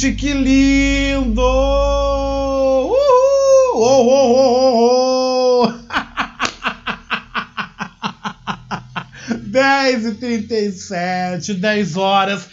Gente, 0.00 0.12
que 0.14 0.32
lindo! 0.32 1.42
Uhul! 2.82 2.96
Oh, 3.74 4.06
oh, 4.08 4.32
oh, 4.34 5.66
oh, 5.66 5.72
10 9.36 10.06
e 10.06 10.14
37, 10.14 11.54
10 11.54 11.96
horas 11.96 12.48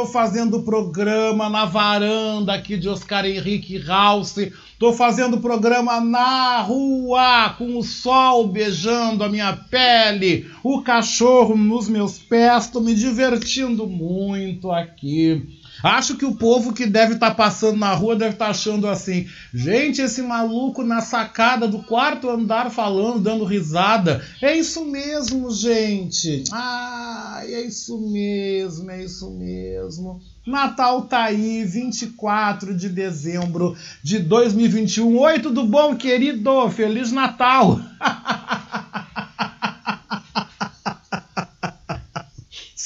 Estou 0.00 0.14
fazendo 0.14 0.62
programa 0.62 1.50
na 1.50 1.66
varanda 1.66 2.54
aqui 2.54 2.78
de 2.78 2.88
Oscar 2.88 3.26
Henrique 3.26 3.76
Rausse. 3.76 4.50
Estou 4.72 4.94
fazendo 4.94 5.40
programa 5.40 6.00
na 6.00 6.62
rua, 6.62 7.50
com 7.58 7.76
o 7.76 7.82
sol 7.82 8.48
beijando 8.48 9.22
a 9.22 9.28
minha 9.28 9.52
pele, 9.52 10.50
o 10.64 10.80
cachorro 10.80 11.54
nos 11.54 11.86
meus 11.86 12.18
pés. 12.18 12.64
Estou 12.64 12.80
me 12.80 12.94
divertindo 12.94 13.86
muito 13.86 14.72
aqui. 14.72 15.59
Acho 15.82 16.16
que 16.16 16.24
o 16.24 16.34
povo 16.34 16.72
que 16.72 16.86
deve 16.86 17.14
estar 17.14 17.30
tá 17.30 17.34
passando 17.34 17.78
na 17.78 17.92
rua 17.94 18.16
deve 18.16 18.34
estar 18.34 18.46
tá 18.46 18.50
achando 18.50 18.88
assim: 18.88 19.26
gente, 19.52 20.00
esse 20.00 20.22
maluco 20.22 20.82
na 20.82 21.00
sacada 21.00 21.66
do 21.66 21.82
quarto 21.82 22.28
andar 22.28 22.70
falando, 22.70 23.20
dando 23.20 23.44
risada. 23.44 24.24
É 24.42 24.56
isso 24.56 24.84
mesmo, 24.84 25.50
gente. 25.50 26.44
Ah, 26.52 27.42
é 27.44 27.62
isso 27.62 27.98
mesmo, 28.00 28.90
é 28.90 29.04
isso 29.04 29.30
mesmo. 29.30 30.20
Natal 30.46 31.02
tá 31.02 31.24
aí, 31.24 31.64
24 31.64 32.74
de 32.74 32.88
dezembro 32.88 33.76
de 34.02 34.18
2021. 34.18 35.18
Oi, 35.18 35.38
tudo 35.38 35.64
bom, 35.64 35.94
querido? 35.94 36.68
Feliz 36.70 37.12
Natal! 37.12 37.78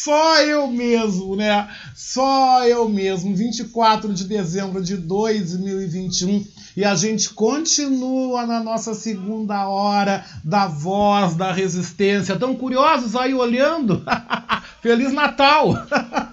Só 0.04 0.38
eu 0.42 0.66
mesmo, 0.66 1.34
né? 1.34 1.66
Só 1.94 2.62
eu 2.66 2.86
mesmo. 2.86 3.34
24 3.34 4.12
de 4.12 4.24
dezembro 4.24 4.82
de 4.82 4.98
2021 4.98 6.44
e 6.76 6.84
a 6.84 6.94
gente 6.94 7.30
continua 7.30 8.44
na 8.44 8.62
nossa 8.62 8.92
segunda 8.92 9.66
hora 9.66 10.22
da 10.44 10.66
voz 10.66 11.34
da 11.34 11.50
resistência. 11.52 12.36
Tão 12.36 12.54
curiosos 12.54 13.16
aí 13.16 13.32
olhando? 13.32 14.04
Feliz 14.82 15.10
Natal! 15.10 15.72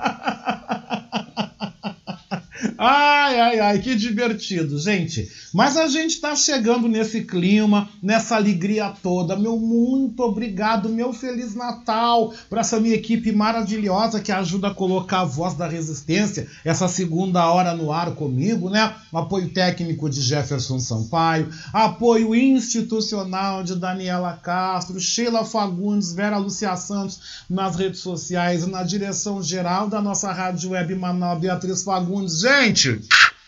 Ai, 2.83 3.39
ai, 3.39 3.59
ai, 3.59 3.79
que 3.79 3.93
divertido, 3.95 4.79
gente. 4.79 5.31
Mas 5.53 5.77
a 5.77 5.87
gente 5.87 6.15
está 6.15 6.35
chegando 6.35 6.87
nesse 6.87 7.21
clima, 7.21 7.87
nessa 8.01 8.35
alegria 8.37 8.91
toda. 9.03 9.35
Meu 9.35 9.55
muito 9.59 10.23
obrigado, 10.23 10.89
meu 10.89 11.13
Feliz 11.13 11.53
Natal 11.53 12.33
para 12.49 12.61
essa 12.61 12.79
minha 12.79 12.95
equipe 12.95 13.31
maravilhosa 13.31 14.19
que 14.19 14.31
ajuda 14.31 14.69
a 14.69 14.73
colocar 14.73 15.21
a 15.21 15.25
voz 15.25 15.53
da 15.53 15.67
resistência, 15.67 16.47
essa 16.65 16.87
segunda 16.87 17.51
hora 17.51 17.75
no 17.75 17.91
ar 17.91 18.15
comigo, 18.15 18.67
né? 18.67 18.95
Apoio 19.13 19.49
técnico 19.49 20.09
de 20.09 20.19
Jefferson 20.19 20.79
Sampaio, 20.79 21.49
apoio 21.71 22.33
institucional 22.33 23.63
de 23.63 23.75
Daniela 23.75 24.39
Castro, 24.41 24.99
Sheila 24.99 25.45
Fagundes, 25.45 26.13
Vera 26.13 26.37
Lucia 26.37 26.75
Santos 26.75 27.45
nas 27.47 27.75
redes 27.75 27.99
sociais 27.99 28.63
e 28.63 28.69
na 28.69 28.81
direção 28.81 29.43
geral 29.43 29.87
da 29.87 30.01
nossa 30.01 30.31
rádio 30.31 30.71
web 30.71 30.95
Manaus, 30.95 31.39
Beatriz 31.39 31.83
Fagundes. 31.83 32.39
Gente, 32.39 32.70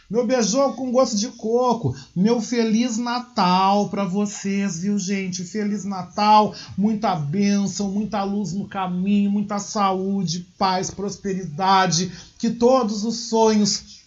Meu 0.09 0.27
beijão 0.27 0.73
com 0.73 0.91
gosto 0.91 1.17
de 1.17 1.29
coco. 1.29 1.95
Meu 2.15 2.39
Feliz 2.39 2.97
Natal 2.97 3.89
para 3.89 4.03
vocês, 4.03 4.79
viu, 4.79 4.99
gente? 4.99 5.43
Feliz 5.43 5.83
Natal, 5.83 6.53
muita 6.77 7.15
bênção, 7.15 7.89
muita 7.89 8.23
luz 8.23 8.53
no 8.53 8.67
caminho, 8.67 9.31
muita 9.31 9.57
saúde, 9.57 10.45
paz, 10.57 10.91
prosperidade. 10.91 12.11
Que 12.37 12.51
todos 12.51 13.03
os 13.03 13.29
sonhos 13.29 14.01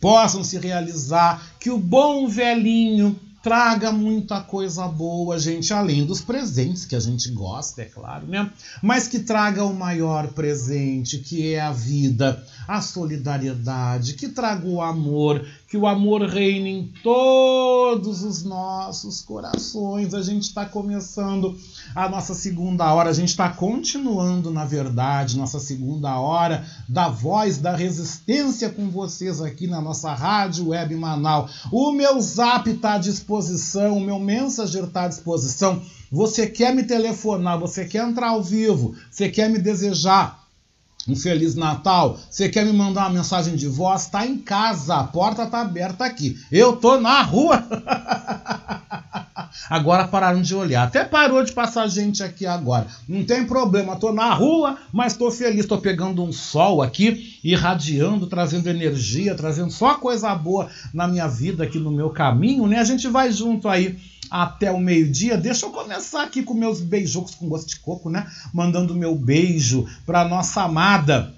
possam 0.00 0.42
se 0.42 0.56
realizar. 0.58 1.54
Que 1.60 1.70
o 1.70 1.78
bom 1.78 2.26
velhinho 2.28 3.18
traga 3.42 3.90
muita 3.90 4.40
coisa 4.40 4.86
boa, 4.86 5.38
gente, 5.38 5.74
além 5.74 6.06
dos 6.06 6.20
presentes 6.20 6.84
que 6.86 6.94
a 6.94 7.00
gente 7.00 7.28
gosta, 7.32 7.82
é 7.82 7.86
claro, 7.86 8.26
né? 8.26 8.48
Mas 8.80 9.08
que 9.08 9.18
traga 9.18 9.64
o 9.64 9.74
maior 9.74 10.28
presente, 10.28 11.18
que 11.18 11.52
é 11.52 11.60
a 11.60 11.72
vida, 11.72 12.46
a 12.66 12.80
solidariedade, 12.80 14.14
que 14.14 14.28
traga 14.28 14.66
o 14.66 14.80
amor, 14.80 15.44
que 15.68 15.76
o 15.76 15.86
amor 15.86 16.22
reine 16.22 16.70
em 16.70 16.92
todos 17.02 18.22
os 18.22 18.42
nossos 18.44 19.20
corações. 19.20 20.14
A 20.14 20.22
gente 20.22 20.42
está 20.42 20.66
começando 20.66 21.56
a 21.94 22.08
nossa 22.08 22.34
segunda 22.34 22.92
hora, 22.92 23.10
a 23.10 23.14
gente 23.14 23.30
está 23.30 23.48
continuando, 23.48 24.50
na 24.50 24.64
verdade, 24.64 25.36
nossa 25.36 25.58
segunda 25.58 26.18
hora 26.18 26.64
da 26.88 27.08
voz 27.08 27.58
da 27.58 27.74
resistência 27.74 28.70
com 28.70 28.90
vocês 28.90 29.40
aqui 29.40 29.66
na 29.66 29.80
nossa 29.80 30.12
rádio 30.12 30.68
web 30.68 30.94
Manaus. 30.94 31.66
O 31.70 31.92
meu 31.92 32.20
zap 32.20 32.68
está 32.68 32.94
à 32.94 32.98
disposição, 32.98 33.96
o 33.96 34.00
meu 34.00 34.18
mensageiro 34.18 34.86
está 34.86 35.04
à 35.04 35.08
disposição. 35.08 35.82
Você 36.10 36.46
quer 36.46 36.74
me 36.74 36.82
telefonar, 36.82 37.58
você 37.58 37.86
quer 37.86 38.06
entrar 38.06 38.28
ao 38.28 38.42
vivo, 38.42 38.94
você 39.10 39.30
quer 39.30 39.48
me 39.48 39.58
desejar 39.58 40.41
um 41.08 41.16
Feliz 41.16 41.54
Natal, 41.54 42.18
você 42.30 42.48
quer 42.48 42.64
me 42.64 42.72
mandar 42.72 43.02
uma 43.02 43.18
mensagem 43.18 43.56
de 43.56 43.66
voz? 43.66 44.06
Tá 44.06 44.26
em 44.26 44.38
casa, 44.38 44.96
a 44.96 45.04
porta 45.04 45.46
tá 45.46 45.60
aberta 45.60 46.04
aqui. 46.04 46.38
Eu 46.50 46.76
tô 46.76 47.00
na 47.00 47.22
rua. 47.22 47.62
agora 49.68 50.06
pararam 50.06 50.42
de 50.42 50.54
olhar. 50.54 50.84
Até 50.84 51.04
parou 51.04 51.42
de 51.42 51.52
passar 51.52 51.88
gente 51.88 52.22
aqui 52.22 52.46
agora. 52.46 52.86
Não 53.08 53.24
tem 53.24 53.44
problema, 53.44 53.96
tô 53.96 54.12
na 54.12 54.32
rua, 54.32 54.78
mas 54.92 55.16
tô 55.16 55.30
feliz, 55.30 55.66
tô 55.66 55.78
pegando 55.78 56.22
um 56.22 56.32
sol 56.32 56.82
aqui, 56.82 57.38
irradiando, 57.42 58.26
trazendo 58.26 58.68
energia, 58.68 59.34
trazendo 59.34 59.70
só 59.70 59.94
coisa 59.94 60.34
boa 60.34 60.68
na 60.92 61.08
minha 61.08 61.26
vida 61.26 61.64
aqui 61.64 61.78
no 61.78 61.90
meu 61.90 62.10
caminho, 62.10 62.66
né? 62.66 62.78
A 62.78 62.84
gente 62.84 63.08
vai 63.08 63.32
junto 63.32 63.68
aí 63.68 63.98
até 64.32 64.72
o 64.72 64.80
meio-dia. 64.80 65.36
Deixa 65.36 65.66
eu 65.66 65.70
começar 65.70 66.22
aqui 66.22 66.42
com 66.42 66.54
meus 66.54 66.80
beijocos 66.80 67.34
com 67.34 67.50
gosto 67.50 67.68
de 67.68 67.78
coco, 67.80 68.08
né? 68.08 68.26
Mandando 68.52 68.94
meu 68.94 69.14
beijo 69.14 69.86
para 70.06 70.24
nossa 70.24 70.62
amada 70.62 71.34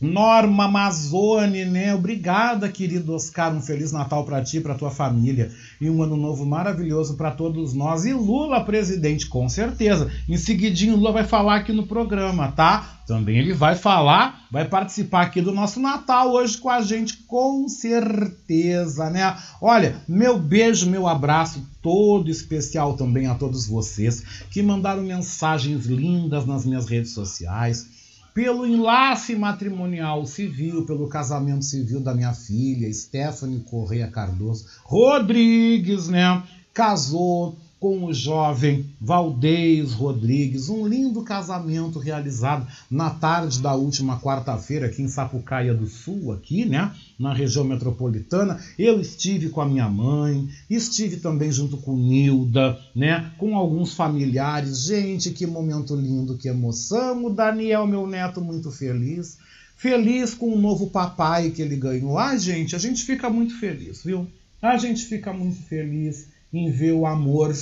Norma 0.00 0.66
Amazone, 0.66 1.64
né? 1.64 1.92
Obrigada, 1.92 2.68
querido 2.68 3.14
Oscar. 3.14 3.54
Um 3.54 3.60
feliz 3.60 3.90
Natal 3.90 4.24
para 4.24 4.42
ti, 4.42 4.60
para 4.60 4.76
tua 4.76 4.90
família 4.90 5.50
e 5.80 5.90
um 5.90 6.02
ano 6.02 6.16
novo 6.16 6.46
maravilhoso 6.46 7.16
para 7.16 7.32
todos 7.32 7.74
nós. 7.74 8.04
E 8.04 8.12
Lula 8.12 8.62
presidente, 8.64 9.26
com 9.26 9.48
certeza. 9.48 10.10
Em 10.28 10.36
seguidinho, 10.36 10.94
Lula 10.94 11.12
vai 11.12 11.24
falar 11.24 11.56
aqui 11.56 11.72
no 11.72 11.86
programa, 11.86 12.52
tá? 12.52 13.00
Também 13.08 13.38
ele 13.38 13.54
vai 13.54 13.74
falar, 13.74 14.46
vai 14.52 14.68
participar 14.68 15.22
aqui 15.22 15.40
do 15.40 15.50
nosso 15.50 15.80
Natal 15.80 16.30
hoje 16.30 16.58
com 16.58 16.68
a 16.68 16.80
gente, 16.80 17.16
com 17.26 17.66
certeza, 17.68 19.10
né? 19.10 19.36
Olha, 19.60 20.02
meu 20.06 20.38
beijo, 20.38 20.88
meu 20.88 21.08
abraço 21.08 21.66
todo 21.82 22.30
especial 22.30 22.94
também 22.94 23.26
a 23.26 23.34
todos 23.34 23.66
vocês 23.66 24.22
que 24.50 24.62
mandaram 24.62 25.02
mensagens 25.02 25.86
lindas 25.86 26.44
nas 26.46 26.64
minhas 26.64 26.86
redes 26.86 27.12
sociais 27.12 27.97
pelo 28.38 28.64
enlace 28.64 29.34
matrimonial 29.34 30.24
civil, 30.24 30.86
pelo 30.86 31.08
casamento 31.08 31.64
civil 31.64 31.98
da 31.98 32.14
minha 32.14 32.32
filha, 32.32 32.88
Stephanie 32.94 33.64
Correia 33.68 34.06
Cardoso 34.06 34.64
Rodrigues, 34.84 36.08
né? 36.08 36.40
Casou 36.72 37.58
com 37.80 38.04
o 38.04 38.12
jovem 38.12 38.86
Valdez 39.00 39.92
Rodrigues, 39.92 40.68
um 40.68 40.86
lindo 40.86 41.22
casamento 41.22 41.98
realizado 41.98 42.66
na 42.90 43.10
tarde 43.10 43.60
da 43.60 43.74
última 43.74 44.20
quarta-feira 44.20 44.86
aqui 44.86 45.02
em 45.02 45.08
Sapucaia 45.08 45.72
do 45.72 45.86
Sul, 45.86 46.32
aqui, 46.32 46.64
né, 46.64 46.92
na 47.18 47.32
região 47.32 47.64
metropolitana. 47.64 48.60
Eu 48.78 49.00
estive 49.00 49.48
com 49.48 49.60
a 49.60 49.68
minha 49.68 49.88
mãe, 49.88 50.48
estive 50.68 51.18
também 51.18 51.52
junto 51.52 51.76
com 51.76 51.96
Nilda, 51.96 52.78
né, 52.94 53.30
com 53.38 53.56
alguns 53.56 53.94
familiares. 53.94 54.84
Gente, 54.84 55.30
que 55.30 55.46
momento 55.46 55.94
lindo, 55.94 56.36
que 56.36 56.48
emoção. 56.48 57.24
O 57.24 57.30
Daniel, 57.30 57.86
meu 57.86 58.06
neto, 58.06 58.40
muito 58.40 58.70
feliz. 58.70 59.38
Feliz 59.76 60.34
com 60.34 60.52
o 60.52 60.60
novo 60.60 60.88
papai 60.88 61.50
que 61.50 61.62
ele 61.62 61.76
ganhou. 61.76 62.18
Ah, 62.18 62.36
gente, 62.36 62.74
a 62.74 62.78
gente 62.80 63.04
fica 63.04 63.30
muito 63.30 63.56
feliz, 63.60 64.02
viu? 64.02 64.26
A 64.60 64.76
gente 64.76 65.04
fica 65.04 65.32
muito 65.32 65.62
feliz 65.62 66.26
em 66.52 66.70
ver 66.70 66.92
o 66.92 67.06
amor, 67.06 67.54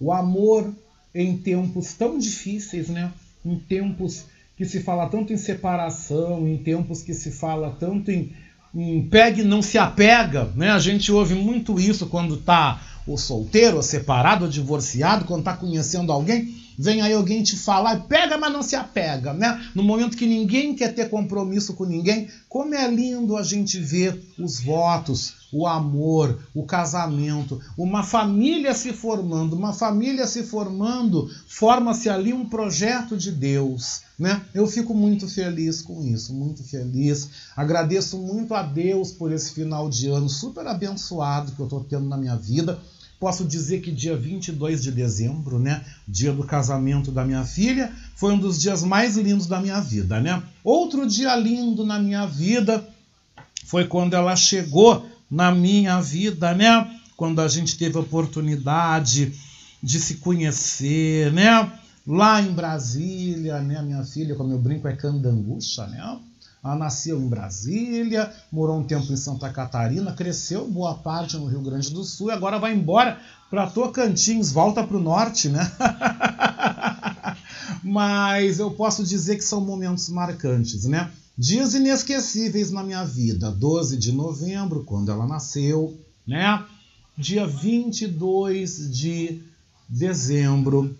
o 0.00 0.12
amor 0.12 0.72
em 1.14 1.36
tempos 1.36 1.92
tão 1.94 2.18
difíceis, 2.18 2.88
né? 2.88 3.12
Em 3.44 3.56
tempos 3.56 4.24
que 4.56 4.64
se 4.64 4.80
fala 4.80 5.08
tanto 5.08 5.32
em 5.32 5.36
separação, 5.36 6.46
em 6.46 6.56
tempos 6.56 7.02
que 7.02 7.14
se 7.14 7.30
fala 7.30 7.76
tanto 7.78 8.10
em, 8.10 8.32
em 8.74 9.02
pegue 9.08 9.42
não 9.42 9.60
se 9.60 9.78
apega, 9.78 10.50
né? 10.54 10.70
A 10.70 10.78
gente 10.78 11.12
ouve 11.12 11.34
muito 11.34 11.78
isso 11.78 12.06
quando 12.06 12.36
tá 12.36 12.80
o 13.06 13.18
solteiro, 13.18 13.76
ou 13.76 13.82
separado, 13.82 14.44
ou 14.44 14.50
divorciado, 14.50 15.24
quando 15.24 15.44
tá 15.44 15.56
conhecendo 15.56 16.12
alguém 16.12 16.62
vem 16.78 17.00
aí 17.00 17.12
alguém 17.12 17.42
te 17.42 17.56
falar, 17.56 18.00
pega, 18.08 18.38
mas 18.38 18.52
não 18.52 18.62
se 18.62 18.76
apega, 18.76 19.32
né? 19.32 19.62
No 19.74 19.82
momento 19.82 20.16
que 20.16 20.26
ninguém 20.26 20.74
quer 20.74 20.94
ter 20.94 21.08
compromisso 21.08 21.74
com 21.74 21.84
ninguém, 21.84 22.28
como 22.48 22.74
é 22.74 22.88
lindo 22.88 23.36
a 23.36 23.42
gente 23.42 23.78
ver 23.78 24.20
os 24.38 24.60
votos, 24.60 25.34
o 25.52 25.66
amor, 25.66 26.38
o 26.54 26.64
casamento, 26.64 27.60
uma 27.76 28.02
família 28.02 28.74
se 28.74 28.92
formando, 28.92 29.54
uma 29.54 29.72
família 29.72 30.26
se 30.26 30.42
formando, 30.42 31.28
forma-se 31.46 32.08
ali 32.08 32.32
um 32.32 32.48
projeto 32.48 33.16
de 33.16 33.30
Deus, 33.30 34.02
né? 34.18 34.42
Eu 34.54 34.66
fico 34.66 34.94
muito 34.94 35.28
feliz 35.28 35.82
com 35.82 36.02
isso, 36.02 36.32
muito 36.32 36.62
feliz. 36.64 37.28
Agradeço 37.56 38.16
muito 38.18 38.54
a 38.54 38.62
Deus 38.62 39.12
por 39.12 39.30
esse 39.30 39.52
final 39.52 39.88
de 39.88 40.08
ano 40.08 40.28
super 40.28 40.66
abençoado 40.66 41.52
que 41.52 41.60
eu 41.60 41.66
estou 41.66 41.84
tendo 41.84 42.08
na 42.08 42.16
minha 42.16 42.36
vida 42.36 42.80
Posso 43.22 43.44
dizer 43.44 43.82
que 43.82 43.92
dia 43.92 44.16
22 44.16 44.82
de 44.82 44.90
dezembro, 44.90 45.56
né, 45.56 45.84
dia 46.08 46.32
do 46.32 46.42
casamento 46.42 47.12
da 47.12 47.24
minha 47.24 47.44
filha, 47.44 47.92
foi 48.16 48.32
um 48.32 48.36
dos 48.36 48.60
dias 48.60 48.82
mais 48.82 49.16
lindos 49.16 49.46
da 49.46 49.60
minha 49.60 49.80
vida, 49.80 50.20
né? 50.20 50.42
Outro 50.64 51.06
dia 51.06 51.36
lindo 51.36 51.86
na 51.86 52.00
minha 52.00 52.26
vida 52.26 52.84
foi 53.64 53.86
quando 53.86 54.14
ela 54.14 54.34
chegou 54.34 55.06
na 55.32 55.50
minha 55.50 55.98
vida, 56.02 56.52
né? 56.52 56.94
Quando 57.16 57.40
a 57.40 57.48
gente 57.48 57.78
teve 57.78 57.96
a 57.96 58.02
oportunidade 58.02 59.32
de 59.82 59.98
se 59.98 60.16
conhecer, 60.16 61.32
né? 61.32 61.72
Lá 62.06 62.42
em 62.42 62.52
Brasília, 62.52 63.58
né? 63.62 63.80
Minha 63.80 64.04
filha, 64.04 64.34
como 64.34 64.52
eu 64.52 64.58
brinco, 64.58 64.86
é 64.86 64.94
candangucha, 64.94 65.86
né? 65.86 66.18
Ela 66.62 66.76
nasceu 66.76 67.18
em 67.18 67.28
Brasília, 67.28 68.30
morou 68.52 68.78
um 68.78 68.84
tempo 68.84 69.10
em 69.10 69.16
Santa 69.16 69.48
Catarina, 69.48 70.12
cresceu 70.12 70.68
boa 70.68 70.94
parte 70.94 71.36
no 71.38 71.46
Rio 71.46 71.62
Grande 71.62 71.90
do 71.90 72.04
Sul 72.04 72.28
e 72.28 72.32
agora 72.32 72.58
vai 72.58 72.74
embora 72.74 73.18
para 73.48 73.66
Tocantins, 73.66 74.52
volta 74.52 74.84
para 74.84 74.96
o 74.96 75.00
norte, 75.00 75.48
né? 75.48 75.72
Mas 77.82 78.58
eu 78.60 78.70
posso 78.70 79.02
dizer 79.02 79.36
que 79.36 79.42
são 79.42 79.62
momentos 79.62 80.08
marcantes, 80.10 80.84
né? 80.84 81.10
Dias 81.36 81.74
inesquecíveis 81.74 82.70
na 82.70 82.82
minha 82.82 83.04
vida. 83.04 83.50
12 83.50 83.96
de 83.96 84.12
novembro, 84.12 84.84
quando 84.84 85.10
ela 85.10 85.26
nasceu, 85.26 85.98
né? 86.26 86.62
Dia 87.16 87.46
22 87.46 88.90
de 88.90 89.42
dezembro, 89.88 90.94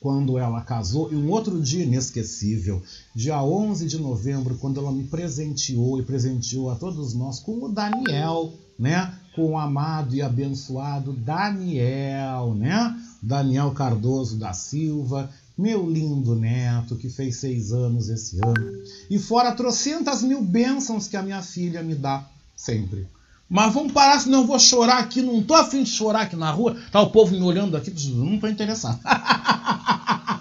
quando 0.00 0.36
ela 0.36 0.60
casou, 0.62 1.12
e 1.12 1.16
um 1.16 1.30
outro 1.30 1.60
dia 1.60 1.84
inesquecível, 1.84 2.82
dia 3.14 3.40
11 3.40 3.86
de 3.86 3.98
novembro, 3.98 4.56
quando 4.56 4.80
ela 4.80 4.90
me 4.90 5.04
presenteou 5.04 5.98
e 5.98 6.02
presenteou 6.02 6.70
a 6.70 6.74
todos 6.74 7.14
nós 7.14 7.38
com 7.38 7.64
o 7.64 7.68
Daniel, 7.68 8.52
né? 8.76 9.14
Com 9.34 9.52
o 9.52 9.58
amado 9.58 10.14
e 10.14 10.20
abençoado 10.20 11.12
Daniel, 11.12 12.52
né? 12.54 13.00
Daniel 13.22 13.70
Cardoso 13.70 14.36
da 14.36 14.52
Silva, 14.52 15.30
meu 15.62 15.88
lindo 15.88 16.34
neto 16.34 16.96
que 16.96 17.08
fez 17.08 17.36
seis 17.36 17.72
anos 17.72 18.08
esse 18.08 18.40
ano, 18.44 18.82
e 19.08 19.16
fora 19.16 19.52
trocentas 19.52 20.20
mil 20.20 20.42
bênçãos 20.42 21.06
que 21.06 21.16
a 21.16 21.22
minha 21.22 21.40
filha 21.40 21.84
me 21.84 21.94
dá 21.94 22.26
sempre. 22.56 23.06
Mas 23.48 23.72
vamos 23.72 23.92
parar, 23.92 24.18
senão 24.18 24.40
eu 24.40 24.46
vou 24.46 24.58
chorar 24.58 24.98
aqui. 24.98 25.20
Não 25.20 25.42
tô 25.42 25.54
afim 25.54 25.82
de 25.82 25.90
chorar 25.90 26.22
aqui 26.22 26.34
na 26.34 26.50
rua. 26.50 26.74
Tá 26.90 27.02
o 27.02 27.10
povo 27.10 27.32
me 27.32 27.42
olhando 27.42 27.76
aqui, 27.76 27.92
não 28.10 28.38
tô 28.38 28.48
interessado. 28.48 28.98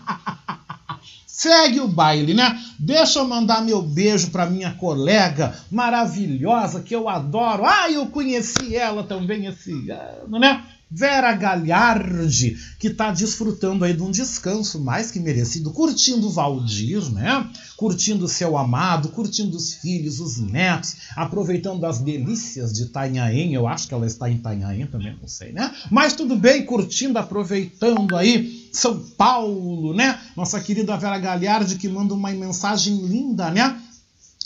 Segue 1.28 1.82
o 1.82 1.88
baile, 1.88 2.34
né? 2.34 2.58
Deixa 2.80 3.20
eu 3.20 3.28
mandar 3.28 3.66
meu 3.66 3.82
beijo 3.82 4.32
para 4.32 4.46
minha 4.46 4.74
colega 4.76 5.54
maravilhosa 5.70 6.82
que 6.82 6.96
eu 6.96 7.10
adoro. 7.10 7.66
Ah, 7.66 7.92
eu 7.92 8.06
conheci 8.08 8.76
ela 8.76 9.04
também 9.04 9.46
esse 9.46 9.90
ano, 9.92 10.40
né? 10.40 10.64
Vera 10.94 11.32
Galhardi, 11.32 12.58
que 12.78 12.88
está 12.88 13.12
desfrutando 13.12 13.86
aí 13.86 13.94
de 13.94 14.04
um 14.04 14.12
descanso 14.12 14.78
mais 14.84 15.10
que 15.10 15.22
merecido, 15.22 15.72
curtindo 15.72 16.30
Valdir, 16.30 17.10
né? 17.14 17.50
Curtindo 17.78 18.28
seu 18.28 18.58
amado, 18.58 19.08
curtindo 19.08 19.56
os 19.56 19.74
filhos, 19.76 20.20
os 20.20 20.38
netos, 20.38 20.98
aproveitando 21.16 21.86
as 21.86 22.00
delícias 22.00 22.74
de 22.74 22.84
Itanhaém. 22.84 23.54
Eu 23.54 23.70
acho 23.70 23.88
que 23.88 23.94
ela 23.94 24.06
está 24.06 24.30
em 24.30 24.36
Itanhaém 24.36 24.86
também, 24.86 25.18
não 25.20 25.30
sei, 25.30 25.54
né? 25.54 25.74
Mas 25.90 26.12
tudo 26.12 26.36
bem, 26.36 26.66
curtindo, 26.66 27.18
aproveitando 27.18 28.18
aí 28.18 28.70
São 28.74 29.00
Paulo, 29.18 29.94
né? 29.94 30.20
Nossa 30.36 30.60
querida 30.60 30.98
Vera 30.98 31.20
Galhardi 31.20 31.78
que 31.78 31.88
manda 31.88 32.14
uma 32.14 32.32
mensagem 32.32 32.98
linda, 33.06 33.50
né? 33.50 33.82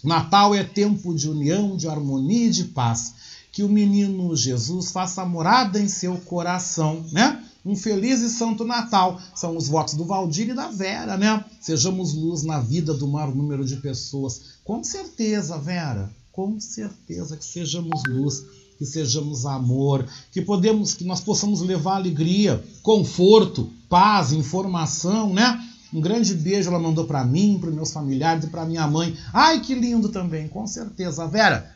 Natal 0.04 0.54
é 0.54 0.64
tempo 0.64 1.16
de 1.16 1.28
união, 1.28 1.76
de 1.76 1.88
harmonia 1.88 2.46
e 2.46 2.52
de 2.52 2.66
paz 2.66 3.15
que 3.56 3.64
o 3.64 3.70
menino 3.70 4.36
Jesus 4.36 4.92
faça 4.92 5.24
morada 5.24 5.80
em 5.80 5.88
seu 5.88 6.18
coração, 6.18 7.06
né? 7.14 7.42
Um 7.66 7.74
feliz 7.74 8.20
e 8.20 8.30
santo 8.30 8.66
Natal. 8.66 9.18
São 9.34 9.56
os 9.56 9.70
votos 9.70 9.94
do 9.94 10.04
Valdir 10.04 10.50
e 10.50 10.54
da 10.54 10.68
Vera, 10.68 11.16
né? 11.16 11.42
Sejamos 11.62 12.14
luz 12.14 12.44
na 12.44 12.60
vida 12.60 12.94
do 12.94 13.08
maior 13.08 13.34
número 13.34 13.64
de 13.64 13.78
pessoas. 13.78 14.42
Com 14.62 14.84
certeza, 14.84 15.58
Vera, 15.58 16.12
com 16.34 16.60
certeza 16.60 17.38
que 17.38 17.46
sejamos 17.46 18.04
luz, 18.06 18.44
que 18.78 18.86
sejamos 18.86 19.46
amor, 19.46 20.06
que 20.34 20.42
podemos, 20.42 20.94
que 20.94 21.06
nós 21.06 21.22
possamos 21.22 21.62
levar 21.62 21.96
alegria, 21.96 22.62
conforto, 22.84 23.72
paz, 23.88 24.34
informação, 24.34 25.34
né? 25.34 25.66
Um 25.94 26.02
grande 26.02 26.34
beijo 26.34 26.70
ela 26.70 26.78
mandou 26.78 27.06
para 27.06 27.24
mim, 27.24 27.58
para 27.58 27.72
meus 27.72 27.94
familiares 27.94 28.44
e 28.44 28.48
para 28.48 28.66
minha 28.66 28.86
mãe. 28.86 29.16
Ai, 29.32 29.62
que 29.62 29.74
lindo 29.74 30.10
também, 30.10 30.50
com 30.50 30.68
certeza. 30.68 31.26
Vera, 31.26 31.74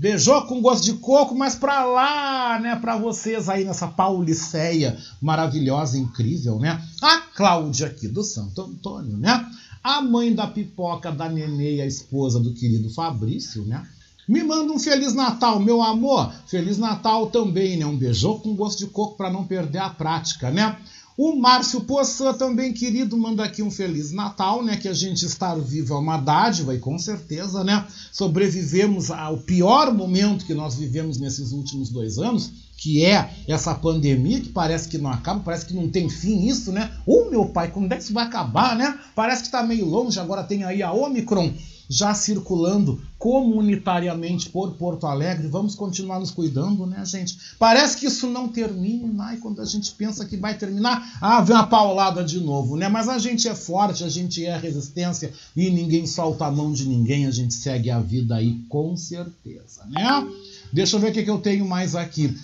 Beijou 0.00 0.40
com 0.46 0.62
gosto 0.62 0.84
de 0.84 0.94
coco, 0.94 1.34
mas 1.34 1.56
para 1.56 1.84
lá, 1.84 2.58
né, 2.58 2.74
para 2.74 2.96
vocês 2.96 3.50
aí 3.50 3.66
nessa 3.66 3.86
Pauliceia 3.86 4.96
maravilhosa, 5.20 5.98
incrível, 5.98 6.58
né? 6.58 6.82
A 7.02 7.18
Cláudia 7.18 7.88
aqui 7.88 8.08
do 8.08 8.22
Santo 8.22 8.62
Antônio, 8.62 9.18
né? 9.18 9.46
A 9.84 10.00
mãe 10.00 10.34
da 10.34 10.46
pipoca 10.46 11.12
da 11.12 11.28
Nenê, 11.28 11.82
a 11.82 11.86
esposa 11.86 12.40
do 12.40 12.54
querido 12.54 12.88
Fabrício, 12.88 13.62
né? 13.66 13.86
Me 14.26 14.42
manda 14.42 14.72
um 14.72 14.78
Feliz 14.78 15.12
Natal, 15.12 15.60
meu 15.60 15.82
amor. 15.82 16.32
Feliz 16.46 16.78
Natal 16.78 17.26
também, 17.26 17.76
né? 17.76 17.84
Um 17.84 17.98
beijão 17.98 18.38
com 18.38 18.56
gosto 18.56 18.78
de 18.78 18.86
coco 18.86 19.18
para 19.18 19.30
não 19.30 19.44
perder 19.44 19.80
a 19.80 19.90
prática, 19.90 20.50
né? 20.50 20.78
O 21.22 21.36
Márcio 21.36 21.82
Poçan, 21.82 22.32
também 22.32 22.72
querido, 22.72 23.14
manda 23.14 23.44
aqui 23.44 23.62
um 23.62 23.70
Feliz 23.70 24.10
Natal, 24.10 24.64
né? 24.64 24.78
Que 24.78 24.88
a 24.88 24.94
gente 24.94 25.26
estar 25.26 25.54
vivo 25.56 25.92
é 25.92 25.98
uma 25.98 26.16
dádiva 26.16 26.74
e 26.74 26.78
com 26.78 26.98
certeza, 26.98 27.62
né? 27.62 27.86
Sobrevivemos 28.10 29.10
ao 29.10 29.36
pior 29.36 29.92
momento 29.92 30.46
que 30.46 30.54
nós 30.54 30.76
vivemos 30.76 31.18
nesses 31.18 31.52
últimos 31.52 31.90
dois 31.90 32.16
anos, 32.16 32.50
que 32.74 33.04
é 33.04 33.34
essa 33.46 33.74
pandemia 33.74 34.40
que 34.40 34.48
parece 34.48 34.88
que 34.88 34.96
não 34.96 35.10
acaba, 35.10 35.40
parece 35.40 35.66
que 35.66 35.74
não 35.74 35.90
tem 35.90 36.08
fim 36.08 36.46
isso, 36.46 36.72
né? 36.72 36.90
Ô 37.04 37.28
meu 37.28 37.44
pai, 37.44 37.70
quando 37.70 37.92
é 37.92 37.96
que 37.96 38.04
isso 38.04 38.14
vai 38.14 38.24
acabar, 38.24 38.74
né? 38.74 38.98
Parece 39.14 39.42
que 39.42 39.48
está 39.48 39.62
meio 39.62 39.84
longe, 39.84 40.18
agora 40.18 40.42
tem 40.42 40.64
aí 40.64 40.82
a 40.82 40.90
Omicron 40.90 41.52
já 41.90 42.14
circulando 42.14 43.02
comunitariamente 43.18 44.48
por 44.48 44.74
Porto 44.74 45.08
Alegre. 45.08 45.48
Vamos 45.48 45.74
continuar 45.74 46.20
nos 46.20 46.30
cuidando, 46.30 46.86
né, 46.86 47.04
gente? 47.04 47.36
Parece 47.58 47.96
que 47.96 48.06
isso 48.06 48.28
não 48.28 48.46
termina, 48.46 49.34
e 49.34 49.38
quando 49.38 49.60
a 49.60 49.64
gente 49.64 49.90
pensa 49.90 50.24
que 50.24 50.36
vai 50.36 50.56
terminar, 50.56 51.18
ah, 51.20 51.40
vem 51.40 51.56
uma 51.56 51.66
paulada 51.66 52.22
de 52.22 52.38
novo, 52.38 52.76
né? 52.76 52.88
Mas 52.88 53.08
a 53.08 53.18
gente 53.18 53.48
é 53.48 53.56
forte, 53.56 54.04
a 54.04 54.08
gente 54.08 54.46
é 54.46 54.56
resistência 54.56 55.32
e 55.56 55.68
ninguém 55.68 56.06
solta 56.06 56.46
a 56.46 56.50
mão 56.50 56.72
de 56.72 56.86
ninguém, 56.86 57.26
a 57.26 57.32
gente 57.32 57.54
segue 57.54 57.90
a 57.90 57.98
vida 57.98 58.36
aí 58.36 58.60
com 58.68 58.96
certeza, 58.96 59.84
né? 59.90 60.28
Deixa 60.72 60.94
eu 60.94 61.00
ver 61.00 61.10
o 61.10 61.12
que, 61.12 61.24
que 61.24 61.30
eu 61.30 61.38
tenho 61.38 61.66
mais 61.66 61.96
aqui. 61.96 62.38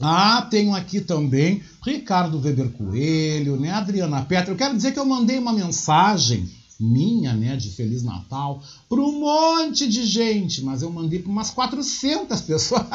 Ah, 0.00 0.46
tenho 0.50 0.74
aqui 0.74 1.00
também 1.00 1.62
Ricardo 1.84 2.40
Weber 2.40 2.70
Coelho, 2.70 3.60
né? 3.60 3.70
Adriana 3.70 4.22
Petra. 4.22 4.52
Eu 4.52 4.56
quero 4.56 4.74
dizer 4.74 4.92
que 4.92 4.98
eu 4.98 5.04
mandei 5.04 5.38
uma 5.38 5.52
mensagem 5.52 6.48
minha, 6.78 7.34
né, 7.34 7.56
de 7.56 7.70
Feliz 7.70 8.04
Natal, 8.04 8.62
para 8.88 9.00
um 9.00 9.20
monte 9.20 9.88
de 9.88 10.06
gente, 10.06 10.62
mas 10.62 10.82
eu 10.82 10.90
mandei 10.90 11.18
para 11.18 11.32
umas 11.32 11.50
400 11.50 12.40
pessoas. 12.42 12.86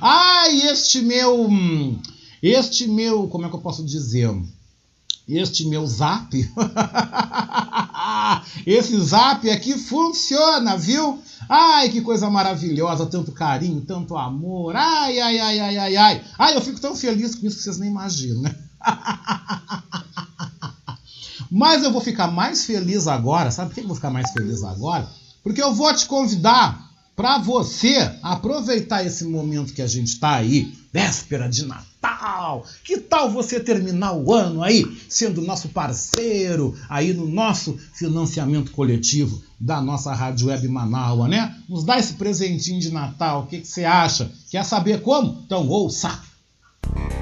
Ai, 0.00 0.68
este 0.68 1.00
meu, 1.00 1.48
este 2.42 2.88
meu, 2.88 3.28
como 3.28 3.46
é 3.46 3.48
que 3.48 3.54
eu 3.54 3.60
posso 3.60 3.84
dizer? 3.84 4.28
Este 5.28 5.64
meu 5.66 5.86
zap, 5.86 6.34
esse 8.66 9.00
zap 9.00 9.48
aqui 9.48 9.78
funciona, 9.78 10.76
viu? 10.76 11.22
Ai, 11.48 11.88
que 11.90 12.00
coisa 12.00 12.28
maravilhosa, 12.28 13.06
tanto 13.06 13.30
carinho, 13.30 13.80
tanto 13.82 14.16
amor. 14.16 14.74
Ai, 14.74 15.20
ai, 15.20 15.38
ai, 15.38 15.60
ai, 15.60 15.78
ai, 15.78 15.96
ai. 15.96 16.24
Ai, 16.36 16.56
eu 16.56 16.60
fico 16.60 16.80
tão 16.80 16.96
feliz 16.96 17.36
com 17.36 17.46
isso 17.46 17.58
que 17.58 17.62
vocês 17.62 17.78
nem 17.78 17.90
imaginam, 17.90 18.42
né? 18.42 18.52
Mas 21.54 21.84
eu 21.84 21.92
vou 21.92 22.00
ficar 22.00 22.28
mais 22.28 22.64
feliz 22.64 23.06
agora. 23.06 23.50
Sabe 23.50 23.68
por 23.68 23.74
que 23.74 23.80
eu 23.82 23.86
vou 23.86 23.94
ficar 23.94 24.10
mais 24.10 24.30
feliz 24.30 24.64
agora? 24.64 25.06
Porque 25.42 25.62
eu 25.62 25.74
vou 25.74 25.94
te 25.94 26.06
convidar 26.06 26.90
para 27.14 27.36
você 27.36 28.10
aproveitar 28.22 29.04
esse 29.04 29.22
momento 29.24 29.74
que 29.74 29.82
a 29.82 29.86
gente 29.86 30.08
está 30.08 30.36
aí, 30.36 30.72
véspera 30.90 31.50
de 31.50 31.66
Natal. 31.66 32.64
Que 32.82 32.96
tal 32.96 33.30
você 33.30 33.60
terminar 33.60 34.14
o 34.14 34.32
ano 34.32 34.62
aí 34.62 34.82
sendo 35.10 35.42
nosso 35.42 35.68
parceiro 35.68 36.74
aí 36.88 37.12
no 37.12 37.28
nosso 37.28 37.78
financiamento 37.92 38.70
coletivo 38.70 39.42
da 39.60 39.78
nossa 39.78 40.14
Rádio 40.14 40.48
Web 40.48 40.66
Manaus, 40.68 41.28
né? 41.28 41.54
Nos 41.68 41.84
dá 41.84 41.98
esse 41.98 42.14
presentinho 42.14 42.80
de 42.80 42.90
Natal. 42.90 43.42
O 43.42 43.46
que, 43.46 43.60
que 43.60 43.68
você 43.68 43.84
acha? 43.84 44.32
Quer 44.50 44.64
saber 44.64 45.02
como? 45.02 45.42
Então 45.44 45.68
ouça! 45.68 46.18
Eu 46.96 47.21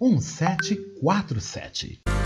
9393 0.00 2.17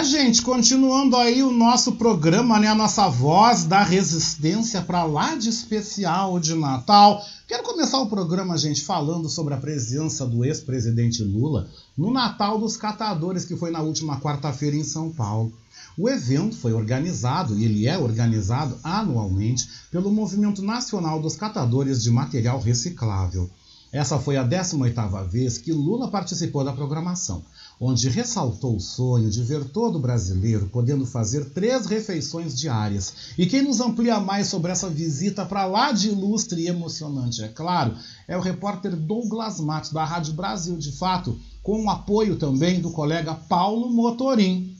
1747. 0.00 0.04
gente, 0.04 0.42
continuando 0.42 1.16
aí 1.16 1.42
o 1.42 1.52
nosso 1.52 1.92
programa, 1.92 2.58
né, 2.58 2.68
a 2.68 2.74
nossa 2.74 3.08
voz 3.08 3.64
da 3.64 3.82
resistência 3.82 4.80
para 4.80 5.04
lá 5.04 5.36
de 5.36 5.48
especial 5.48 6.40
de 6.40 6.54
Natal. 6.54 7.22
Quero 7.46 7.62
começar 7.62 8.00
o 8.00 8.08
programa, 8.08 8.56
gente, 8.56 8.82
falando 8.82 9.28
sobre 9.28 9.54
a 9.54 9.58
presença 9.58 10.26
do 10.26 10.44
ex-presidente 10.44 11.22
Lula 11.22 11.68
no 11.96 12.10
Natal 12.10 12.58
dos 12.58 12.76
Catadores, 12.76 13.44
que 13.44 13.56
foi 13.56 13.70
na 13.70 13.80
última 13.80 14.20
quarta-feira 14.20 14.76
em 14.76 14.84
São 14.84 15.10
Paulo. 15.10 15.52
O 15.98 16.08
evento 16.08 16.56
foi 16.56 16.72
organizado, 16.72 17.56
e 17.58 17.64
ele 17.64 17.86
é 17.86 17.98
organizado 17.98 18.78
anualmente, 18.82 19.68
pelo 19.90 20.10
Movimento 20.10 20.62
Nacional 20.62 21.20
dos 21.20 21.36
Catadores 21.36 22.02
de 22.02 22.10
Material 22.10 22.58
Reciclável. 22.58 23.50
Essa 23.92 24.18
foi 24.18 24.36
a 24.36 24.44
18ª 24.44 25.28
vez 25.28 25.58
que 25.58 25.72
Lula 25.72 26.08
participou 26.08 26.64
da 26.64 26.72
programação 26.72 27.44
onde 27.80 28.10
ressaltou 28.10 28.76
o 28.76 28.80
sonho 28.80 29.30
de 29.30 29.42
ver 29.42 29.64
todo 29.64 29.98
brasileiro 29.98 30.68
podendo 30.70 31.06
fazer 31.06 31.46
três 31.46 31.86
refeições 31.86 32.54
diárias. 32.54 33.32
E 33.38 33.46
quem 33.46 33.62
nos 33.62 33.80
amplia 33.80 34.20
mais 34.20 34.48
sobre 34.48 34.70
essa 34.70 34.90
visita 34.90 35.46
para 35.46 35.64
lá 35.64 35.90
de 35.90 36.08
ilustre 36.08 36.60
e 36.60 36.68
emocionante, 36.68 37.42
é 37.42 37.48
claro, 37.48 37.96
é 38.28 38.36
o 38.36 38.40
repórter 38.40 38.94
Douglas 38.94 39.58
Matos, 39.58 39.92
da 39.92 40.04
Rádio 40.04 40.34
Brasil 40.34 40.76
de 40.76 40.92
Fato, 40.92 41.38
com 41.62 41.84
o 41.84 41.90
apoio 41.90 42.36
também 42.36 42.80
do 42.80 42.90
colega 42.90 43.34
Paulo 43.34 43.88
Motorim. 43.88 44.76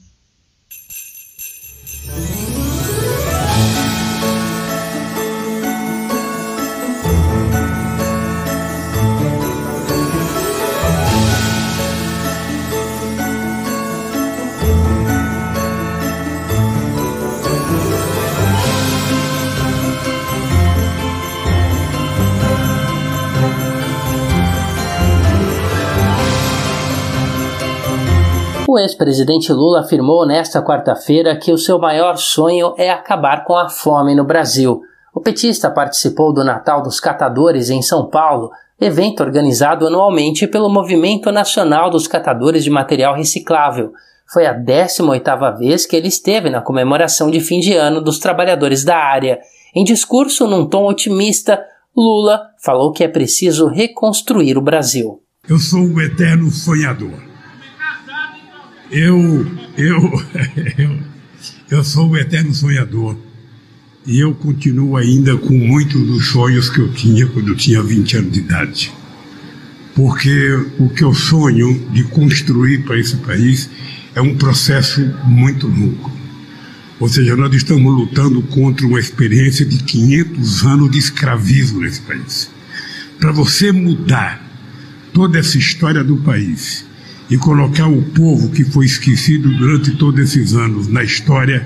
O 28.73 28.79
ex-presidente 28.79 29.51
Lula 29.51 29.81
afirmou 29.81 30.25
nesta 30.25 30.61
quarta-feira 30.61 31.35
que 31.35 31.51
o 31.51 31.57
seu 31.57 31.77
maior 31.77 32.15
sonho 32.15 32.73
é 32.77 32.89
acabar 32.89 33.43
com 33.43 33.53
a 33.53 33.67
fome 33.67 34.15
no 34.15 34.23
Brasil. 34.23 34.81
O 35.13 35.19
petista 35.19 35.69
participou 35.69 36.33
do 36.33 36.41
Natal 36.41 36.81
dos 36.81 36.97
Catadores 36.97 37.69
em 37.69 37.81
São 37.81 38.09
Paulo, 38.09 38.49
evento 38.79 39.23
organizado 39.23 39.85
anualmente 39.85 40.47
pelo 40.47 40.69
Movimento 40.69 41.33
Nacional 41.33 41.89
dos 41.89 42.07
Catadores 42.07 42.63
de 42.63 42.69
Material 42.69 43.13
Reciclável. 43.13 43.91
Foi 44.31 44.45
a 44.45 44.57
18ª 44.57 45.57
vez 45.57 45.85
que 45.85 45.97
ele 45.97 46.07
esteve 46.07 46.49
na 46.49 46.61
comemoração 46.61 47.29
de 47.29 47.41
fim 47.41 47.59
de 47.59 47.73
ano 47.73 47.99
dos 47.99 48.19
trabalhadores 48.19 48.85
da 48.85 48.95
área. 48.95 49.41
Em 49.75 49.83
discurso 49.83 50.47
num 50.47 50.65
tom 50.65 50.87
otimista, 50.87 51.61
Lula 51.93 52.39
falou 52.63 52.93
que 52.93 53.03
é 53.03 53.09
preciso 53.09 53.67
reconstruir 53.67 54.57
o 54.57 54.61
Brasil. 54.61 55.21
Eu 55.49 55.59
sou 55.59 55.81
um 55.81 55.99
eterno 55.99 56.49
sonhador 56.49 57.30
eu, 58.91 59.47
eu, 59.77 60.23
eu, 60.77 60.99
eu 61.69 61.83
sou 61.83 62.09
o 62.09 62.17
eterno 62.17 62.53
sonhador. 62.53 63.17
E 64.05 64.19
eu 64.19 64.33
continuo 64.33 64.97
ainda 64.97 65.37
com 65.37 65.53
muitos 65.53 66.01
dos 66.05 66.27
sonhos 66.27 66.69
que 66.69 66.79
eu 66.79 66.91
tinha 66.91 67.27
quando 67.27 67.49
eu 67.49 67.55
tinha 67.55 67.81
20 67.83 68.17
anos 68.17 68.31
de 68.31 68.39
idade. 68.39 68.91
Porque 69.93 70.53
o 70.79 70.89
que 70.89 71.03
eu 71.03 71.13
sonho 71.13 71.87
de 71.91 72.03
construir 72.05 72.79
para 72.79 72.99
esse 72.99 73.17
país 73.17 73.69
é 74.15 74.21
um 74.21 74.35
processo 74.35 75.01
muito 75.25 75.67
longo. 75.67 76.11
Ou 76.99 77.07
seja, 77.07 77.35
nós 77.35 77.53
estamos 77.53 77.93
lutando 77.93 78.41
contra 78.43 78.85
uma 78.85 78.99
experiência 78.99 79.65
de 79.65 79.83
500 79.83 80.65
anos 80.65 80.91
de 80.91 80.97
escravismo 80.97 81.81
nesse 81.81 82.01
país. 82.01 82.49
Para 83.19 83.31
você 83.31 83.71
mudar 83.71 84.43
toda 85.13 85.37
essa 85.39 85.57
história 85.57 86.03
do 86.03 86.17
país, 86.17 86.85
e 87.31 87.37
colocar 87.37 87.87
o 87.87 88.01
povo 88.01 88.49
que 88.49 88.65
foi 88.65 88.85
esquecido 88.85 89.49
durante 89.57 89.91
todos 89.91 90.19
esses 90.19 90.53
anos 90.53 90.89
na 90.89 91.01
história 91.01 91.65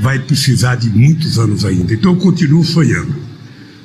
vai 0.00 0.20
precisar 0.20 0.76
de 0.76 0.88
muitos 0.88 1.40
anos 1.40 1.64
ainda. 1.64 1.92
Então 1.92 2.12
eu 2.12 2.18
continuo 2.18 2.62
sonhando, 2.62 3.12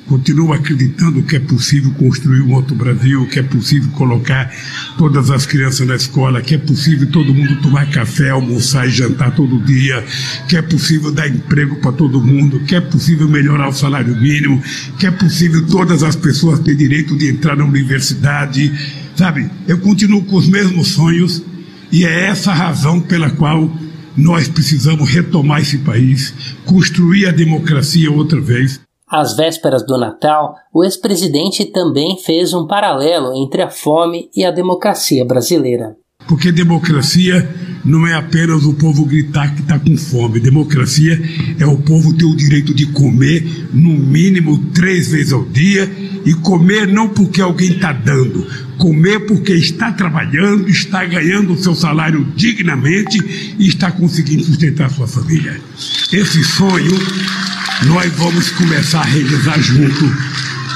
continuo 0.06 0.52
acreditando 0.52 1.20
que 1.24 1.34
é 1.34 1.40
possível 1.40 1.90
construir 1.94 2.42
um 2.42 2.54
outro 2.54 2.76
Brasil, 2.76 3.26
que 3.26 3.40
é 3.40 3.42
possível 3.42 3.90
colocar 3.90 4.48
todas 4.96 5.28
as 5.28 5.44
crianças 5.44 5.88
na 5.88 5.96
escola, 5.96 6.40
que 6.40 6.54
é 6.54 6.58
possível 6.58 7.10
todo 7.10 7.34
mundo 7.34 7.60
tomar 7.62 7.90
café, 7.90 8.30
almoçar 8.30 8.86
e 8.86 8.90
jantar 8.90 9.34
todo 9.34 9.58
dia, 9.64 10.04
que 10.48 10.56
é 10.56 10.62
possível 10.62 11.10
dar 11.10 11.28
emprego 11.28 11.76
para 11.80 11.90
todo 11.90 12.22
mundo, 12.22 12.60
que 12.60 12.76
é 12.76 12.80
possível 12.80 13.28
melhorar 13.28 13.68
o 13.68 13.72
salário 13.72 14.14
mínimo, 14.20 14.62
que 15.00 15.06
é 15.06 15.10
possível 15.10 15.66
todas 15.66 16.04
as 16.04 16.14
pessoas 16.14 16.60
ter 16.60 16.76
direito 16.76 17.16
de 17.18 17.28
entrar 17.28 17.56
na 17.56 17.64
universidade 17.64 18.72
Sabe, 19.18 19.50
eu 19.66 19.80
continuo 19.80 20.24
com 20.24 20.36
os 20.36 20.48
mesmos 20.48 20.94
sonhos 20.94 21.42
e 21.90 22.04
é 22.04 22.26
essa 22.26 22.52
a 22.52 22.54
razão 22.54 23.00
pela 23.00 23.28
qual 23.28 23.68
nós 24.16 24.46
precisamos 24.46 25.10
retomar 25.10 25.60
esse 25.60 25.78
país, 25.78 26.32
construir 26.64 27.26
a 27.26 27.32
democracia 27.32 28.12
outra 28.12 28.40
vez. 28.40 28.80
Às 29.08 29.34
vésperas 29.34 29.84
do 29.84 29.98
Natal, 29.98 30.54
o 30.72 30.84
ex-presidente 30.84 31.64
também 31.64 32.16
fez 32.24 32.54
um 32.54 32.68
paralelo 32.68 33.34
entre 33.34 33.60
a 33.60 33.68
fome 33.68 34.30
e 34.36 34.44
a 34.44 34.52
democracia 34.52 35.24
brasileira. 35.24 35.96
Porque 36.28 36.52
democracia 36.52 37.42
não 37.84 38.06
é 38.06 38.14
apenas 38.14 38.64
o 38.64 38.74
povo 38.74 39.04
gritar 39.04 39.54
que 39.54 39.62
está 39.62 39.78
com 39.78 39.96
fome. 39.96 40.40
Democracia 40.40 41.20
é 41.58 41.66
o 41.66 41.78
povo 41.78 42.12
ter 42.14 42.24
o 42.24 42.36
direito 42.36 42.74
de 42.74 42.86
comer, 42.86 43.68
no 43.72 43.90
mínimo 43.90 44.58
três 44.72 45.08
vezes 45.08 45.32
ao 45.32 45.44
dia, 45.44 45.90
e 46.24 46.34
comer 46.34 46.86
não 46.86 47.08
porque 47.08 47.40
alguém 47.40 47.72
está 47.72 47.92
dando, 47.92 48.46
comer 48.76 49.20
porque 49.20 49.52
está 49.52 49.92
trabalhando, 49.92 50.68
está 50.68 51.04
ganhando 51.04 51.52
o 51.52 51.58
seu 51.58 51.74
salário 51.74 52.26
dignamente 52.36 53.18
e 53.58 53.68
está 53.68 53.90
conseguindo 53.90 54.44
sustentar 54.44 54.86
a 54.86 54.90
sua 54.90 55.06
família. 55.06 55.60
Esse 56.12 56.44
sonho 56.44 56.92
nós 57.86 58.12
vamos 58.14 58.50
começar 58.50 59.00
a 59.00 59.04
realizar 59.04 59.60
junto 59.60 60.04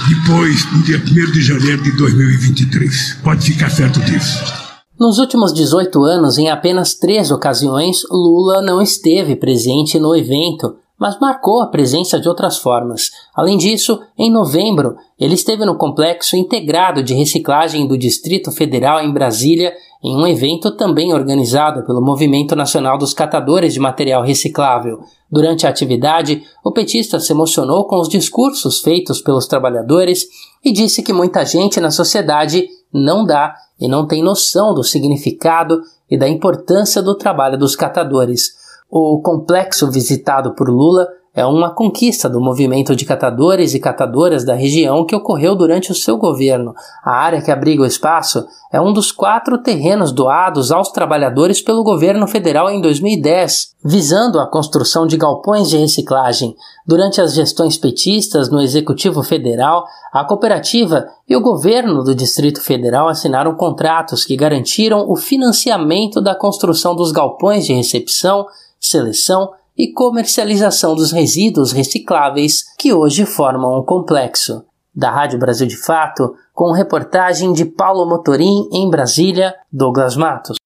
depois, 0.08 0.64
no 0.72 0.82
dia 0.82 1.02
1 1.04 1.32
de 1.32 1.42
janeiro 1.42 1.82
de 1.82 1.92
2023. 1.92 3.18
Pode 3.22 3.52
ficar 3.52 3.70
certo 3.70 4.00
disso. 4.00 4.61
Nos 5.02 5.18
últimos 5.18 5.52
18 5.52 6.00
anos, 6.04 6.38
em 6.38 6.48
apenas 6.48 6.94
três 6.94 7.32
ocasiões, 7.32 8.04
Lula 8.08 8.62
não 8.62 8.80
esteve 8.80 9.34
presente 9.34 9.98
no 9.98 10.14
evento, 10.14 10.76
mas 10.96 11.18
marcou 11.18 11.60
a 11.60 11.66
presença 11.66 12.20
de 12.20 12.28
outras 12.28 12.58
formas. 12.58 13.10
Além 13.34 13.58
disso, 13.58 13.98
em 14.16 14.30
novembro, 14.30 14.94
ele 15.18 15.34
esteve 15.34 15.64
no 15.64 15.76
complexo 15.76 16.36
integrado 16.36 17.02
de 17.02 17.14
reciclagem 17.14 17.88
do 17.88 17.98
Distrito 17.98 18.52
Federal 18.52 19.00
em 19.00 19.12
Brasília, 19.12 19.72
em 20.04 20.16
um 20.16 20.24
evento 20.24 20.70
também 20.76 21.12
organizado 21.12 21.84
pelo 21.84 22.00
Movimento 22.00 22.54
Nacional 22.54 22.96
dos 22.96 23.12
Catadores 23.12 23.74
de 23.74 23.80
Material 23.80 24.22
Reciclável. 24.22 25.00
Durante 25.28 25.66
a 25.66 25.70
atividade, 25.70 26.44
o 26.64 26.70
petista 26.70 27.18
se 27.18 27.32
emocionou 27.32 27.88
com 27.88 27.96
os 27.96 28.08
discursos 28.08 28.80
feitos 28.80 29.20
pelos 29.20 29.48
trabalhadores 29.48 30.28
e 30.64 30.70
disse 30.70 31.02
que 31.02 31.12
muita 31.12 31.44
gente 31.44 31.80
na 31.80 31.90
sociedade 31.90 32.68
não 32.92 33.24
dá 33.24 33.56
e 33.82 33.88
não 33.88 34.06
tem 34.06 34.22
noção 34.22 34.72
do 34.72 34.84
significado 34.84 35.82
e 36.08 36.16
da 36.16 36.28
importância 36.28 37.02
do 37.02 37.16
trabalho 37.16 37.58
dos 37.58 37.74
catadores. 37.74 38.54
O 38.88 39.20
complexo 39.20 39.90
visitado 39.90 40.54
por 40.54 40.68
Lula 40.70 41.08
é 41.34 41.46
uma 41.46 41.70
conquista 41.70 42.28
do 42.28 42.42
movimento 42.42 42.94
de 42.94 43.06
catadores 43.06 43.72
e 43.72 43.80
catadoras 43.80 44.44
da 44.44 44.54
região 44.54 45.06
que 45.06 45.16
ocorreu 45.16 45.56
durante 45.56 45.90
o 45.90 45.94
seu 45.94 46.18
governo. 46.18 46.74
A 47.02 47.12
área 47.12 47.40
que 47.40 47.50
abriga 47.50 47.82
o 47.82 47.86
espaço 47.86 48.46
é 48.70 48.78
um 48.78 48.92
dos 48.92 49.10
quatro 49.10 49.56
terrenos 49.56 50.12
doados 50.12 50.70
aos 50.70 50.90
trabalhadores 50.90 51.62
pelo 51.62 51.82
governo 51.82 52.28
federal 52.28 52.68
em 52.68 52.82
2010, 52.82 53.74
visando 53.82 54.38
a 54.38 54.46
construção 54.46 55.06
de 55.06 55.16
galpões 55.16 55.70
de 55.70 55.78
reciclagem. 55.78 56.54
Durante 56.86 57.18
as 57.18 57.32
gestões 57.32 57.78
petistas 57.78 58.50
no 58.50 58.60
Executivo 58.60 59.22
Federal, 59.22 59.86
a 60.12 60.26
cooperativa 60.26 61.06
e 61.26 61.34
o 61.34 61.40
governo 61.40 62.04
do 62.04 62.14
Distrito 62.14 62.60
Federal 62.60 63.08
assinaram 63.08 63.54
contratos 63.54 64.22
que 64.22 64.36
garantiram 64.36 65.10
o 65.10 65.16
financiamento 65.16 66.20
da 66.20 66.34
construção 66.34 66.94
dos 66.94 67.10
galpões 67.10 67.64
de 67.64 67.72
recepção, 67.72 68.46
seleção 68.78 69.50
e 69.76 69.92
comercialização 69.92 70.94
dos 70.94 71.12
resíduos 71.12 71.72
recicláveis 71.72 72.64
que 72.78 72.92
hoje 72.92 73.24
formam 73.24 73.78
o 73.78 73.84
complexo. 73.84 74.64
Da 74.94 75.10
Rádio 75.10 75.38
Brasil 75.38 75.66
de 75.66 75.76
Fato, 75.76 76.34
com 76.52 76.72
reportagem 76.72 77.52
de 77.52 77.64
Paulo 77.64 78.06
Motorim 78.06 78.68
em 78.72 78.90
Brasília, 78.90 79.54
Douglas 79.72 80.16
Matos. 80.16 80.56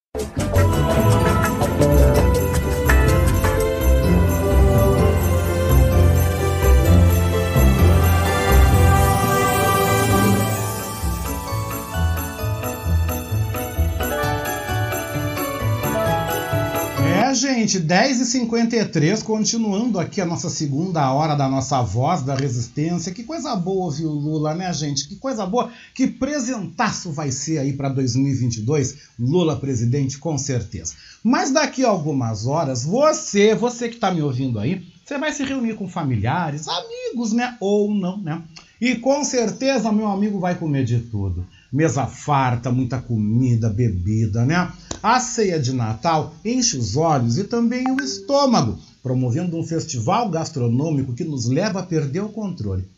Gente, 17.37 17.79
10h53, 17.79 19.23
continuando 19.23 20.01
aqui 20.01 20.21
a 20.21 20.27
nossa 20.27 20.49
segunda 20.49 21.13
hora 21.13 21.37
da 21.37 21.49
nossa 21.49 21.83
voz 21.83 22.23
da 22.23 22.35
resistência. 22.35 23.13
Que 23.13 23.23
coisa 23.23 23.55
boa, 23.55 23.93
viu, 23.93 24.11
Lula, 24.11 24.55
né, 24.55 24.73
gente? 24.73 25.07
Que 25.07 25.17
coisa 25.17 25.47
boa. 25.47 25.71
Que 25.95 26.07
presentaço 26.07 27.13
vai 27.13 27.31
ser 27.31 27.59
aí 27.59 27.75
para 27.75 27.91
2022. 27.91 28.97
Lula 29.19 29.57
presidente, 29.57 30.19
com 30.19 30.37
certeza. 30.39 30.95
Mas 31.23 31.53
daqui 31.53 31.85
a 31.85 31.89
algumas 31.89 32.47
horas, 32.47 32.85
você, 32.85 33.55
você 33.55 33.89
que 33.89 33.97
está 33.97 34.11
me 34.11 34.23
ouvindo 34.23 34.59
aí, 34.59 34.83
você 35.05 35.19
vai 35.19 35.31
se 35.31 35.45
reunir 35.45 35.75
com 35.75 35.89
familiares, 35.89 36.67
amigos, 36.67 37.33
né? 37.33 37.57
Ou 37.61 37.95
não, 37.95 38.17
né? 38.17 38.43
E 38.81 38.97
com 38.97 39.23
certeza 39.23 39.93
meu 39.93 40.09
amigo 40.09 40.41
vai 40.41 40.55
comer 40.55 40.85
de 40.85 40.99
tudo. 40.99 41.47
Mesa 41.73 42.07
farta, 42.07 42.71
muita 42.71 43.01
comida, 43.01 43.69
bebida, 43.69 44.45
né? 44.45 44.73
A 45.03 45.21
ceia 45.21 45.59
de 45.59 45.73
Natal 45.73 46.35
enche 46.45 46.77
os 46.77 46.97
olhos 46.97 47.39
e 47.39 47.45
também 47.45 47.91
o 47.91 48.03
estômago, 48.03 48.79
promovendo 49.03 49.57
um 49.57 49.65
festival 49.65 50.29
gastronômico 50.29 51.13
que 51.13 51.25
nos 51.25 51.47
leva 51.47 51.81
a 51.81 51.87
perder 51.87 52.21
o 52.21 52.29
controle. 52.29 52.89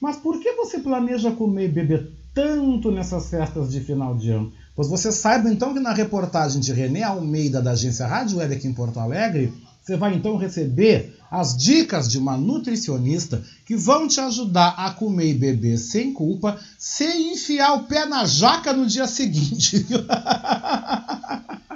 Mas 0.00 0.16
por 0.16 0.38
que 0.40 0.52
você 0.52 0.78
planeja 0.78 1.32
comer 1.32 1.64
e 1.64 1.72
beber 1.72 2.12
tanto 2.32 2.92
nessas 2.92 3.28
festas 3.28 3.70
de 3.70 3.80
final 3.80 4.16
de 4.16 4.30
ano? 4.30 4.52
Pois 4.76 4.88
você 4.88 5.10
saiba 5.10 5.50
então 5.50 5.74
que 5.74 5.80
na 5.80 5.92
reportagem 5.92 6.60
de 6.60 6.72
René 6.72 7.02
Almeida 7.02 7.60
da 7.60 7.72
agência 7.72 8.06
Rádio 8.06 8.38
Web 8.38 8.54
aqui 8.54 8.68
em 8.68 8.72
Porto 8.72 9.00
Alegre, 9.00 9.52
você 9.82 9.96
vai 9.96 10.14
então 10.14 10.36
receber 10.36 11.17
as 11.30 11.56
dicas 11.56 12.08
de 12.08 12.18
uma 12.18 12.36
nutricionista 12.36 13.42
que 13.64 13.76
vão 13.76 14.08
te 14.08 14.20
ajudar 14.20 14.74
a 14.78 14.90
comer 14.90 15.30
e 15.30 15.34
beber 15.34 15.78
sem 15.78 16.12
culpa, 16.12 16.58
sem 16.78 17.32
enfiar 17.32 17.74
o 17.74 17.84
pé 17.84 18.06
na 18.06 18.24
jaca 18.24 18.72
no 18.72 18.86
dia 18.86 19.06
seguinte. 19.06 19.86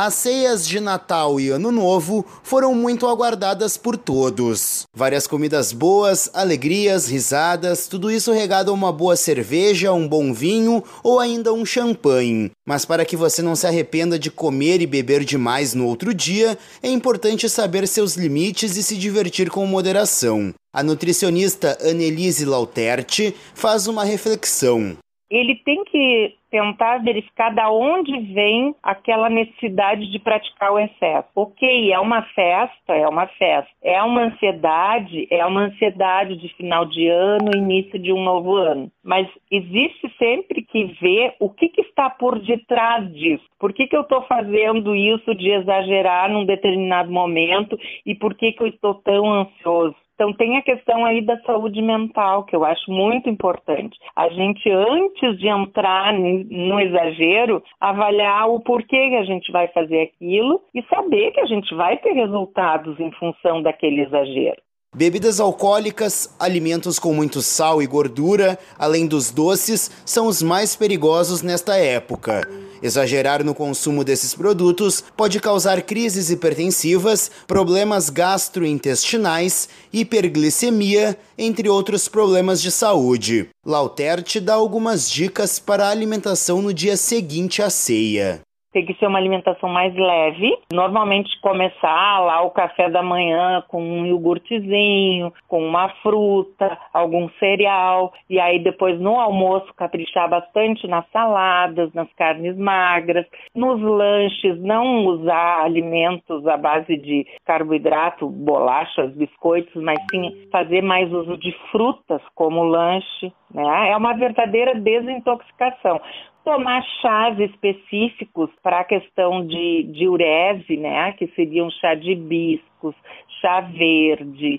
As 0.00 0.14
ceias 0.14 0.64
de 0.64 0.78
Natal 0.78 1.40
e 1.40 1.48
Ano 1.48 1.72
Novo 1.72 2.24
foram 2.44 2.72
muito 2.72 3.04
aguardadas 3.08 3.76
por 3.76 3.96
todos. 3.96 4.84
Várias 4.94 5.26
comidas 5.26 5.72
boas, 5.72 6.30
alegrias, 6.32 7.08
risadas, 7.08 7.88
tudo 7.88 8.08
isso 8.08 8.30
regado 8.30 8.70
a 8.70 8.74
uma 8.74 8.92
boa 8.92 9.16
cerveja, 9.16 9.92
um 9.92 10.06
bom 10.06 10.32
vinho 10.32 10.84
ou 11.02 11.18
ainda 11.18 11.52
um 11.52 11.66
champanhe. 11.66 12.52
Mas 12.64 12.84
para 12.84 13.04
que 13.04 13.16
você 13.16 13.42
não 13.42 13.56
se 13.56 13.66
arrependa 13.66 14.16
de 14.16 14.30
comer 14.30 14.80
e 14.80 14.86
beber 14.86 15.24
demais 15.24 15.74
no 15.74 15.84
outro 15.84 16.14
dia, 16.14 16.56
é 16.80 16.88
importante 16.88 17.48
saber 17.48 17.88
seus 17.88 18.14
limites 18.14 18.76
e 18.76 18.84
se 18.84 18.96
divertir 18.96 19.50
com 19.50 19.66
moderação. 19.66 20.54
A 20.72 20.80
nutricionista 20.80 21.76
Annelise 21.82 22.44
Lauterti 22.44 23.34
faz 23.52 23.88
uma 23.88 24.04
reflexão 24.04 24.96
ele 25.30 25.54
tem 25.56 25.84
que 25.84 26.34
tentar 26.50 26.98
verificar 26.98 27.54
da 27.54 27.70
onde 27.70 28.18
vem 28.32 28.74
aquela 28.82 29.28
necessidade 29.28 30.10
de 30.10 30.18
praticar 30.18 30.72
o 30.72 30.78
excesso. 30.78 31.28
Ok, 31.34 31.92
é 31.92 31.98
uma 31.98 32.22
festa, 32.22 32.94
é 32.94 33.06
uma 33.06 33.26
festa. 33.26 33.70
É 33.82 34.02
uma 34.02 34.22
ansiedade, 34.22 35.26
é 35.30 35.44
uma 35.44 35.62
ansiedade 35.62 36.36
de 36.36 36.48
final 36.54 36.86
de 36.86 37.06
ano, 37.08 37.50
início 37.54 37.98
de 37.98 38.12
um 38.12 38.22
novo 38.22 38.56
ano. 38.56 38.90
Mas 39.04 39.28
existe 39.50 40.10
sempre 40.18 40.62
que 40.62 40.84
ver 41.00 41.34
o 41.38 41.50
que, 41.50 41.68
que 41.68 41.82
está 41.82 42.08
por 42.08 42.38
detrás 42.38 43.12
disso. 43.12 43.44
Por 43.58 43.72
que, 43.72 43.86
que 43.86 43.96
eu 43.96 44.02
estou 44.02 44.22
fazendo 44.22 44.94
isso 44.94 45.34
de 45.34 45.50
exagerar 45.50 46.30
num 46.30 46.44
determinado 46.44 47.10
momento 47.10 47.78
e 48.06 48.14
por 48.14 48.34
que, 48.34 48.52
que 48.52 48.62
eu 48.62 48.68
estou 48.68 48.94
tão 48.94 49.30
ansioso? 49.32 49.96
Então 50.18 50.32
tem 50.32 50.56
a 50.56 50.62
questão 50.62 51.04
aí 51.04 51.22
da 51.22 51.40
saúde 51.42 51.80
mental, 51.80 52.42
que 52.42 52.56
eu 52.56 52.64
acho 52.64 52.90
muito 52.90 53.30
importante. 53.30 53.96
A 54.16 54.28
gente, 54.28 54.68
antes 54.68 55.38
de 55.38 55.46
entrar 55.46 56.12
no 56.12 56.80
exagero, 56.80 57.62
avaliar 57.80 58.48
o 58.48 58.58
porquê 58.58 59.10
que 59.10 59.14
a 59.14 59.22
gente 59.22 59.52
vai 59.52 59.68
fazer 59.68 60.00
aquilo 60.00 60.60
e 60.74 60.82
saber 60.92 61.30
que 61.30 61.38
a 61.38 61.46
gente 61.46 61.72
vai 61.72 61.98
ter 61.98 62.14
resultados 62.14 62.98
em 62.98 63.12
função 63.12 63.62
daquele 63.62 64.02
exagero. 64.02 64.60
Bebidas 64.98 65.38
alcoólicas, 65.38 66.28
alimentos 66.40 66.98
com 66.98 67.14
muito 67.14 67.40
sal 67.40 67.80
e 67.80 67.86
gordura, 67.86 68.58
além 68.76 69.06
dos 69.06 69.30
doces, 69.30 69.88
são 70.04 70.26
os 70.26 70.42
mais 70.42 70.74
perigosos 70.74 71.40
nesta 71.40 71.76
época. 71.76 72.40
Exagerar 72.82 73.44
no 73.44 73.54
consumo 73.54 74.02
desses 74.02 74.34
produtos 74.34 75.04
pode 75.16 75.38
causar 75.38 75.82
crises 75.82 76.30
hipertensivas, 76.30 77.30
problemas 77.46 78.10
gastrointestinais, 78.10 79.68
hiperglicemia, 79.92 81.16
entre 81.38 81.68
outros 81.68 82.08
problemas 82.08 82.60
de 82.60 82.72
saúde. 82.72 83.50
Lauter 83.64 84.20
te 84.20 84.40
dá 84.40 84.54
algumas 84.54 85.08
dicas 85.08 85.60
para 85.60 85.86
a 85.86 85.90
alimentação 85.90 86.60
no 86.60 86.74
dia 86.74 86.96
seguinte 86.96 87.62
à 87.62 87.70
ceia. 87.70 88.40
Tem 88.72 88.84
que 88.84 88.94
ser 88.94 89.06
uma 89.06 89.18
alimentação 89.18 89.68
mais 89.68 89.94
leve. 89.94 90.56
Normalmente 90.72 91.40
começar 91.40 92.20
lá 92.20 92.42
o 92.42 92.50
café 92.50 92.90
da 92.90 93.02
manhã 93.02 93.62
com 93.68 93.82
um 93.82 94.06
iogurtezinho, 94.06 95.32
com 95.48 95.66
uma 95.66 95.88
fruta, 96.02 96.78
algum 96.92 97.28
cereal. 97.38 98.12
E 98.28 98.38
aí 98.38 98.62
depois 98.62 99.00
no 99.00 99.18
almoço 99.18 99.72
caprichar 99.74 100.28
bastante 100.28 100.86
nas 100.86 101.08
saladas, 101.10 101.92
nas 101.94 102.12
carnes 102.14 102.56
magras. 102.56 103.26
Nos 103.54 103.80
lanches 103.80 104.60
não 104.60 105.06
usar 105.06 105.62
alimentos 105.64 106.46
à 106.46 106.56
base 106.56 106.96
de 106.96 107.26
carboidrato, 107.46 108.28
bolachas, 108.28 109.12
biscoitos, 109.14 109.82
mas 109.82 109.98
sim 110.10 110.46
fazer 110.52 110.82
mais 110.82 111.10
uso 111.12 111.38
de 111.38 111.52
frutas 111.70 112.20
como 112.34 112.62
lanche. 112.62 113.32
Né? 113.52 113.90
É 113.90 113.96
uma 113.96 114.14
verdadeira 114.14 114.74
desintoxicação 114.74 116.00
tomar 116.48 116.82
chás 117.02 117.38
específicos 117.38 118.48
para 118.62 118.80
a 118.80 118.84
questão 118.84 119.46
de 119.46 119.82
diurese, 119.92 120.78
né, 120.78 121.12
que 121.12 121.30
seriam 121.36 121.70
chá 121.70 121.94
de 121.94 122.12
hibiscos, 122.12 122.94
chá 123.42 123.60
verde. 123.60 124.58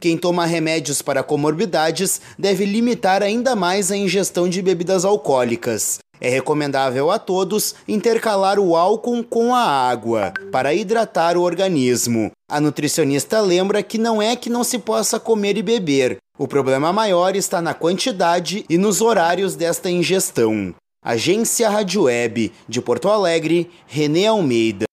Quem 0.00 0.18
toma 0.18 0.44
remédios 0.44 1.00
para 1.00 1.22
comorbidades 1.22 2.34
deve 2.36 2.64
limitar 2.64 3.22
ainda 3.22 3.54
mais 3.54 3.92
a 3.92 3.96
ingestão 3.96 4.48
de 4.48 4.60
bebidas 4.60 5.04
alcoólicas. 5.04 6.00
É 6.20 6.28
recomendável 6.28 7.10
a 7.10 7.18
todos 7.18 7.76
intercalar 7.86 8.58
o 8.58 8.74
álcool 8.74 9.22
com 9.22 9.54
a 9.54 9.62
água 9.62 10.32
para 10.50 10.74
hidratar 10.74 11.36
o 11.36 11.42
organismo. 11.42 12.32
A 12.50 12.60
nutricionista 12.60 13.40
lembra 13.40 13.82
que 13.82 13.98
não 13.98 14.20
é 14.20 14.34
que 14.34 14.50
não 14.50 14.64
se 14.64 14.78
possa 14.80 15.20
comer 15.20 15.56
e 15.56 15.62
beber. 15.62 16.18
O 16.40 16.48
problema 16.48 16.90
maior 16.90 17.36
está 17.36 17.60
na 17.60 17.74
quantidade 17.74 18.64
e 18.66 18.78
nos 18.78 19.02
horários 19.02 19.54
desta 19.54 19.90
ingestão. 19.90 20.74
Agência 21.04 21.68
Rádio 21.68 22.04
Web 22.04 22.50
de 22.66 22.80
Porto 22.80 23.10
Alegre, 23.10 23.70
Renê 23.86 24.26
Almeida. 24.26 24.89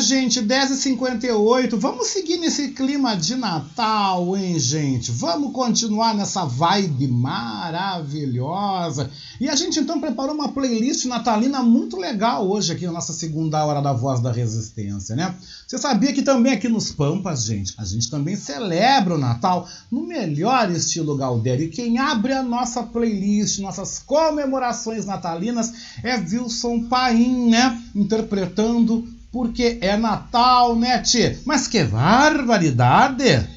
Gente, 0.00 0.40
10h58. 0.40 1.76
Vamos 1.76 2.08
seguir 2.08 2.38
nesse 2.38 2.68
clima 2.68 3.14
de 3.14 3.36
Natal, 3.36 4.36
hein, 4.36 4.58
gente? 4.58 5.12
Vamos 5.12 5.52
continuar 5.52 6.14
nessa 6.14 6.44
vibe 6.44 7.08
maravilhosa. 7.08 9.10
E 9.40 9.48
a 9.48 9.54
gente 9.54 9.78
então 9.78 10.00
preparou 10.00 10.34
uma 10.34 10.48
playlist 10.48 11.04
natalina 11.04 11.62
muito 11.62 11.96
legal 11.96 12.48
hoje 12.48 12.72
aqui 12.72 12.86
na 12.86 12.92
nossa 12.92 13.12
segunda 13.12 13.64
hora 13.64 13.82
da 13.82 13.92
Voz 13.92 14.20
da 14.20 14.32
Resistência, 14.32 15.14
né? 15.14 15.34
Você 15.66 15.78
sabia 15.78 16.12
que 16.12 16.22
também 16.22 16.52
aqui 16.52 16.68
nos 16.68 16.90
Pampas, 16.90 17.44
gente, 17.44 17.74
a 17.78 17.84
gente 17.84 18.10
também 18.10 18.36
celebra 18.36 19.14
o 19.14 19.18
Natal 19.18 19.68
no 19.90 20.06
melhor 20.06 20.70
estilo 20.70 21.16
Galdério. 21.16 21.66
E 21.66 21.70
quem 21.70 21.98
abre 21.98 22.32
a 22.32 22.42
nossa 22.42 22.82
playlist, 22.82 23.60
nossas 23.60 23.98
comemorações 23.98 25.04
natalinas 25.04 25.72
é 26.02 26.16
Wilson 26.16 26.88
Paim, 26.88 27.50
né? 27.50 27.80
Interpretando 27.94 29.19
porque 29.32 29.78
é 29.80 29.96
Natal, 29.96 30.74
né, 30.76 30.98
tchê? 31.02 31.38
Mas 31.44 31.68
que 31.68 31.84
barbaridade! 31.84 33.48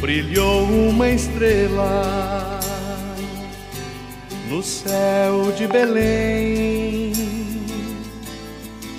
Brilhou 0.00 0.64
uma 0.64 1.08
estrela 1.08 2.60
no 4.48 4.62
céu 4.62 5.52
de 5.52 5.66
Belém. 5.66 7.12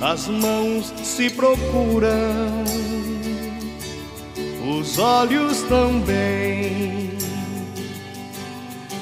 As 0.01 0.27
mãos 0.27 0.93
se 1.03 1.29
procuram, 1.29 2.63
os 4.79 4.99
olhos 4.99 5.61
também 5.63 7.06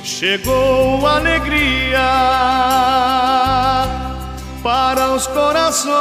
Chegou 0.05 1.05
alegria 1.07 1.97
para 4.61 5.15
os 5.15 5.25
corações. 5.25 5.95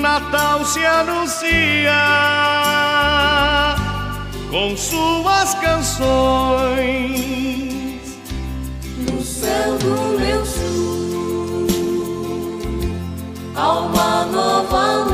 Natal 0.00 0.64
se 0.64 0.86
anuncia 0.86 1.92
com 4.52 4.76
suas 4.76 5.54
canções. 5.54 6.04
No 8.96 9.20
céu 9.20 9.76
do 9.78 10.16
meu 10.16 10.46
sul, 10.46 11.66
há 13.56 13.80
uma 13.80 14.26
nova 14.26 15.04
luz 15.06 15.13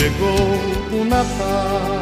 Chegou 0.00 0.98
o 0.98 1.04
Natal, 1.04 2.00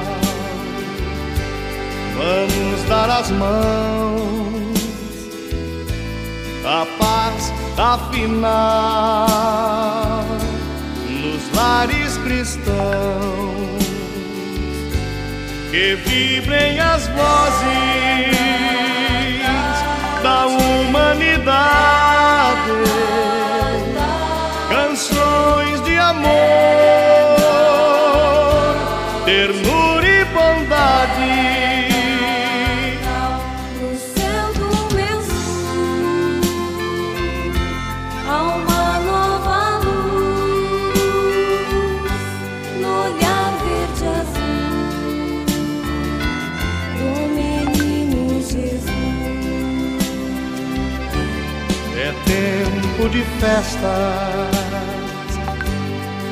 vamos 2.16 2.82
dar 2.88 3.10
as 3.10 3.30
mãos, 3.30 4.78
a 6.64 6.86
paz 6.98 7.52
afinal 7.76 8.48
nos 11.08 11.52
lares 11.56 12.16
cristãos, 12.18 12.76
que 15.72 15.96
vibrem 16.06 16.78
as 16.78 17.08
vozes 17.08 17.97
festas, 53.40 54.54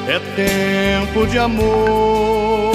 é 0.08 0.18
tempo 0.34 1.26
de 1.26 1.38
amor. 1.38 2.74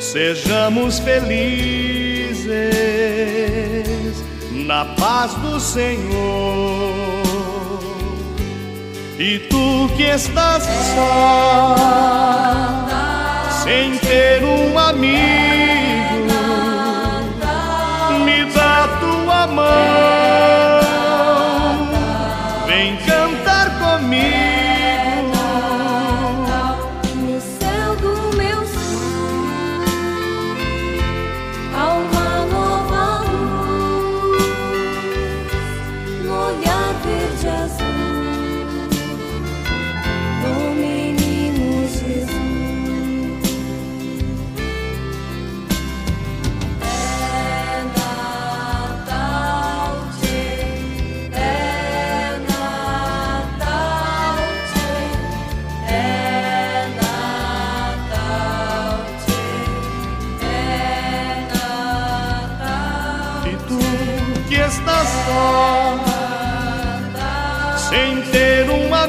Sejamos 0.00 0.98
felizes 0.98 2.52
na 4.50 4.84
paz 4.84 5.34
do 5.34 5.58
Senhor. 5.58 7.22
E 9.18 9.38
tu 9.50 9.88
que 9.96 10.02
estás 10.02 10.64
só, 10.94 11.76
sem 13.62 13.96
ter 13.98 14.42
um 14.42 14.78
amigo, 14.78 15.12
me 18.24 18.44
dá 18.52 18.88
tua 19.00 19.46
mão. 19.46 20.81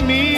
me. 0.05 0.32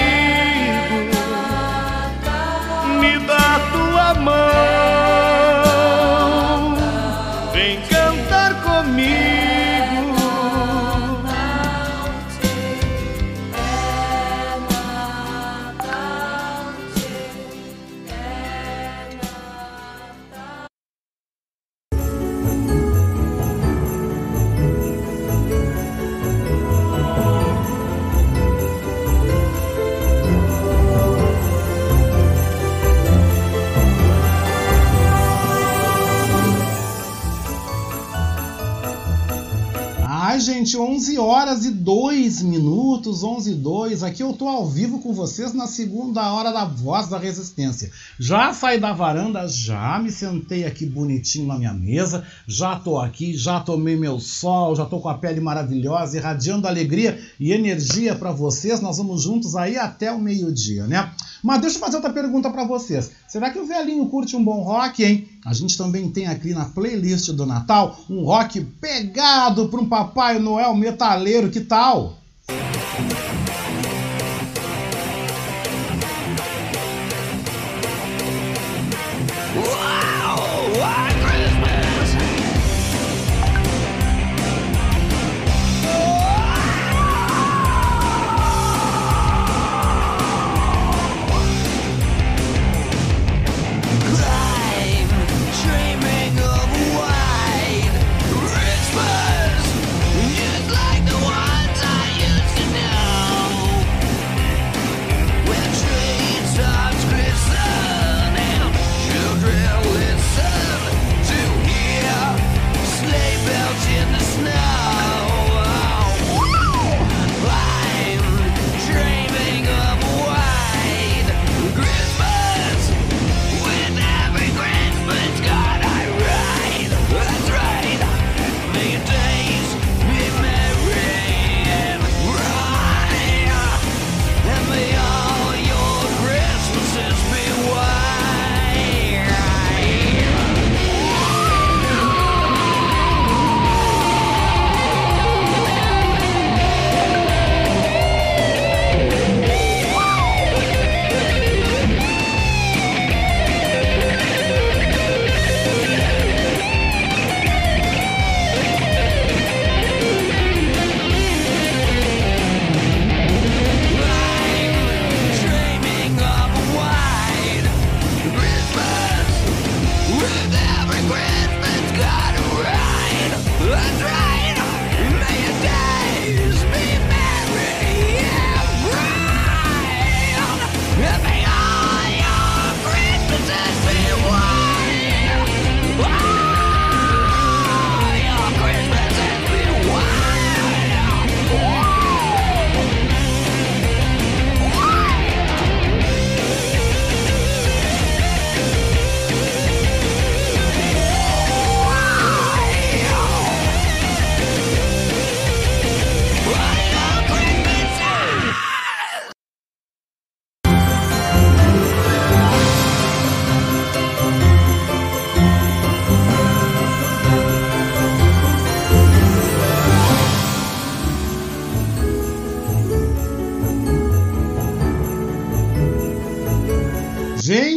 Gente, 40.66 40.78
11 40.78 41.20
horas 41.20 41.64
e 41.64 41.72
2 41.72 42.42
minutos, 42.42 43.24
11 43.24 43.52
e 43.52 43.54
2. 43.54 44.02
Aqui 44.02 44.24
eu 44.24 44.34
tô 44.34 44.48
ao 44.48 44.68
vivo 44.68 44.98
com 45.00 45.14
vocês 45.14 45.54
na 45.54 45.68
segunda 45.68 46.34
hora 46.34 46.52
da 46.52 46.66
Voz 46.66 47.08
da 47.08 47.20
Resistência. 47.20 47.92
Já 48.20 48.52
saí 48.52 48.80
da 48.80 48.92
varanda, 48.92 49.48
já 49.48 50.00
me 50.00 50.12
sentei 50.12 50.66
aqui 50.66 50.88
bonitinho 50.88 51.48
na 51.48 51.60
minha 51.60 51.74
mesa, 51.74 52.26
já 52.48 52.76
tô 52.80 52.98
aqui, 52.98 53.38
já 53.38 53.60
tomei 53.60 53.96
meu 53.96 54.20
sol, 54.20 54.76
já 54.76 54.86
tô 54.86 55.00
com 55.00 55.08
a 55.08 55.14
pele 55.14 55.40
maravilhosa, 55.40 56.18
irradiando 56.18 56.68
alegria 56.68 57.20
e 57.40 57.52
energia 57.52 58.16
para 58.16 58.32
vocês. 58.32 58.82
Nós 58.82 58.98
vamos 58.98 59.22
juntos 59.22 59.56
aí 59.56 59.78
até 59.78 60.12
o 60.12 60.20
meio-dia, 60.20 60.88
né? 60.88 61.12
Mas 61.44 61.62
deixa 61.62 61.76
eu 61.76 61.82
fazer 61.82 61.98
outra 61.98 62.12
pergunta 62.12 62.50
para 62.50 62.64
vocês. 62.64 63.12
Será 63.28 63.52
que 63.52 63.60
o 63.60 63.68
velhinho 63.68 64.08
curte 64.08 64.36
um 64.36 64.44
bom 64.44 64.64
rock, 64.64 65.04
hein? 65.04 65.28
A 65.46 65.54
gente 65.54 65.78
também 65.78 66.10
tem 66.10 66.26
aqui 66.26 66.56
na 66.56 66.66
playlist 66.66 67.30
do 67.30 67.46
Natal 67.46 68.00
um 68.10 68.24
rock 68.24 68.62
pegado 68.62 69.70
para 69.70 69.80
um 69.80 69.88
Papai 69.88 70.40
Noel 70.40 70.76
metaleiro, 70.76 71.52
que 71.52 71.62
tal? 71.62 72.18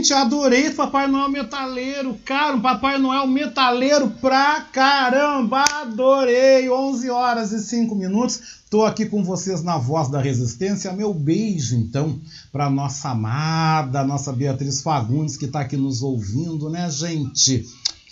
Gente, 0.09 0.15
adorei 0.15 0.63
esse 0.63 0.75
Papai 0.75 1.07
Noel 1.07 1.29
metaleiro, 1.29 2.17
cara, 2.25 2.57
um 2.57 2.63
Papai 2.63 2.97
Noel 2.97 3.27
metaleiro 3.27 4.09
pra 4.09 4.63
caramba, 4.73 5.63
adorei. 5.83 6.71
11 6.71 7.11
horas 7.11 7.53
e 7.53 7.61
5 7.61 7.95
minutos. 7.95 8.41
Tô 8.71 8.87
aqui 8.87 9.05
com 9.05 9.23
vocês 9.23 9.63
na 9.63 9.77
Voz 9.77 10.09
da 10.09 10.19
Resistência. 10.19 10.95
Meu 10.95 11.13
beijo, 11.13 11.77
então, 11.77 12.19
para 12.51 12.71
nossa 12.71 13.11
amada, 13.11 14.03
nossa 14.03 14.33
Beatriz 14.33 14.81
Fagundes, 14.81 15.37
que 15.37 15.47
tá 15.47 15.61
aqui 15.61 15.77
nos 15.77 16.01
ouvindo, 16.01 16.71
né, 16.71 16.89
gente? 16.91 17.67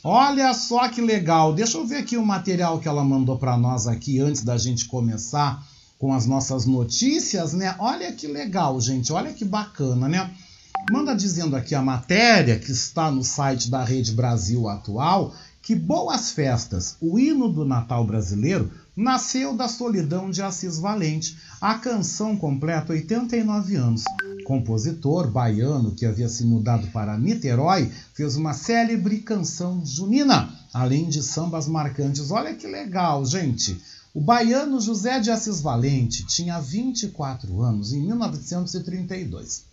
Olha 0.05 0.53
só 0.53 0.91
que 0.91 1.01
legal. 1.01 1.55
Deixa 1.55 1.79
eu 1.79 1.87
ver 1.87 1.97
aqui 1.97 2.19
o 2.19 2.27
material 2.27 2.79
que 2.79 2.89
ela 2.89 3.03
mandou 3.03 3.39
para 3.39 3.57
nós 3.57 3.87
aqui 3.87 4.21
antes 4.21 4.43
da 4.43 4.59
gente 4.59 4.85
começar 4.85 5.67
com 5.99 6.13
as 6.13 6.27
nossas 6.27 6.67
notícias, 6.67 7.55
né? 7.55 7.75
Olha 7.79 8.13
que 8.13 8.27
legal, 8.27 8.79
gente. 8.83 9.11
Olha 9.15 9.33
que 9.33 9.47
bacana, 9.47 10.07
né? 10.07 10.31
Manda 10.88 11.16
dizendo 11.16 11.57
aqui 11.57 11.75
a 11.75 11.83
matéria 11.83 12.61
que 12.61 12.70
está 12.70 13.11
no 13.11 13.25
site 13.25 13.68
da 13.68 13.83
Rede 13.83 14.12
Brasil 14.12 14.68
Atual 14.68 15.35
que 15.61 15.75
Boas 15.75 16.31
Festas, 16.31 16.96
o 17.01 17.18
hino 17.18 17.53
do 17.53 17.64
Natal 17.64 18.07
brasileiro, 18.07 18.70
nasceu 18.96 19.53
da 19.57 19.66
solidão 19.66 20.31
de 20.31 20.40
Assis 20.40 20.79
Valente. 20.79 21.37
A 21.61 21.75
canção 21.75 22.37
completa 22.37 22.92
89 22.92 23.75
anos. 23.75 24.05
Compositor 24.44 25.29
baiano 25.29 25.90
que 25.90 26.07
havia 26.07 26.29
se 26.29 26.44
mudado 26.44 26.87
para 26.92 27.18
Niterói 27.18 27.90
fez 28.14 28.37
uma 28.37 28.55
célebre 28.55 29.18
canção 29.18 29.85
junina, 29.85 30.49
além 30.72 31.09
de 31.09 31.20
sambas 31.20 31.66
marcantes. 31.66 32.31
Olha 32.31 32.55
que 32.55 32.68
legal, 32.68 33.27
gente! 33.27 33.77
O 34.14 34.20
baiano 34.20 34.81
José 34.81 35.18
de 35.18 35.33
Assis 35.33 35.61
Valente 35.61 36.25
tinha 36.25 36.61
24 36.61 37.61
anos 37.61 37.92
em 37.92 38.01
1932. 38.01 39.65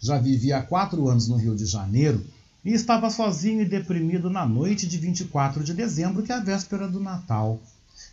Já 0.00 0.18
vivia 0.18 0.58
há 0.58 0.62
quatro 0.62 1.08
anos 1.08 1.28
no 1.28 1.36
Rio 1.36 1.54
de 1.54 1.66
Janeiro 1.66 2.24
e 2.64 2.72
estava 2.72 3.10
sozinho 3.10 3.62
e 3.62 3.64
deprimido 3.64 4.28
na 4.28 4.46
noite 4.46 4.86
de 4.86 4.98
24 4.98 5.62
de 5.62 5.72
dezembro, 5.72 6.22
que 6.22 6.32
é 6.32 6.34
a 6.34 6.40
véspera 6.40 6.88
do 6.88 7.00
Natal. 7.00 7.60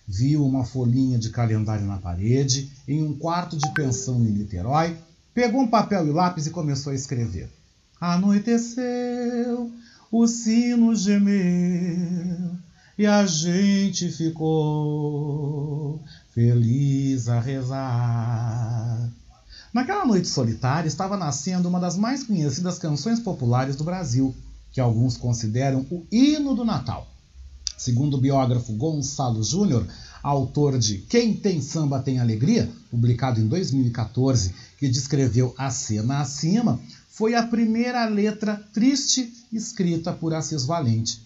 Viu 0.08 0.46
uma 0.46 0.66
folhinha 0.66 1.18
de 1.18 1.30
calendário 1.30 1.86
na 1.86 1.98
parede, 1.98 2.70
em 2.88 3.02
um 3.04 3.14
quarto 3.18 3.58
de 3.58 3.72
pensão 3.74 4.16
em 4.22 4.32
Niterói, 4.32 4.98
pegou 5.34 5.62
um 5.62 5.68
papel 5.68 6.08
e 6.08 6.12
lápis 6.12 6.46
e 6.46 6.52
começou 6.52 6.92
a 6.92 6.96
escrever. 6.96 7.50
Anoiteceu, 8.00 9.72
o 10.12 10.28
sino 10.28 10.96
gemeu 10.96 12.58
e 12.98 13.08
a 13.08 13.26
gente 13.26 14.10
ficou 14.10 16.00
feliz 16.34 17.28
a 17.28 17.40
rezar. 17.40 19.10
Naquela 19.74 20.06
noite 20.06 20.28
solitária 20.28 20.88
estava 20.88 21.18
nascendo 21.18 21.68
uma 21.68 21.80
das 21.80 21.98
mais 21.98 22.24
conhecidas 22.24 22.78
canções 22.78 23.20
populares 23.20 23.76
do 23.76 23.84
Brasil, 23.84 24.36
que 24.72 24.80
alguns 24.80 25.18
consideram 25.18 25.84
o 25.90 26.06
hino 26.12 26.54
do 26.54 26.64
Natal. 26.64 27.08
Segundo 27.76 28.16
o 28.16 28.22
biógrafo 28.22 28.72
Gonçalo 28.74 29.44
Júnior, 29.44 29.88
autor 30.22 30.78
de 30.78 31.00
Quem 31.00 31.36
Tem 31.36 31.60
Samba 31.60 32.00
Tem 32.00 32.20
Alegria, 32.20 32.72
publicado 32.92 33.42
em 33.42 33.48
2014, 33.48 34.54
que 34.78 34.88
descreveu 34.88 35.56
a 35.58 35.72
cena 35.72 36.22
acima, 36.22 36.80
foi 37.10 37.34
a 37.34 37.42
primeira 37.42 38.06
letra 38.06 38.64
triste 38.74 39.34
escrita 39.52 40.14
por 40.14 40.36
Assis 40.36 40.66
Valente. 40.66 41.20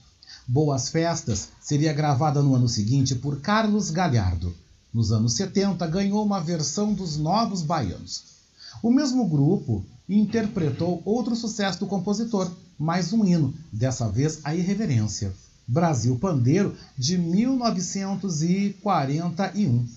Boas 0.48 0.88
Festas 0.88 1.50
seria 1.60 1.92
gravada 1.92 2.42
no 2.42 2.56
ano 2.56 2.70
seguinte 2.70 3.14
por 3.14 3.42
Carlos 3.42 3.92
Galhardo. 3.92 4.56
Nos 4.94 5.12
anos 5.12 5.34
70, 5.34 5.86
ganhou 5.88 6.24
uma 6.26 6.40
versão 6.40 6.94
dos 6.94 7.18
Novos 7.18 7.62
Baianos. 7.62 8.37
O 8.82 8.90
mesmo 8.92 9.28
grupo 9.28 9.86
interpretou 10.08 11.02
outro 11.04 11.36
sucesso 11.36 11.80
do 11.80 11.88
compositor, 11.88 12.50
mais 12.78 13.12
um 13.12 13.26
hino, 13.26 13.54
dessa 13.72 14.08
vez 14.08 14.40
a 14.44 14.54
Irreverência, 14.56 15.34
Brasil 15.68 16.16
Pandeiro, 16.18 16.76
de 16.98 17.18
1941. 17.18 19.88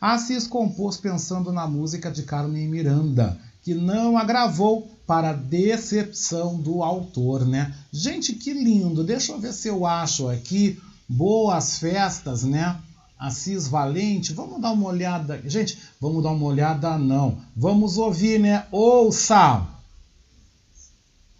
Assis 0.00 0.46
compôs 0.46 0.96
pensando 0.96 1.52
na 1.52 1.66
música 1.66 2.10
de 2.10 2.22
Carmen 2.24 2.68
Miranda, 2.68 3.38
que 3.62 3.74
não 3.74 4.18
a 4.18 4.24
gravou 4.24 4.90
para 5.06 5.32
decepção 5.32 6.60
do 6.60 6.82
autor, 6.82 7.46
né? 7.46 7.72
Gente, 7.92 8.32
que 8.34 8.52
lindo! 8.52 9.04
Deixa 9.04 9.32
eu 9.32 9.40
ver 9.40 9.52
se 9.52 9.68
eu 9.68 9.86
acho 9.86 10.28
aqui. 10.28 10.80
Boas 11.08 11.78
festas, 11.78 12.42
né? 12.42 12.76
Assis 13.18 13.68
Valente, 13.68 14.34
vamos 14.34 14.60
dar 14.60 14.72
uma 14.72 14.88
olhada. 14.88 15.40
Gente, 15.46 15.78
vamos 16.00 16.22
dar 16.22 16.30
uma 16.30 16.46
olhada, 16.46 16.98
não. 16.98 17.38
Vamos 17.56 17.96
ouvir, 17.96 18.38
né? 18.38 18.66
Ouça! 18.70 19.66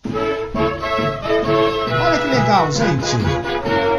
Olha 0.04 0.14
que 2.18 2.28
legal, 2.28 2.72
gente! 2.72 3.95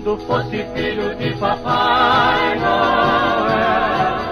Mundo 0.00 0.16
fosse 0.26 0.64
filho 0.74 1.14
de 1.16 1.34
Papai 1.36 2.58
Noel. 2.58 4.30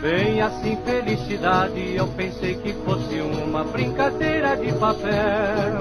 Bem 0.00 0.42
assim, 0.42 0.76
felicidade, 0.84 1.94
eu 1.94 2.08
pensei 2.08 2.56
que 2.56 2.72
fosse 2.84 3.20
uma 3.20 3.62
brincadeira 3.62 4.56
de 4.56 4.72
papel. 4.72 5.78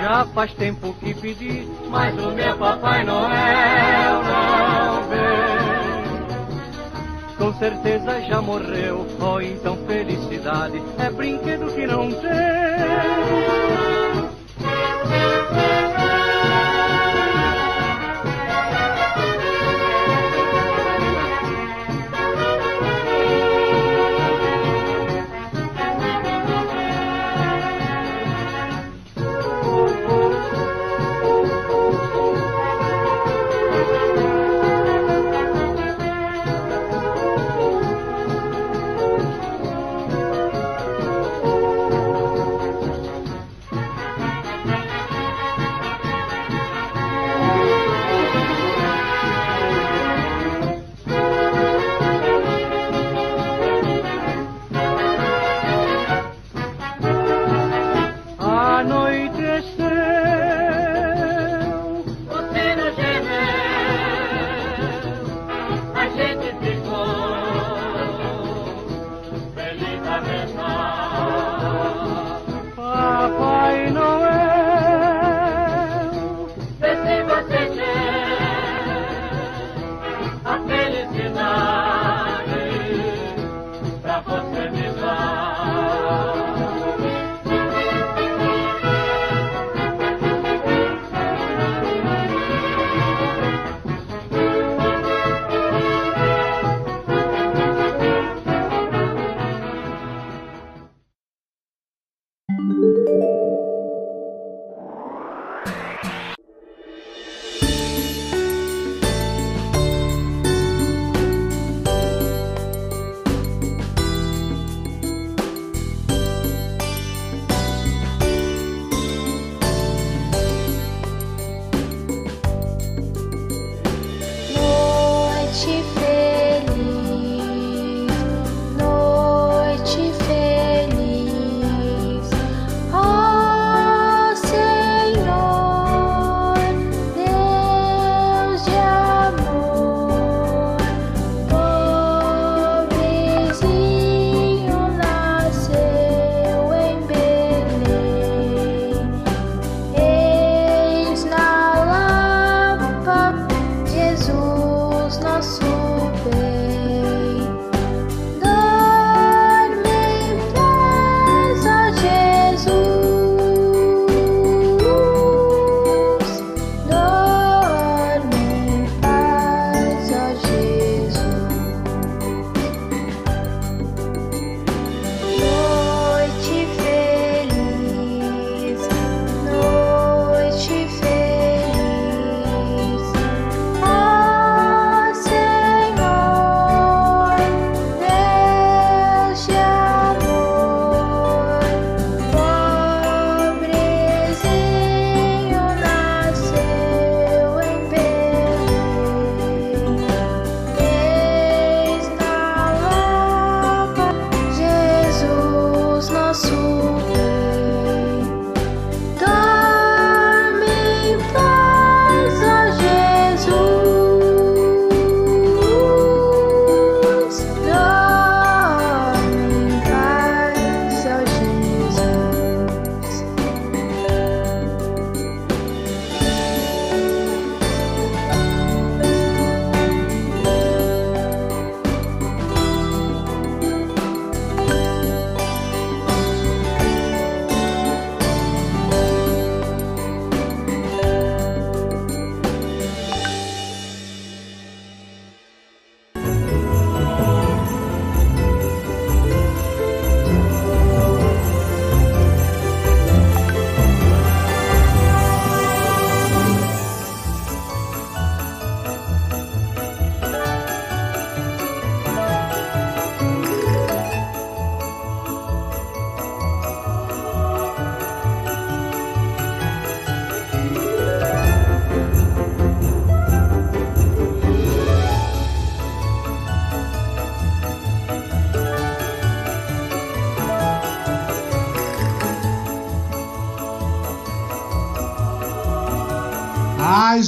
Já 0.00 0.24
faz 0.26 0.54
tempo 0.54 0.94
que 1.00 1.12
pedi, 1.12 1.66
mas 1.90 2.14
o 2.14 2.30
meu 2.30 2.56
Papai 2.56 3.02
Noel 3.02 4.22
não 4.22 5.02
vem. 5.08 5.58
Com 7.36 7.52
certeza 7.58 8.20
já 8.22 8.40
morreu, 8.40 9.04
oh 9.20 9.40
então 9.40 9.76
felicidade 9.88 10.80
é 10.98 11.10
brinquedo 11.10 11.74
que 11.74 11.84
não 11.84 12.12
tem. 12.12 13.67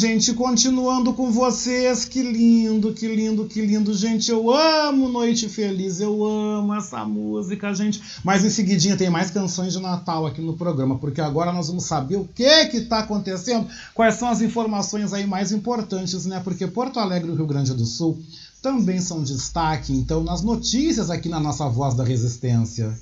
Gente, 0.00 0.32
continuando 0.32 1.12
com 1.12 1.30
vocês, 1.30 2.06
que 2.06 2.22
lindo, 2.22 2.94
que 2.94 3.06
lindo, 3.06 3.44
que 3.44 3.60
lindo, 3.60 3.92
gente. 3.92 4.30
Eu 4.30 4.50
amo 4.50 5.10
Noite 5.10 5.46
Feliz, 5.46 6.00
eu 6.00 6.24
amo 6.24 6.74
essa 6.74 7.04
música, 7.04 7.74
gente. 7.74 8.00
Mas 8.24 8.42
em 8.42 8.48
seguidinha 8.48 8.96
tem 8.96 9.10
mais 9.10 9.30
canções 9.30 9.74
de 9.74 9.78
Natal 9.78 10.26
aqui 10.26 10.40
no 10.40 10.56
programa, 10.56 10.96
porque 10.96 11.20
agora 11.20 11.52
nós 11.52 11.68
vamos 11.68 11.84
saber 11.84 12.16
o 12.16 12.24
que 12.24 12.64
que 12.68 12.80
tá 12.80 13.00
acontecendo, 13.00 13.68
quais 13.92 14.14
são 14.14 14.30
as 14.30 14.40
informações 14.40 15.12
aí 15.12 15.26
mais 15.26 15.52
importantes, 15.52 16.24
né? 16.24 16.40
Porque 16.42 16.66
Porto 16.66 16.98
Alegre 16.98 17.30
e 17.30 17.34
Rio 17.34 17.46
Grande 17.46 17.74
do 17.74 17.84
Sul 17.84 18.18
também 18.62 19.02
são 19.02 19.22
destaque, 19.22 19.92
então, 19.92 20.24
nas 20.24 20.40
notícias 20.40 21.10
aqui 21.10 21.28
na 21.28 21.38
nossa 21.38 21.68
Voz 21.68 21.92
da 21.94 22.04
Resistência. 22.04 22.98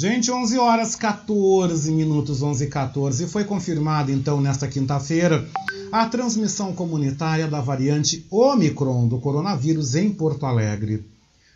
Gente, 0.00 0.30
11 0.30 0.56
horas 0.58 0.94
14 0.94 1.90
minutos, 1.90 2.40
11 2.40 2.62
e 2.62 2.68
14. 2.68 3.26
Foi 3.26 3.42
confirmada 3.42 4.12
então 4.12 4.40
nesta 4.40 4.68
quinta-feira 4.68 5.44
a 5.90 6.06
transmissão 6.06 6.72
comunitária 6.72 7.48
da 7.48 7.60
variante 7.60 8.24
Omicron 8.30 9.08
do 9.08 9.18
coronavírus 9.18 9.96
em 9.96 10.12
Porto 10.12 10.46
Alegre. 10.46 11.04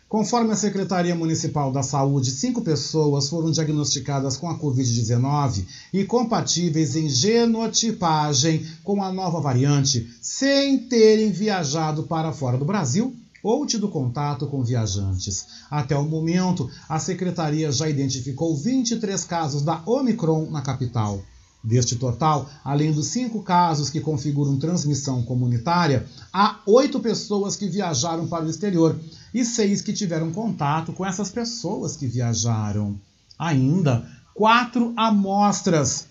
Conforme 0.09 0.51
a 0.51 0.57
Secretaria 0.57 1.15
Municipal 1.15 1.71
da 1.71 1.81
Saúde, 1.81 2.31
cinco 2.31 2.61
pessoas 2.61 3.29
foram 3.29 3.49
diagnosticadas 3.49 4.35
com 4.35 4.49
a 4.49 4.59
Covid-19 4.59 5.63
e 5.93 6.03
compatíveis 6.03 6.97
em 6.97 7.07
genotipagem 7.07 8.67
com 8.83 9.01
a 9.01 9.09
nova 9.09 9.39
variante, 9.39 10.13
sem 10.21 10.79
terem 10.79 11.31
viajado 11.31 12.03
para 12.03 12.33
fora 12.33 12.57
do 12.57 12.65
Brasil 12.65 13.15
ou 13.43 13.65
tido 13.65 13.89
contato 13.89 14.47
com 14.47 14.63
viajantes. 14.63 15.45
Até 15.69 15.97
o 15.97 16.05
momento, 16.05 16.71
a 16.87 16.97
secretaria 16.97 17.71
já 17.71 17.89
identificou 17.89 18.55
23 18.55 19.23
casos 19.25 19.61
da 19.61 19.83
Omicron 19.85 20.49
na 20.49 20.61
capital. 20.61 21.21
Deste 21.63 21.95
total, 21.95 22.49
além 22.63 22.91
dos 22.91 23.07
cinco 23.07 23.41
casos 23.41 23.89
que 23.89 24.01
configuram 24.01 24.57
transmissão 24.57 25.23
comunitária, 25.23 26.05
há 26.31 26.59
oito 26.65 26.99
pessoas 26.99 27.55
que 27.55 27.67
viajaram 27.67 28.27
para 28.27 28.45
o 28.45 28.49
exterior 28.49 28.99
e 29.33 29.45
seis 29.45 29.81
que 29.81 29.93
tiveram 29.93 30.31
contato 30.31 30.91
com 30.91 31.05
essas 31.05 31.29
pessoas 31.29 31.95
que 31.95 32.05
viajaram. 32.05 32.99
Ainda, 33.39 34.05
quatro 34.33 34.93
amostras 34.97 36.05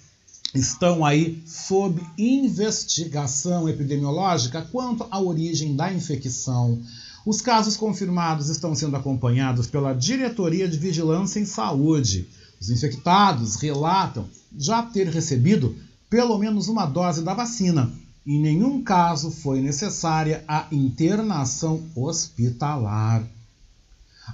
estão 0.55 1.05
aí 1.05 1.43
sob 1.47 2.03
investigação 2.16 3.68
epidemiológica 3.68 4.66
quanto 4.70 5.07
à 5.11 5.20
origem 5.20 5.74
da 5.76 5.93
infecção. 5.93 6.80
Os 7.25 7.41
casos 7.41 7.77
confirmados 7.77 8.49
estão 8.49 8.75
sendo 8.75 8.97
acompanhados 8.97 9.68
pela 9.68 9.93
Diretoria 9.93 10.68
de 10.68 10.77
Vigilância 10.77 11.39
em 11.39 11.45
Saúde. 11.45 12.29
Os 12.61 12.68
infectados 12.68 13.57
relatam 13.57 14.27
já 14.59 14.83
ter 14.83 15.07
recebido 15.09 15.77
pelo 16.11 16.37
menos 16.37 16.66
uma 16.66 16.85
dose 16.85 17.23
da 17.23 17.33
vacina. 17.33 17.93
Em 18.27 18.41
nenhum 18.41 18.83
caso 18.83 19.31
foi 19.31 19.61
necessária 19.61 20.45
a 20.49 20.66
internação 20.73 21.83
hospitalar. 21.95 23.25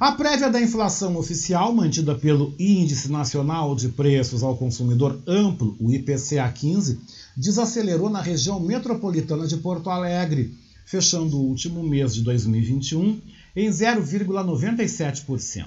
A 0.01 0.13
prévia 0.13 0.51
da 0.51 0.61
inflação 0.61 1.17
oficial, 1.17 1.75
mantida 1.75 2.15
pelo 2.15 2.55
Índice 2.59 3.11
Nacional 3.11 3.75
de 3.75 3.89
Preços 3.89 4.43
ao 4.43 4.57
Consumidor 4.57 5.19
Amplo, 5.27 5.77
o 5.81 5.91
IPCA 5.91 6.51
15, 6.51 7.01
desacelerou 7.37 8.09
na 8.09 8.21
região 8.21 8.61
metropolitana 8.61 9.47
de 9.47 9.57
Porto 9.59 9.91
Alegre 9.91 10.55
fechando 10.89 11.37
o 11.37 11.43
último 11.43 11.83
mês 11.83 12.15
de 12.15 12.23
2021 12.23 13.21
em 13.55 13.69
0,97%. 13.69 15.67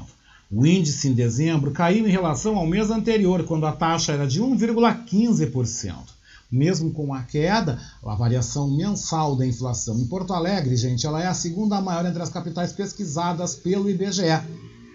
O 0.52 0.66
índice 0.66 1.10
em 1.10 1.14
dezembro 1.14 1.70
caiu 1.70 2.08
em 2.08 2.12
relação 2.12 2.58
ao 2.58 2.66
mês 2.66 2.90
anterior, 2.90 3.44
quando 3.44 3.68
a 3.68 3.72
taxa 3.72 4.14
era 4.14 4.26
de 4.26 4.42
1,15%. 4.42 5.94
Mesmo 6.52 6.92
com 6.92 7.14
a 7.14 7.22
queda, 7.22 7.80
a 8.04 8.16
variação 8.16 8.70
mensal 8.72 9.36
da 9.36 9.46
inflação 9.46 10.00
em 10.00 10.08
Porto 10.08 10.34
Alegre, 10.34 10.76
gente, 10.76 11.06
ela 11.06 11.22
é 11.22 11.28
a 11.28 11.36
segunda 11.36 11.80
maior 11.80 12.06
entre 12.08 12.24
as 12.24 12.30
capitais 12.30 12.74
pesquisadas 12.74 13.54
pelo 13.54 13.92
IBGE. 13.92 14.42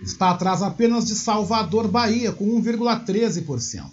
Está 0.02 0.30
atrás 0.30 0.60
apenas 0.60 1.06
de 1.06 1.14
Salvador, 1.14 1.86
Bahia, 1.86 2.32
com 2.32 2.60
1,13%. 2.60 3.84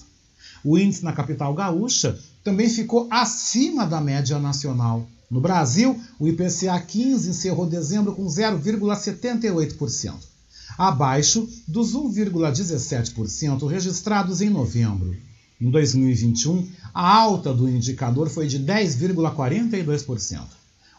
O 0.64 0.80
índice 0.80 1.04
na 1.04 1.14
capital 1.14 1.54
gaúcha 1.54 2.20
também 2.44 2.68
ficou 2.68 3.08
acima 3.12 3.86
da 3.86 4.02
média 4.02 4.40
nacional. 4.40 5.08
No 5.34 5.42
Brasil, 5.42 6.00
o 6.20 6.28
IPCA 6.28 6.80
15 6.80 7.32
encerrou 7.32 7.66
dezembro 7.66 8.14
com 8.14 8.28
0,78%, 8.28 10.14
abaixo 10.78 11.50
dos 11.68 11.96
1,17% 11.96 13.68
registrados 13.68 14.42
em 14.42 14.52
novembro. 14.52 15.18
Em 15.60 15.72
2021, 15.72 16.70
a 16.94 17.18
alta 17.18 17.52
do 17.52 17.68
indicador 17.68 18.30
foi 18.30 18.46
de 18.46 18.60
10,42%, 18.60 20.44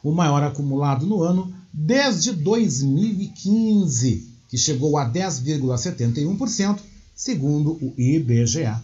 o 0.02 0.10
maior 0.10 0.42
acumulado 0.42 1.06
no 1.06 1.22
ano 1.22 1.54
desde 1.72 2.32
2015, 2.32 4.28
que 4.48 4.58
chegou 4.58 4.98
a 4.98 5.08
10,71%, 5.08 6.80
segundo 7.14 7.74
o 7.80 7.94
IBGE. 7.96 8.82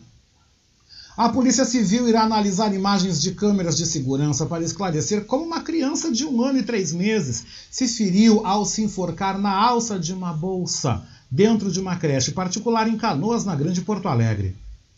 A 1.21 1.29
Polícia 1.29 1.67
Civil 1.67 2.09
irá 2.09 2.23
analisar 2.23 2.73
imagens 2.73 3.21
de 3.21 3.33
câmeras 3.33 3.77
de 3.77 3.85
segurança 3.85 4.47
para 4.47 4.65
esclarecer 4.65 5.27
como 5.27 5.45
uma 5.45 5.61
criança 5.61 6.11
de 6.11 6.25
um 6.25 6.43
ano 6.43 6.61
e 6.61 6.63
três 6.63 6.95
meses 6.95 7.45
se 7.71 7.87
feriu 7.87 8.47
ao 8.47 8.65
se 8.65 8.81
enforcar 8.81 9.39
na 9.39 9.53
alça 9.53 9.99
de 9.99 10.15
uma 10.15 10.33
bolsa 10.33 11.07
dentro 11.31 11.71
de 11.71 11.79
uma 11.79 11.97
creche 11.97 12.31
particular 12.31 12.89
em 12.89 12.97
Canoas, 12.97 13.45
na 13.45 13.55
Grande 13.55 13.83
Porto 13.83 14.09
Alegre. 14.09 14.57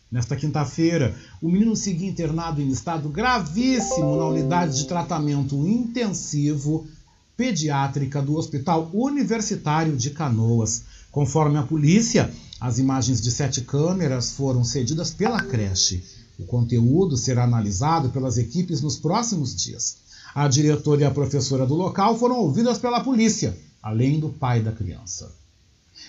Nesta 0.09 0.33
quinta-feira, 0.37 1.13
o 1.41 1.49
menino 1.49 1.75
seguia 1.75 2.09
internado 2.09 2.61
em 2.61 2.69
estado 2.69 3.09
gravíssimo 3.09 4.15
na 4.15 4.25
unidade 4.25 4.77
de 4.77 4.87
tratamento 4.87 5.67
intensivo 5.67 6.87
pediátrica 7.35 8.21
do 8.21 8.37
Hospital 8.37 8.89
Universitário 8.93 9.97
de 9.97 10.11
Canoas. 10.11 10.83
Conforme 11.11 11.57
a 11.57 11.63
polícia, 11.63 12.33
as 12.63 12.79
imagens 12.79 13.19
de 13.19 13.29
sete 13.29 13.59
câmeras 13.59 14.31
foram 14.31 14.63
cedidas 14.63 15.11
pela 15.11 15.43
creche. 15.43 16.01
O 16.39 16.45
conteúdo 16.45 17.17
será 17.17 17.43
analisado 17.43 18.09
pelas 18.09 18.37
equipes 18.37 18.79
nos 18.79 18.95
próximos 18.95 19.53
dias. 19.53 19.97
A 20.33 20.47
diretora 20.47 21.01
e 21.01 21.03
a 21.03 21.11
professora 21.11 21.65
do 21.65 21.73
local 21.73 22.17
foram 22.17 22.37
ouvidas 22.37 22.77
pela 22.77 23.03
polícia, 23.03 23.57
além 23.81 24.17
do 24.17 24.29
pai 24.29 24.61
da 24.61 24.71
criança. 24.71 25.42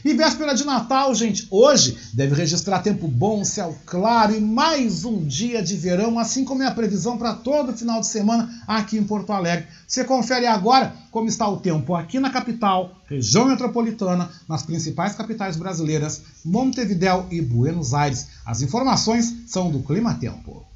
E 0.04 0.12
véspera 0.12 0.54
de 0.54 0.66
Natal, 0.66 1.14
gente, 1.14 1.46
hoje 1.50 1.96
deve 2.12 2.34
registrar 2.34 2.80
tempo 2.80 3.08
bom, 3.08 3.42
céu 3.42 3.74
claro 3.86 4.36
e 4.36 4.40
mais 4.40 5.02
um 5.06 5.24
dia 5.24 5.62
de 5.62 5.76
verão, 5.76 6.18
assim 6.18 6.44
como 6.44 6.62
é 6.62 6.66
a 6.66 6.74
previsão 6.74 7.16
para 7.16 7.32
todo 7.32 7.72
final 7.72 8.00
de 8.00 8.06
semana 8.06 8.50
aqui 8.68 8.98
em 8.98 9.04
Porto 9.04 9.32
Alegre. 9.32 9.66
Você 9.88 10.04
confere 10.04 10.46
agora 10.46 10.94
como 11.10 11.26
está 11.26 11.48
o 11.48 11.56
tempo 11.56 11.94
aqui 11.94 12.20
na 12.20 12.28
capital, 12.28 13.00
região 13.08 13.46
metropolitana, 13.46 14.28
nas 14.46 14.62
principais 14.62 15.14
capitais 15.14 15.56
brasileiras, 15.56 16.20
Montevidéu 16.44 17.26
e 17.30 17.40
Buenos 17.40 17.94
Aires. 17.94 18.26
As 18.44 18.60
informações 18.60 19.34
são 19.46 19.70
do 19.70 19.78
Clima 19.78 20.12
Tempo. 20.12 20.66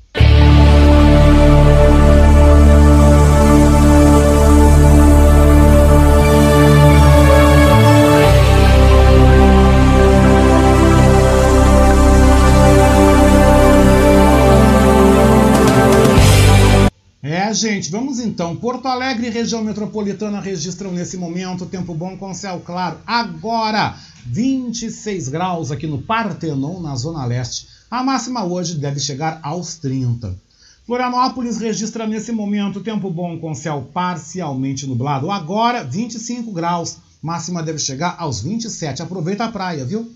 É, 17.31 17.53
gente, 17.53 17.91
vamos 17.91 18.19
então. 18.19 18.57
Porto 18.57 18.89
Alegre 18.89 19.27
e 19.27 19.31
região 19.31 19.63
metropolitana 19.63 20.41
registram 20.41 20.91
nesse 20.91 21.19
momento 21.19 21.67
tempo 21.67 21.93
bom 21.93 22.17
com 22.17 22.33
céu 22.33 22.63
claro. 22.65 23.01
Agora, 23.07 23.99
26 24.25 25.29
graus 25.29 25.71
aqui 25.71 25.87
no 25.87 26.01
Partenon, 26.01 26.81
na 26.81 26.97
Zona 26.97 27.27
Leste. 27.27 27.69
A 27.91 28.03
máxima 28.03 28.47
hoje 28.47 28.77
deve 28.77 28.99
chegar 28.99 29.41
aos 29.43 29.77
30. 29.77 30.35
Florianópolis 30.87 31.59
registra 31.59 32.07
nesse 32.07 32.33
momento 32.33 32.81
tempo 32.81 33.11
bom 33.11 33.39
com 33.39 33.55
céu 33.55 33.87
parcialmente 33.93 34.87
nublado. 34.87 35.31
Agora, 35.31 35.85
25 35.85 36.51
graus. 36.51 36.97
Máxima 37.21 37.63
deve 37.63 37.79
chegar 37.79 38.17
aos 38.19 38.41
27. 38.41 39.03
Aproveita 39.03 39.45
a 39.45 39.53
praia, 39.53 39.85
viu? 39.85 40.11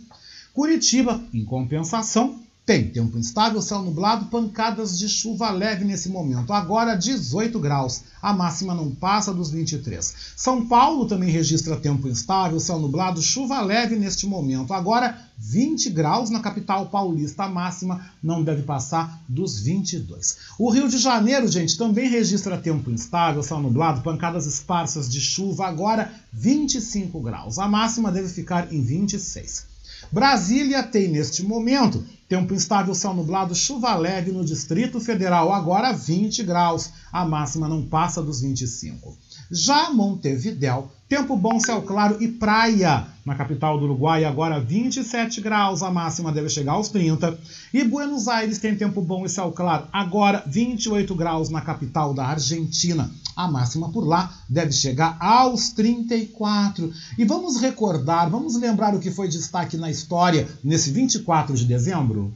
Curitiba, 0.54 1.20
em 1.34 1.44
compensação, 1.44 2.40
Tem 2.72 2.88
tempo 2.88 3.18
instável, 3.18 3.60
céu 3.60 3.82
nublado, 3.82 4.30
pancadas 4.30 4.98
de 4.98 5.06
chuva 5.06 5.50
leve 5.50 5.84
nesse 5.84 6.08
momento. 6.08 6.54
Agora 6.54 6.94
18 6.94 7.58
graus. 7.58 8.04
A 8.22 8.32
máxima 8.32 8.74
não 8.74 8.94
passa 8.94 9.30
dos 9.30 9.50
23. 9.50 10.14
São 10.34 10.66
Paulo 10.66 11.04
também 11.04 11.28
registra 11.28 11.76
tempo 11.76 12.08
instável, 12.08 12.58
céu 12.58 12.78
nublado, 12.78 13.20
chuva 13.20 13.60
leve 13.60 13.96
neste 13.96 14.26
momento. 14.26 14.72
Agora 14.72 15.18
20 15.36 15.90
graus 15.90 16.30
na 16.30 16.40
capital 16.40 16.86
paulista. 16.86 17.44
A 17.44 17.48
máxima 17.50 18.06
não 18.22 18.42
deve 18.42 18.62
passar 18.62 19.22
dos 19.28 19.60
22. 19.60 20.38
O 20.58 20.70
Rio 20.70 20.88
de 20.88 20.96
Janeiro, 20.96 21.48
gente, 21.48 21.76
também 21.76 22.08
registra 22.08 22.56
tempo 22.56 22.90
instável, 22.90 23.42
céu 23.42 23.60
nublado, 23.60 24.00
pancadas 24.00 24.46
esparsas 24.46 25.10
de 25.10 25.20
chuva. 25.20 25.66
Agora 25.66 26.10
25 26.32 27.20
graus. 27.20 27.58
A 27.58 27.68
máxima 27.68 28.10
deve 28.10 28.30
ficar 28.30 28.72
em 28.72 28.80
26. 28.80 29.71
Brasília 30.10 30.82
tem 30.82 31.08
neste 31.08 31.42
momento 31.42 32.04
tempo 32.28 32.54
instável, 32.54 32.94
céu 32.94 33.12
nublado, 33.12 33.54
chuva 33.54 33.94
leve 33.94 34.32
no 34.32 34.42
Distrito 34.42 34.98
Federal, 34.98 35.52
agora 35.52 35.92
20 35.92 36.42
graus. 36.42 36.90
A 37.12 37.26
máxima 37.26 37.68
não 37.68 37.84
passa 37.84 38.22
dos 38.22 38.40
25. 38.40 39.14
Já 39.50 39.90
Montevidéu, 39.90 40.90
tempo 41.08 41.36
bom, 41.36 41.60
céu 41.60 41.82
claro 41.82 42.16
e 42.22 42.28
praia. 42.28 43.06
Na 43.24 43.34
capital 43.34 43.78
do 43.78 43.84
Uruguai, 43.84 44.24
agora 44.24 44.60
27 44.60 45.40
graus, 45.40 45.82
a 45.82 45.90
máxima 45.90 46.32
deve 46.32 46.48
chegar 46.48 46.72
aos 46.72 46.88
30. 46.88 47.38
E 47.72 47.84
Buenos 47.84 48.28
Aires 48.28 48.58
tem 48.58 48.74
tempo 48.74 49.00
bom 49.00 49.24
e 49.24 49.28
céu 49.28 49.52
claro, 49.52 49.86
agora 49.92 50.42
28 50.46 51.14
graus 51.14 51.48
na 51.48 51.60
capital 51.60 52.12
da 52.14 52.26
Argentina. 52.26 53.10
A 53.36 53.46
máxima 53.46 53.90
por 53.90 54.06
lá 54.06 54.34
deve 54.48 54.72
chegar 54.72 55.16
aos 55.20 55.70
34. 55.70 56.92
E 57.16 57.24
vamos 57.24 57.60
recordar, 57.60 58.28
vamos 58.28 58.56
lembrar 58.56 58.94
o 58.94 59.00
que 59.00 59.10
foi 59.10 59.28
destaque 59.28 59.76
na 59.76 59.90
história 59.90 60.48
nesse 60.64 60.90
24 60.90 61.54
de 61.54 61.64
dezembro? 61.64 62.34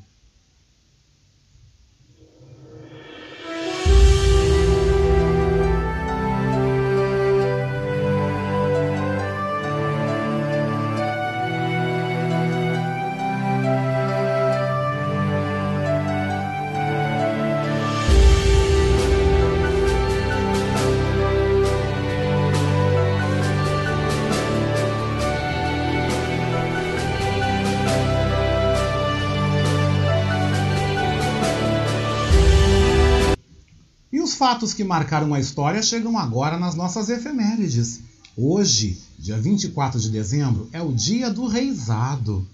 Fatos 34.37 34.75
que 34.75 34.85
marcaram 34.85 35.33
a 35.35 35.41
história 35.41 35.83
chegam 35.83 36.19
agora 36.19 36.59
nas 36.59 36.75
nossas 36.75 37.09
efemérides. 37.09 38.01
Hoje, 38.37 39.01
dia 39.19 39.39
24 39.39 39.99
de 39.99 40.11
dezembro, 40.11 40.69
é 40.73 40.83
o 40.83 40.93
dia 40.93 41.31
do 41.31 41.47
reizado. 41.47 42.47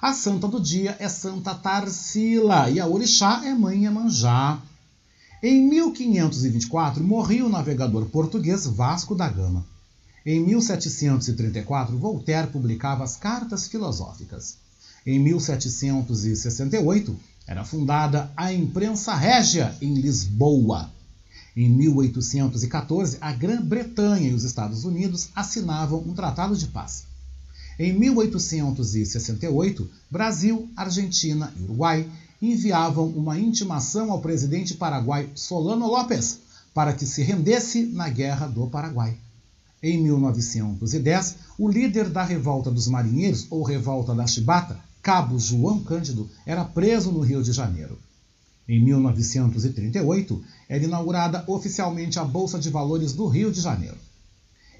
A 0.00 0.12
santa 0.12 0.46
do 0.46 0.60
dia 0.60 0.96
é 0.98 1.08
Santa 1.08 1.54
Tarsila 1.54 2.70
e 2.70 2.78
a 2.78 2.86
orixá 2.86 3.42
é 3.44 3.54
Mãe 3.54 3.86
Emanjá. 3.86 4.60
Em 5.42 5.66
1524 5.66 7.02
morria 7.02 7.44
o 7.44 7.48
navegador 7.48 8.04
português 8.06 8.66
Vasco 8.66 9.14
da 9.14 9.28
Gama. 9.28 9.64
Em 10.24 10.38
1734, 10.44 11.96
Voltaire 11.96 12.48
publicava 12.48 13.02
as 13.02 13.16
Cartas 13.16 13.66
Filosóficas. 13.66 14.58
Em 15.06 15.18
1768, 15.18 17.18
era 17.46 17.64
fundada 17.64 18.30
a 18.36 18.52
Imprensa 18.52 19.14
Régia 19.14 19.74
em 19.80 19.94
Lisboa. 19.94 20.90
Em 21.56 21.68
1814, 21.68 23.18
a 23.20 23.32
Grã-Bretanha 23.32 24.28
e 24.28 24.34
os 24.34 24.44
Estados 24.44 24.84
Unidos 24.84 25.28
assinavam 25.34 25.98
um 25.98 26.14
tratado 26.14 26.56
de 26.56 26.66
paz. 26.68 27.04
Em 27.78 27.92
1868, 27.98 29.90
Brasil, 30.10 30.68
Argentina 30.76 31.52
e 31.58 31.62
Uruguai 31.62 32.08
enviavam 32.40 33.06
uma 33.08 33.38
intimação 33.38 34.12
ao 34.12 34.20
presidente 34.20 34.74
paraguai 34.74 35.28
Solano 35.34 35.86
López 35.86 36.38
para 36.72 36.92
que 36.92 37.04
se 37.04 37.22
rendesse 37.22 37.86
na 37.86 38.08
Guerra 38.08 38.46
do 38.46 38.66
Paraguai. 38.66 39.16
Em 39.82 40.00
1910, 40.02 41.36
o 41.58 41.68
líder 41.68 42.10
da 42.10 42.22
Revolta 42.22 42.70
dos 42.70 42.86
Marinheiros, 42.86 43.46
ou 43.50 43.62
Revolta 43.62 44.14
da 44.14 44.26
Chibata, 44.26 44.78
Cabo 45.02 45.38
João 45.38 45.82
Cândido, 45.82 46.28
era 46.44 46.64
preso 46.64 47.10
no 47.10 47.20
Rio 47.20 47.42
de 47.42 47.52
Janeiro. 47.52 47.98
Em 48.70 48.78
1938, 48.78 50.44
era 50.68 50.84
inaugurada 50.84 51.42
oficialmente 51.48 52.20
a 52.20 52.24
Bolsa 52.24 52.56
de 52.56 52.70
Valores 52.70 53.12
do 53.12 53.26
Rio 53.26 53.50
de 53.50 53.60
Janeiro. 53.60 53.96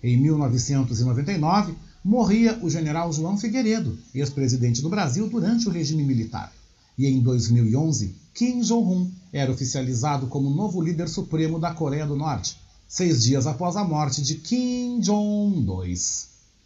Em 0.01 0.17
1999, 0.17 1.75
morria 2.05 2.57
o 2.63 2.71
general 2.71 3.13
João 3.13 3.37
Figueiredo, 3.37 3.99
ex-presidente 4.15 4.81
do 4.81 4.89
Brasil 4.89 5.29
durante 5.29 5.67
o 5.67 5.73
regime 5.73 6.05
militar. 6.05 6.53
E 6.97 7.05
em 7.05 7.21
2011, 7.21 8.15
Kim 8.33 8.61
Jong-un 8.61 9.11
era 9.33 9.51
oficializado 9.51 10.29
como 10.29 10.49
novo 10.51 10.81
líder 10.81 11.09
supremo 11.09 11.59
da 11.59 11.75
Coreia 11.75 12.07
do 12.07 12.15
Norte, 12.15 12.59
seis 12.87 13.25
dias 13.25 13.45
após 13.45 13.75
a 13.75 13.83
morte 13.83 14.23
de 14.23 14.37
Kim 14.37 15.01
Jong-il. 15.01 15.99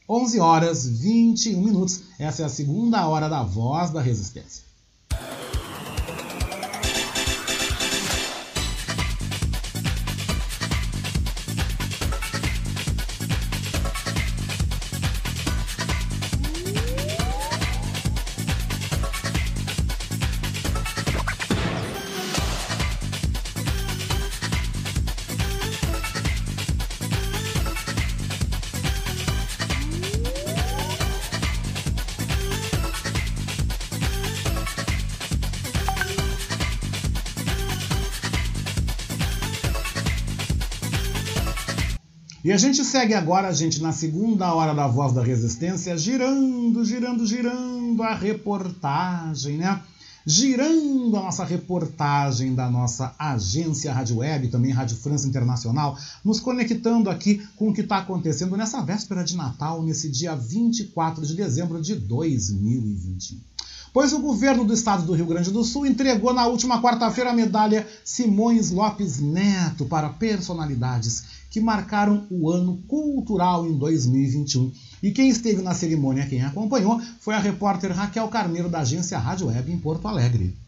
11 0.06 0.40
horas 0.40 0.86
21 0.86 1.62
minutos, 1.62 2.02
essa 2.18 2.42
é 2.42 2.44
a 2.44 2.50
segunda 2.50 3.08
hora 3.08 3.30
da 3.30 3.42
Voz 3.42 3.90
da 3.90 4.02
Resistência. 4.02 4.73
Gente 42.74 42.88
segue 42.88 43.14
agora, 43.14 43.54
gente, 43.54 43.80
na 43.80 43.92
segunda 43.92 44.52
hora 44.52 44.74
da 44.74 44.88
Voz 44.88 45.12
da 45.12 45.22
Resistência, 45.22 45.96
girando, 45.96 46.84
girando, 46.84 47.24
girando 47.24 48.02
a 48.02 48.12
reportagem, 48.12 49.58
né? 49.58 49.80
Girando 50.26 51.16
a 51.16 51.22
nossa 51.22 51.44
reportagem 51.44 52.52
da 52.52 52.68
nossa 52.68 53.14
agência 53.16 53.92
Rádio 53.92 54.16
Web, 54.16 54.48
também 54.48 54.72
Rádio 54.72 54.96
França 54.96 55.28
Internacional, 55.28 55.96
nos 56.24 56.40
conectando 56.40 57.08
aqui 57.08 57.46
com 57.54 57.68
o 57.68 57.72
que 57.72 57.82
está 57.82 57.98
acontecendo 57.98 58.56
nessa 58.56 58.82
véspera 58.82 59.22
de 59.22 59.36
Natal, 59.36 59.80
nesse 59.80 60.10
dia 60.10 60.34
24 60.34 61.24
de 61.24 61.36
dezembro 61.36 61.80
de 61.80 61.94
2021 61.94 63.53
pois 63.94 64.12
o 64.12 64.18
governo 64.18 64.64
do 64.64 64.74
estado 64.74 65.06
do 65.06 65.12
Rio 65.12 65.24
Grande 65.24 65.52
do 65.52 65.62
Sul 65.62 65.86
entregou 65.86 66.34
na 66.34 66.48
última 66.48 66.82
quarta-feira 66.82 67.30
a 67.30 67.32
medalha 67.32 67.86
Simões 68.04 68.72
Lopes 68.72 69.20
Neto 69.20 69.86
para 69.86 70.08
personalidades 70.08 71.44
que 71.48 71.60
marcaram 71.60 72.26
o 72.28 72.50
ano 72.50 72.78
cultural 72.88 73.64
em 73.64 73.78
2021. 73.78 74.72
E 75.00 75.12
quem 75.12 75.28
esteve 75.28 75.62
na 75.62 75.74
cerimônia, 75.74 76.26
quem 76.26 76.42
acompanhou, 76.42 77.00
foi 77.20 77.34
a 77.34 77.38
repórter 77.38 77.92
Raquel 77.92 78.26
Carneiro 78.26 78.68
da 78.68 78.80
agência 78.80 79.16
Rádio 79.16 79.46
Web 79.46 79.70
em 79.70 79.78
Porto 79.78 80.08
Alegre. 80.08 80.63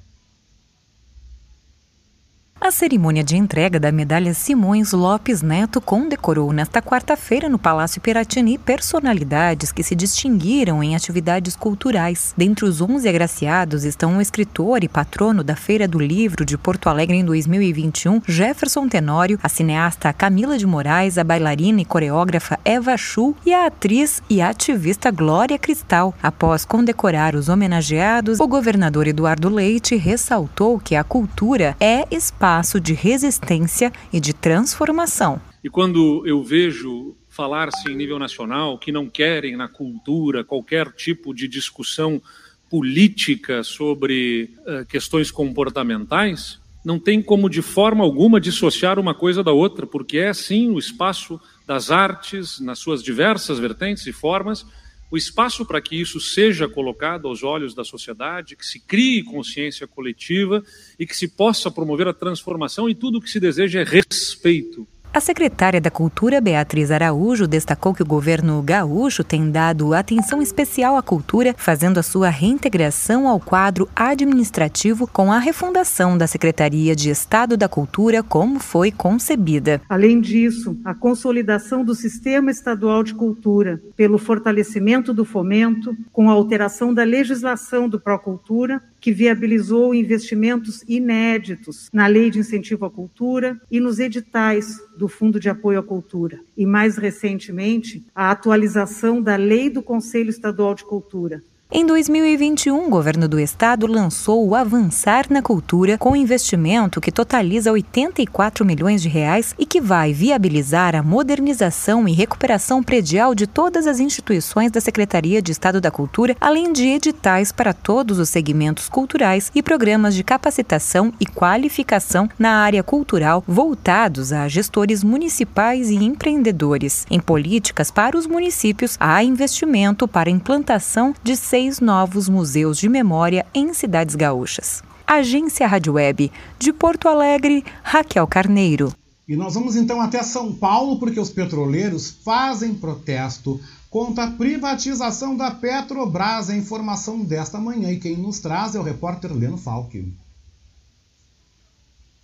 A 2.58 2.70
cerimônia 2.70 3.22
de 3.22 3.36
entrega 3.36 3.78
da 3.78 3.92
medalha 3.92 4.32
Simões 4.32 4.92
Lopes 4.92 5.42
Neto 5.42 5.78
condecorou 5.78 6.52
nesta 6.54 6.80
quarta-feira 6.80 7.50
no 7.50 7.58
Palácio 7.58 8.00
Piratini 8.00 8.56
personalidades 8.56 9.70
que 9.70 9.82
se 9.82 9.94
distinguiram 9.94 10.82
em 10.82 10.96
atividades 10.96 11.54
culturais. 11.54 12.32
Dentre 12.34 12.64
os 12.64 12.80
11 12.80 13.06
agraciados 13.06 13.84
estão 13.84 14.16
o 14.16 14.22
escritor 14.22 14.82
e 14.82 14.88
patrono 14.88 15.44
da 15.44 15.54
Feira 15.54 15.86
do 15.86 15.98
Livro 15.98 16.46
de 16.46 16.56
Porto 16.56 16.88
Alegre 16.88 17.18
em 17.18 17.24
2021, 17.24 18.22
Jefferson 18.26 18.88
Tenório, 18.88 19.38
a 19.42 19.50
cineasta 19.50 20.12
Camila 20.14 20.56
de 20.56 20.66
Moraes, 20.66 21.18
a 21.18 21.24
bailarina 21.24 21.82
e 21.82 21.84
coreógrafa 21.84 22.58
Eva 22.64 22.96
Chu 22.96 23.36
e 23.44 23.52
a 23.52 23.66
atriz 23.66 24.22
e 24.30 24.40
ativista 24.40 25.10
Glória 25.10 25.58
Cristal. 25.58 26.14
Após 26.22 26.64
condecorar 26.64 27.34
os 27.34 27.50
homenageados, 27.50 28.40
o 28.40 28.48
governador 28.48 29.06
Eduardo 29.06 29.50
Leite 29.50 29.94
ressaltou 29.94 30.80
que 30.80 30.96
a 30.96 31.04
cultura 31.04 31.76
é 31.78 32.06
espaço 32.10 32.45
espaço 32.46 32.80
de 32.80 32.94
resistência 32.94 33.92
e 34.12 34.20
de 34.20 34.32
transformação. 34.32 35.40
E 35.64 35.68
quando 35.68 36.24
eu 36.24 36.44
vejo 36.44 37.16
falar-se 37.28 37.90
em 37.90 37.96
nível 37.96 38.20
nacional 38.20 38.78
que 38.78 38.92
não 38.92 39.10
querem 39.10 39.56
na 39.56 39.66
cultura 39.66 40.44
qualquer 40.44 40.92
tipo 40.92 41.34
de 41.34 41.48
discussão 41.48 42.22
política 42.70 43.64
sobre 43.64 44.54
uh, 44.60 44.86
questões 44.86 45.28
comportamentais, 45.28 46.60
não 46.84 47.00
tem 47.00 47.20
como 47.20 47.50
de 47.50 47.62
forma 47.62 48.04
alguma 48.04 48.40
dissociar 48.40 48.96
uma 48.96 49.12
coisa 49.12 49.42
da 49.42 49.50
outra, 49.50 49.84
porque 49.84 50.18
é 50.18 50.32
sim 50.32 50.70
o 50.70 50.78
espaço 50.78 51.40
das 51.66 51.90
artes, 51.90 52.60
nas 52.60 52.78
suas 52.78 53.02
diversas 53.02 53.58
vertentes 53.58 54.06
e 54.06 54.12
formas, 54.12 54.64
o 55.10 55.16
espaço 55.16 55.64
para 55.64 55.80
que 55.80 56.00
isso 56.00 56.20
seja 56.20 56.68
colocado 56.68 57.28
aos 57.28 57.42
olhos 57.42 57.74
da 57.74 57.84
sociedade, 57.84 58.56
que 58.56 58.66
se 58.66 58.80
crie 58.80 59.22
consciência 59.22 59.86
coletiva 59.86 60.64
e 60.98 61.06
que 61.06 61.16
se 61.16 61.28
possa 61.28 61.70
promover 61.70 62.08
a 62.08 62.14
transformação 62.14 62.88
e 62.88 62.94
tudo 62.94 63.18
o 63.18 63.20
que 63.20 63.30
se 63.30 63.40
deseja 63.40 63.80
é 63.80 63.84
respeito 63.84 64.86
a 65.16 65.20
secretária 65.20 65.80
da 65.80 65.90
Cultura, 65.90 66.42
Beatriz 66.42 66.90
Araújo, 66.90 67.46
destacou 67.46 67.94
que 67.94 68.02
o 68.02 68.06
governo 68.06 68.60
gaúcho 68.60 69.24
tem 69.24 69.50
dado 69.50 69.94
atenção 69.94 70.42
especial 70.42 70.94
à 70.94 71.02
cultura, 71.02 71.54
fazendo 71.56 71.96
a 71.96 72.02
sua 72.02 72.28
reintegração 72.28 73.26
ao 73.26 73.40
quadro 73.40 73.88
administrativo 73.96 75.06
com 75.06 75.32
a 75.32 75.38
refundação 75.38 76.18
da 76.18 76.26
Secretaria 76.26 76.94
de 76.94 77.08
Estado 77.08 77.56
da 77.56 77.66
Cultura, 77.66 78.22
como 78.22 78.60
foi 78.60 78.92
concebida. 78.92 79.80
Além 79.88 80.20
disso, 80.20 80.76
a 80.84 80.92
consolidação 80.94 81.82
do 81.82 81.94
Sistema 81.94 82.50
Estadual 82.50 83.02
de 83.02 83.14
Cultura, 83.14 83.80
pelo 83.96 84.18
fortalecimento 84.18 85.14
do 85.14 85.24
fomento, 85.24 85.96
com 86.12 86.28
a 86.28 86.34
alteração 86.34 86.92
da 86.92 87.04
legislação 87.04 87.88
do 87.88 87.98
Procultura, 87.98 88.82
que 89.06 89.12
viabilizou 89.12 89.94
investimentos 89.94 90.82
inéditos 90.88 91.88
na 91.92 92.08
Lei 92.08 92.28
de 92.28 92.40
Incentivo 92.40 92.86
à 92.86 92.90
Cultura 92.90 93.56
e 93.70 93.78
nos 93.78 94.00
editais 94.00 94.80
do 94.98 95.06
Fundo 95.06 95.38
de 95.38 95.48
Apoio 95.48 95.78
à 95.78 95.82
Cultura. 95.84 96.40
E, 96.56 96.66
mais 96.66 96.96
recentemente, 96.96 98.04
a 98.12 98.32
atualização 98.32 99.22
da 99.22 99.36
Lei 99.36 99.70
do 99.70 99.80
Conselho 99.80 100.28
Estadual 100.28 100.74
de 100.74 100.84
Cultura, 100.84 101.40
em 101.68 101.84
2021, 101.84 102.86
o 102.86 102.88
governo 102.88 103.26
do 103.26 103.40
estado 103.40 103.88
lançou 103.88 104.46
o 104.46 104.54
Avançar 104.54 105.26
na 105.28 105.42
Cultura 105.42 105.98
com 105.98 106.14
investimento 106.14 107.00
que 107.00 107.10
totaliza 107.10 107.72
84 107.72 108.64
milhões 108.64 109.02
de 109.02 109.08
reais 109.08 109.52
e 109.58 109.66
que 109.66 109.80
vai 109.80 110.12
viabilizar 110.12 110.94
a 110.94 111.02
modernização 111.02 112.06
e 112.06 112.12
recuperação 112.12 112.84
predial 112.84 113.34
de 113.34 113.48
todas 113.48 113.88
as 113.88 113.98
instituições 113.98 114.70
da 114.70 114.80
Secretaria 114.80 115.42
de 115.42 115.50
Estado 115.50 115.80
da 115.80 115.90
Cultura, 115.90 116.36
além 116.40 116.72
de 116.72 116.86
editais 116.86 117.50
para 117.50 117.72
todos 117.72 118.20
os 118.20 118.28
segmentos 118.28 118.88
culturais 118.88 119.50
e 119.52 119.60
programas 119.60 120.14
de 120.14 120.22
capacitação 120.22 121.12
e 121.18 121.26
qualificação 121.26 122.28
na 122.38 122.60
área 122.60 122.84
cultural 122.84 123.42
voltados 123.44 124.32
a 124.32 124.46
gestores 124.46 125.02
municipais 125.02 125.90
e 125.90 125.96
empreendedores. 125.96 127.04
Em 127.10 127.18
políticas 127.18 127.90
para 127.90 128.16
os 128.16 128.28
municípios, 128.28 128.96
há 129.00 129.24
investimento 129.24 130.06
para 130.06 130.30
implantação 130.30 131.12
de 131.24 131.34
seis 131.56 131.80
novos 131.80 132.28
museus 132.28 132.76
de 132.76 132.86
memória 132.86 133.46
em 133.54 133.72
cidades 133.72 134.14
gaúchas. 134.14 134.82
Agência 135.06 135.66
Rádio 135.66 135.94
Web, 135.94 136.30
de 136.58 136.70
Porto 136.70 137.08
Alegre, 137.08 137.64
Raquel 137.82 138.26
Carneiro. 138.26 138.92
E 139.26 139.34
nós 139.34 139.54
vamos 139.54 139.74
então 139.74 139.98
até 139.98 140.22
São 140.22 140.52
Paulo 140.52 140.98
porque 140.98 141.18
os 141.18 141.30
petroleiros 141.30 142.10
fazem 142.22 142.74
protesto 142.74 143.58
contra 143.88 144.24
a 144.24 144.30
privatização 144.32 145.34
da 145.34 145.50
Petrobras. 145.50 146.50
A 146.50 146.54
informação 146.54 147.24
desta 147.24 147.58
manhã 147.58 147.90
e 147.90 148.00
quem 148.00 148.18
nos 148.18 148.38
traz 148.38 148.74
é 148.74 148.78
o 148.78 148.82
repórter 148.82 149.32
Leno 149.32 149.56
Falque. 149.56 150.12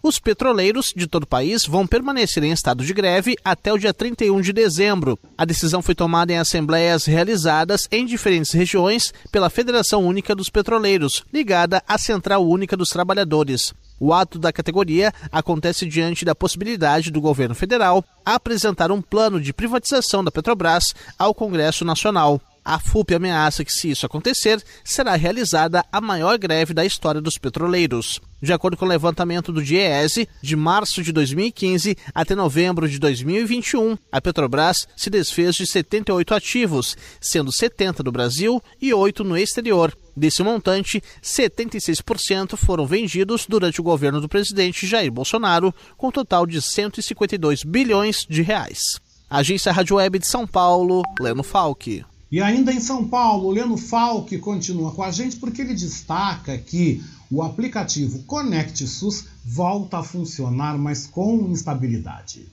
Os 0.04 0.18
petroleiros 0.18 0.92
de 0.96 1.06
todo 1.06 1.22
o 1.22 1.28
país 1.28 1.64
vão 1.64 1.86
permanecer 1.86 2.42
em 2.42 2.50
estado 2.50 2.84
de 2.84 2.92
greve 2.92 3.36
até 3.44 3.72
o 3.72 3.78
dia 3.78 3.94
31 3.94 4.40
de 4.40 4.52
dezembro. 4.52 5.16
A 5.38 5.44
decisão 5.44 5.80
foi 5.80 5.94
tomada 5.94 6.32
em 6.32 6.38
assembleias 6.38 7.04
realizadas 7.04 7.86
em 7.88 8.04
diferentes 8.04 8.50
regiões 8.50 9.14
pela 9.30 9.48
Federação 9.48 10.04
Única 10.04 10.34
dos 10.34 10.50
Petroleiros, 10.50 11.22
ligada 11.32 11.80
à 11.86 11.96
Central 11.98 12.44
Única 12.44 12.76
dos 12.76 12.88
Trabalhadores. 12.88 13.72
O 14.00 14.12
ato 14.12 14.40
da 14.40 14.52
categoria 14.52 15.14
acontece 15.30 15.86
diante 15.86 16.24
da 16.24 16.34
possibilidade 16.34 17.12
do 17.12 17.20
governo 17.20 17.54
federal 17.54 18.04
apresentar 18.24 18.90
um 18.90 19.00
plano 19.00 19.40
de 19.40 19.52
privatização 19.52 20.24
da 20.24 20.32
Petrobras 20.32 20.92
ao 21.16 21.32
Congresso 21.32 21.84
Nacional. 21.84 22.40
A 22.64 22.78
FUP 22.78 23.14
ameaça 23.14 23.64
que, 23.64 23.72
se 23.72 23.90
isso 23.90 24.06
acontecer, 24.06 24.62
será 24.84 25.16
realizada 25.16 25.84
a 25.90 26.00
maior 26.00 26.38
greve 26.38 26.72
da 26.72 26.84
história 26.84 27.20
dos 27.20 27.36
petroleiros. 27.36 28.20
De 28.40 28.52
acordo 28.52 28.76
com 28.76 28.84
o 28.84 28.88
levantamento 28.88 29.52
do 29.52 29.62
DIEESE, 29.62 30.28
de 30.40 30.54
março 30.54 31.02
de 31.02 31.12
2015 31.12 31.96
até 32.14 32.34
novembro 32.34 32.88
de 32.88 32.98
2021, 32.98 33.96
a 34.10 34.20
Petrobras 34.20 34.86
se 34.96 35.10
desfez 35.10 35.56
de 35.56 35.66
78 35.66 36.34
ativos, 36.34 36.96
sendo 37.20 37.52
70 37.52 38.02
no 38.02 38.12
Brasil 38.12 38.62
e 38.80 38.94
8 38.94 39.24
no 39.24 39.36
exterior. 39.36 39.96
Desse 40.16 40.42
montante, 40.42 41.02
76% 41.22 42.56
foram 42.56 42.86
vendidos 42.86 43.46
durante 43.48 43.80
o 43.80 43.84
governo 43.84 44.20
do 44.20 44.28
presidente 44.28 44.86
Jair 44.86 45.10
Bolsonaro, 45.10 45.74
com 45.96 46.08
um 46.08 46.12
total 46.12 46.46
de 46.46 46.60
152 46.60 47.64
bilhões 47.64 48.26
de 48.28 48.42
reais. 48.42 49.00
Agência 49.28 49.72
Rádio 49.72 49.96
Web 49.96 50.18
de 50.18 50.26
São 50.26 50.46
Paulo, 50.46 51.02
Leno 51.18 51.42
Falque. 51.42 52.04
E 52.32 52.40
ainda 52.40 52.72
em 52.72 52.80
São 52.80 53.06
Paulo, 53.06 53.48
o 53.48 53.50
Leno 53.50 53.76
Falck 53.76 54.38
continua 54.38 54.90
com 54.92 55.02
a 55.02 55.10
gente 55.10 55.36
porque 55.36 55.60
ele 55.60 55.74
destaca 55.74 56.56
que 56.56 57.04
o 57.30 57.42
aplicativo 57.42 58.22
Conect 58.22 58.88
SUS 58.88 59.26
volta 59.44 59.98
a 59.98 60.02
funcionar, 60.02 60.78
mas 60.78 61.06
com 61.06 61.50
instabilidade. 61.50 62.46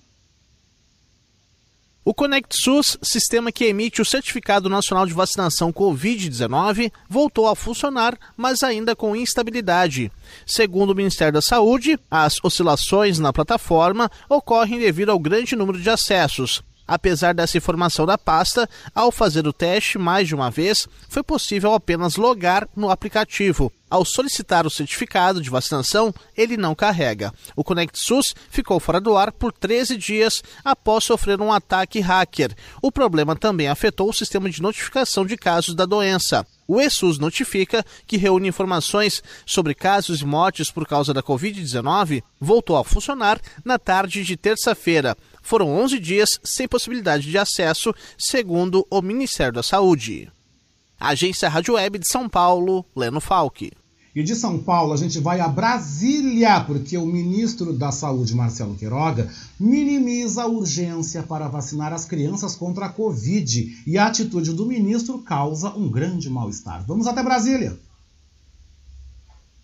O 2.04 2.14
Conect 2.14 2.58
SUS, 2.58 2.98
sistema 3.02 3.54
que 3.54 3.66
emite 3.66 4.02
o 4.02 4.06
Certificado 4.06 4.68
Nacional 4.68 5.06
de 5.06 5.14
Vacinação 5.14 5.72
Covid-19, 5.72 6.92
voltou 7.08 7.48
a 7.48 7.56
funcionar, 7.56 8.18
mas 8.36 8.64
ainda 8.64 8.98
com 8.98 9.16
instabilidade. 9.16 10.12
Segundo 10.46 10.90
o 10.90 10.96
Ministério 10.96 11.34
da 11.34 11.42
Saúde, 11.42 11.98
as 12.12 12.44
oscilações 12.44 13.18
na 13.18 13.32
plataforma 13.32 14.12
ocorrem 14.28 14.80
devido 14.80 15.10
ao 15.10 15.20
grande 15.20 15.56
número 15.56 15.80
de 15.80 15.90
acessos, 15.90 16.64
Apesar 16.90 17.36
dessa 17.36 17.56
informação 17.56 18.04
da 18.04 18.18
pasta, 18.18 18.68
ao 18.96 19.12
fazer 19.12 19.46
o 19.46 19.54
teste 19.54 20.00
mais 20.00 20.28
de 20.28 20.34
uma 20.34 20.50
vez, 20.50 20.88
foi 21.08 21.22
possível 21.22 21.76
apenas 21.76 22.16
logar 22.16 22.68
no 22.76 22.90
aplicativo. 22.90 23.72
Ao 23.88 24.04
solicitar 24.04 24.66
o 24.66 24.72
certificado 24.72 25.40
de 25.40 25.52
vacinação, 25.52 26.12
ele 26.36 26.58
não 26.58 26.74
carrega. 26.74 27.32
O 27.56 27.64
Conect 27.64 28.00
SUS 28.00 28.34
ficou 28.50 28.80
fora 28.80 29.00
do 29.00 29.16
ar 29.16 29.32
por 29.32 29.54
13 29.54 29.98
dias 29.98 30.42
após 30.66 31.04
sofrer 31.04 31.40
um 31.40 31.54
ataque 31.54 32.00
hacker. 32.00 32.56
O 32.82 32.92
problema 32.92 33.36
também 33.36 33.68
afetou 33.68 34.10
o 34.10 34.14
sistema 34.14 34.50
de 34.50 34.60
notificação 34.60 35.24
de 35.24 35.38
casos 35.38 35.76
da 35.76 35.86
doença. 35.86 36.46
O 36.68 36.80
ESUS 36.80 37.18
notifica 37.18 37.84
que 38.06 38.16
reúne 38.16 38.48
informações 38.48 39.24
sobre 39.44 39.74
casos 39.74 40.22
e 40.22 40.26
mortes 40.26 40.70
por 40.70 40.88
causa 40.88 41.12
da 41.12 41.24
Covid-19 41.24 42.22
voltou 42.40 42.78
a 42.78 42.84
funcionar 42.84 43.42
na 43.66 43.80
tarde 43.80 44.24
de 44.24 44.38
terça-feira. 44.38 45.18
Foram 45.50 45.68
11 45.82 45.98
dias 45.98 46.40
sem 46.44 46.68
possibilidade 46.68 47.28
de 47.28 47.36
acesso, 47.36 47.92
segundo 48.16 48.86
o 48.88 49.02
Ministério 49.02 49.52
da 49.52 49.64
Saúde. 49.64 50.32
Agência 51.00 51.50
Rádio 51.50 51.74
Web 51.74 51.98
de 51.98 52.08
São 52.08 52.30
Paulo, 52.30 52.86
Leno 52.96 53.20
Falque. 53.20 53.72
E 54.16 54.22
de 54.22 54.36
São 54.36 54.60
Paulo 54.60 54.94
a 54.94 54.96
gente 54.96 55.18
vai 55.18 55.40
a 55.40 55.48
Brasília, 55.48 56.62
porque 56.62 56.96
o 57.00 57.06
ministro 57.08 57.74
da 57.74 57.92
Saúde, 57.92 58.36
Marcelo 58.36 58.76
Queiroga, 58.76 59.28
minimiza 59.60 60.44
a 60.44 60.48
urgência 60.48 61.24
para 61.24 61.48
vacinar 61.48 61.94
as 61.94 62.06
crianças 62.06 62.56
contra 62.56 62.86
a 62.86 62.90
Covid. 62.90 63.82
E 63.88 63.98
a 63.98 64.06
atitude 64.06 64.54
do 64.54 64.68
ministro 64.68 65.18
causa 65.18 65.72
um 65.72 65.90
grande 65.90 66.30
mal-estar. 66.30 66.86
Vamos 66.86 67.08
até 67.08 67.24
Brasília. 67.24 67.76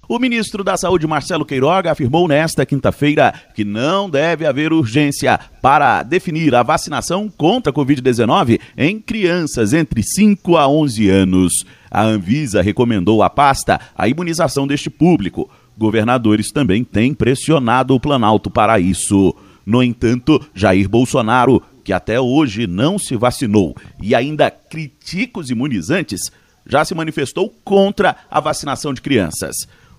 O 0.07 0.19
ministro 0.19 0.63
da 0.63 0.77
Saúde, 0.77 1.07
Marcelo 1.07 1.43
Queiroga, 1.43 1.91
afirmou 1.91 2.27
nesta 2.27 2.63
quinta-feira 2.63 3.33
que 3.55 3.65
não 3.65 4.07
deve 4.07 4.45
haver 4.45 4.71
urgência 4.71 5.39
para 5.63 6.03
definir 6.03 6.53
a 6.53 6.61
vacinação 6.61 7.27
contra 7.27 7.71
a 7.71 7.75
Covid-19 7.75 8.59
em 8.77 8.99
crianças 8.99 9.73
entre 9.73 10.03
5 10.03 10.57
a 10.57 10.67
11 10.67 11.09
anos. 11.09 11.65
A 11.89 12.03
Anvisa 12.03 12.61
recomendou 12.61 13.23
à 13.23 13.31
pasta 13.31 13.81
a 13.97 14.07
imunização 14.07 14.67
deste 14.67 14.91
público. 14.91 15.49
Governadores 15.75 16.51
também 16.51 16.83
têm 16.83 17.11
pressionado 17.11 17.95
o 17.95 17.99
Planalto 17.99 18.51
para 18.51 18.79
isso. 18.79 19.35
No 19.65 19.81
entanto, 19.81 20.39
Jair 20.53 20.87
Bolsonaro, 20.87 21.63
que 21.83 21.91
até 21.91 22.21
hoje 22.21 22.67
não 22.67 22.99
se 22.99 23.15
vacinou 23.15 23.75
e 23.99 24.13
ainda 24.13 24.51
critica 24.51 25.39
os 25.39 25.49
imunizantes, 25.49 26.31
já 26.67 26.85
se 26.85 26.93
manifestou 26.93 27.51
contra 27.63 28.15
a 28.29 28.39
vacinação 28.39 28.93
de 28.93 29.01
crianças 29.01 29.55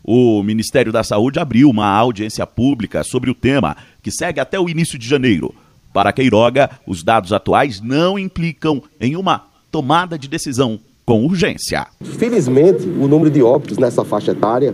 o 0.07 0.41
Ministério 0.41 0.93
da 0.93 1.03
Saúde 1.03 1.41
abriu 1.41 1.69
uma 1.69 1.89
audiência 1.89 2.47
pública 2.47 3.03
sobre 3.03 3.29
o 3.29 3.35
tema, 3.35 3.77
que 4.01 4.13
segue 4.13 4.39
até 4.39 4.59
o 4.59 4.69
início 4.69 4.97
de 4.97 5.09
janeiro. 5.09 5.53
Para 5.93 6.13
Queiroga, 6.13 6.71
os 6.87 7.03
dados 7.03 7.33
atuais 7.33 7.81
não 7.81 8.17
implicam 8.17 8.81
em 9.01 9.17
uma 9.17 9.47
tomada 9.71 10.17
de 10.17 10.29
decisão 10.29 10.79
com 11.05 11.25
urgência. 11.25 11.89
Felizmente, 12.19 12.85
o 12.85 13.09
número 13.09 13.31
de 13.31 13.43
óbitos 13.43 13.79
nessa 13.79 14.05
faixa 14.05 14.31
etária 14.31 14.73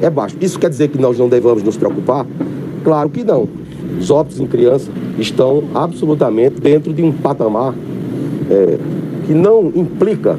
é 0.00 0.08
baixo. 0.08 0.36
Isso 0.40 0.58
quer 0.58 0.70
dizer 0.70 0.88
que 0.88 0.98
nós 0.98 1.18
não 1.18 1.28
devamos 1.28 1.62
nos 1.64 1.76
preocupar? 1.76 2.24
Claro 2.84 3.10
que 3.10 3.24
não. 3.24 3.48
Os 3.98 4.10
óbitos 4.10 4.38
em 4.38 4.46
criança 4.46 4.90
estão 5.18 5.64
absolutamente 5.74 6.60
dentro 6.60 6.92
de 6.92 7.02
um 7.02 7.10
patamar 7.10 7.74
é, 8.48 8.78
que 9.26 9.34
não 9.34 9.72
implica 9.74 10.38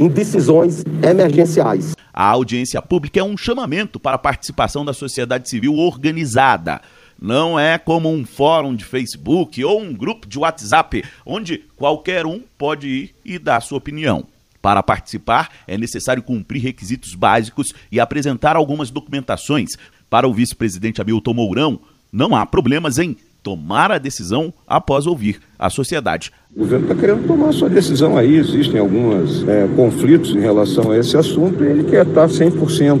em 0.00 0.08
decisões 0.08 0.82
emergenciais. 1.02 1.95
A 2.16 2.28
audiência 2.28 2.80
pública 2.80 3.20
é 3.20 3.22
um 3.22 3.36
chamamento 3.36 4.00
para 4.00 4.16
a 4.16 4.18
participação 4.18 4.86
da 4.86 4.94
sociedade 4.94 5.50
civil 5.50 5.74
organizada. 5.74 6.80
Não 7.20 7.60
é 7.60 7.76
como 7.76 8.10
um 8.10 8.24
fórum 8.24 8.74
de 8.74 8.86
Facebook 8.86 9.62
ou 9.62 9.82
um 9.82 9.92
grupo 9.92 10.26
de 10.26 10.38
WhatsApp, 10.38 11.04
onde 11.26 11.58
qualquer 11.76 12.24
um 12.24 12.40
pode 12.56 12.88
ir 12.88 13.14
e 13.22 13.38
dar 13.38 13.60
sua 13.60 13.76
opinião. 13.76 14.24
Para 14.62 14.82
participar, 14.82 15.50
é 15.68 15.76
necessário 15.76 16.22
cumprir 16.22 16.62
requisitos 16.62 17.14
básicos 17.14 17.74
e 17.92 18.00
apresentar 18.00 18.56
algumas 18.56 18.88
documentações. 18.88 19.76
Para 20.08 20.26
o 20.26 20.32
vice-presidente 20.32 21.02
Hamilton 21.02 21.34
Mourão, 21.34 21.80
não 22.10 22.34
há 22.34 22.46
problemas 22.46 22.96
em 22.96 23.14
tomar 23.46 23.92
a 23.92 23.98
decisão 23.98 24.52
após 24.66 25.06
ouvir 25.06 25.40
a 25.56 25.70
sociedade. 25.70 26.32
O 26.52 26.58
governo 26.58 26.86
está 26.86 26.96
querendo 26.96 27.28
tomar 27.28 27.52
sua 27.52 27.70
decisão 27.70 28.18
aí, 28.18 28.34
existem 28.34 28.80
alguns 28.80 29.46
é, 29.46 29.68
conflitos 29.76 30.34
em 30.34 30.40
relação 30.40 30.90
a 30.90 30.98
esse 30.98 31.16
assunto 31.16 31.62
e 31.62 31.68
ele 31.68 31.84
quer 31.84 32.04
estar 32.04 32.26
100%, 32.26 32.98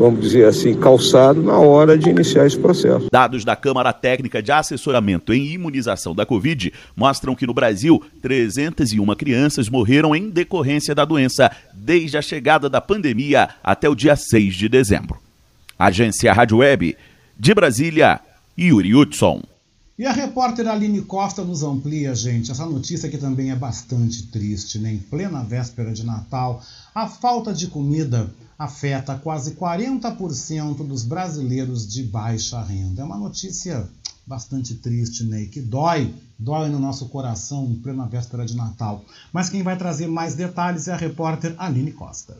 vamos 0.00 0.20
dizer 0.20 0.46
assim, 0.46 0.74
calçado 0.74 1.40
na 1.40 1.56
hora 1.58 1.96
de 1.96 2.10
iniciar 2.10 2.44
esse 2.44 2.58
processo. 2.58 3.06
Dados 3.12 3.44
da 3.44 3.54
Câmara 3.54 3.92
Técnica 3.92 4.42
de 4.42 4.50
Assessoramento 4.50 5.32
em 5.32 5.52
Imunização 5.52 6.12
da 6.12 6.26
Covid 6.26 6.72
mostram 6.96 7.36
que 7.36 7.46
no 7.46 7.54
Brasil, 7.54 8.02
301 8.20 9.14
crianças 9.14 9.68
morreram 9.68 10.16
em 10.16 10.28
decorrência 10.28 10.92
da 10.92 11.04
doença 11.04 11.52
desde 11.72 12.18
a 12.18 12.22
chegada 12.22 12.68
da 12.68 12.80
pandemia 12.80 13.48
até 13.62 13.88
o 13.88 13.94
dia 13.94 14.16
6 14.16 14.56
de 14.56 14.68
dezembro. 14.68 15.18
Agência 15.78 16.32
Rádio 16.32 16.56
Web, 16.56 16.96
de 17.38 17.54
Brasília, 17.54 18.18
Yuri 18.58 18.94
Hudson. 18.94 19.51
E 19.98 20.06
a 20.06 20.12
repórter 20.12 20.66
Aline 20.68 21.02
Costa 21.02 21.44
nos 21.44 21.62
amplia, 21.62 22.14
gente. 22.14 22.50
Essa 22.50 22.64
notícia 22.64 23.08
aqui 23.08 23.18
também 23.18 23.50
é 23.50 23.54
bastante 23.54 24.26
triste, 24.28 24.78
né? 24.78 24.90
Em 24.90 24.98
plena 24.98 25.44
véspera 25.44 25.92
de 25.92 26.04
Natal, 26.04 26.62
a 26.94 27.06
falta 27.06 27.52
de 27.52 27.66
comida 27.66 28.32
afeta 28.58 29.18
quase 29.18 29.54
40% 29.54 30.86
dos 30.86 31.04
brasileiros 31.04 31.86
de 31.86 32.04
baixa 32.04 32.62
renda. 32.62 33.02
É 33.02 33.04
uma 33.04 33.18
notícia 33.18 33.86
bastante 34.26 34.74
triste, 34.76 35.24
né? 35.24 35.44
Que 35.44 35.60
dói, 35.60 36.14
dói 36.38 36.70
no 36.70 36.78
nosso 36.78 37.06
coração 37.10 37.66
em 37.66 37.74
plena 37.74 38.06
véspera 38.06 38.46
de 38.46 38.56
Natal. 38.56 39.04
Mas 39.30 39.50
quem 39.50 39.62
vai 39.62 39.76
trazer 39.76 40.06
mais 40.06 40.34
detalhes 40.34 40.88
é 40.88 40.92
a 40.92 40.96
repórter 40.96 41.54
Aline 41.58 41.92
Costa. 41.92 42.34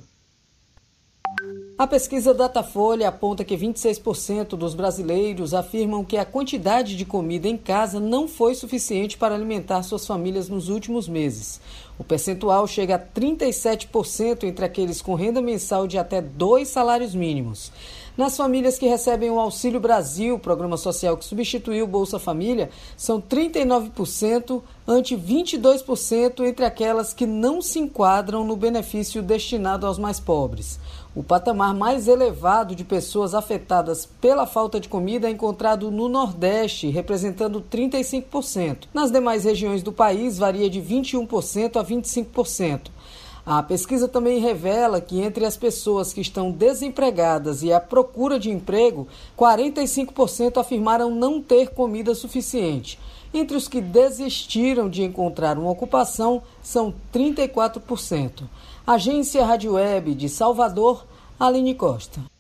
A 1.83 1.87
pesquisa 1.89 2.33
Datafolha 2.33 3.09
aponta 3.09 3.43
que 3.43 3.57
26% 3.57 4.51
dos 4.51 4.72
brasileiros 4.72 5.53
afirmam 5.53 6.05
que 6.05 6.16
a 6.16 6.24
quantidade 6.24 6.97
de 6.97 7.05
comida 7.05 7.49
em 7.49 7.57
casa 7.57 7.99
não 7.99 8.28
foi 8.28 8.55
suficiente 8.55 9.18
para 9.18 9.35
alimentar 9.35 9.83
suas 9.83 10.07
famílias 10.07 10.49
nos 10.49 10.68
últimos 10.68 11.09
meses. 11.09 11.61
O 11.99 12.05
percentual 12.05 12.68
chega 12.68 12.95
a 12.95 12.99
37% 13.01 14.45
entre 14.45 14.64
aqueles 14.64 15.03
com 15.03 15.16
renda 15.16 15.43
mensal 15.43 15.89
de 15.89 15.99
até 15.99 16.22
dois 16.22 16.68
salários 16.68 17.16
mínimos. 17.16 17.72
Nas 18.16 18.37
famílias 18.37 18.78
que 18.78 18.87
recebem 18.87 19.30
o 19.30 19.41
Auxílio 19.41 19.80
Brasil, 19.80 20.39
programa 20.39 20.76
social 20.76 21.16
que 21.16 21.24
substituiu 21.24 21.87
o 21.87 21.89
Bolsa 21.89 22.18
Família, 22.18 22.68
são 22.95 23.22
39% 23.22 24.62
ante 24.87 25.16
22% 25.16 26.45
entre 26.45 26.64
aquelas 26.64 27.14
que 27.14 27.24
não 27.24 27.62
se 27.62 27.78
enquadram 27.78 28.45
no 28.45 28.55
benefício 28.55 29.22
destinado 29.22 29.87
aos 29.87 29.99
mais 29.99 30.20
pobres. 30.20 30.78
O 31.15 31.23
patamar 31.23 31.75
mais 31.75 32.09
elevado 32.09 32.75
de 32.75 32.85
pessoas 32.85 33.35
afetadas 33.35 34.07
pela 34.07 34.47
falta 34.47 34.81
de 34.81 34.89
comida 34.89 35.29
é 35.29 35.31
encontrado 35.31 35.91
no 35.91 36.09
Nordeste, 36.09 36.89
representando 36.89 37.61
35%. 37.61 38.85
Nas 38.95 39.11
demais 39.11 39.45
regiões 39.45 39.83
do 39.83 39.93
país, 39.93 40.39
varia 40.39 40.71
de 40.71 40.81
21% 40.81 41.77
a 41.77 41.85
25%. 41.85 42.91
A 43.45 43.63
pesquisa 43.63 44.09
também 44.09 44.39
revela 44.39 45.03
que 45.03 45.21
entre 45.21 45.45
as 45.45 45.55
pessoas 45.55 46.15
que 46.15 46.21
estão 46.23 46.51
desempregadas 46.51 47.63
e 47.63 47.71
à 47.71 47.79
procura 47.79 48.39
de 48.39 48.51
emprego, 48.51 49.07
45% 49.37 50.59
afirmaram 50.59 51.11
não 51.11 51.43
ter 51.43 51.71
comida 51.71 52.15
suficiente. 52.15 52.99
Entre 53.35 53.57
os 53.57 53.69
que 53.69 53.83
desistiram 53.83 54.89
de 54.89 55.03
encontrar 55.03 55.59
uma 55.59 55.71
ocupação, 55.71 56.43
são 56.63 56.95
34%. 57.13 58.45
Agência 58.85 59.47
Rádio 59.47 59.74
Web 59.74 60.12
de 60.16 60.28
Salvador, 60.28 61.07
Aline 61.39 61.72
Costa. 61.72 62.32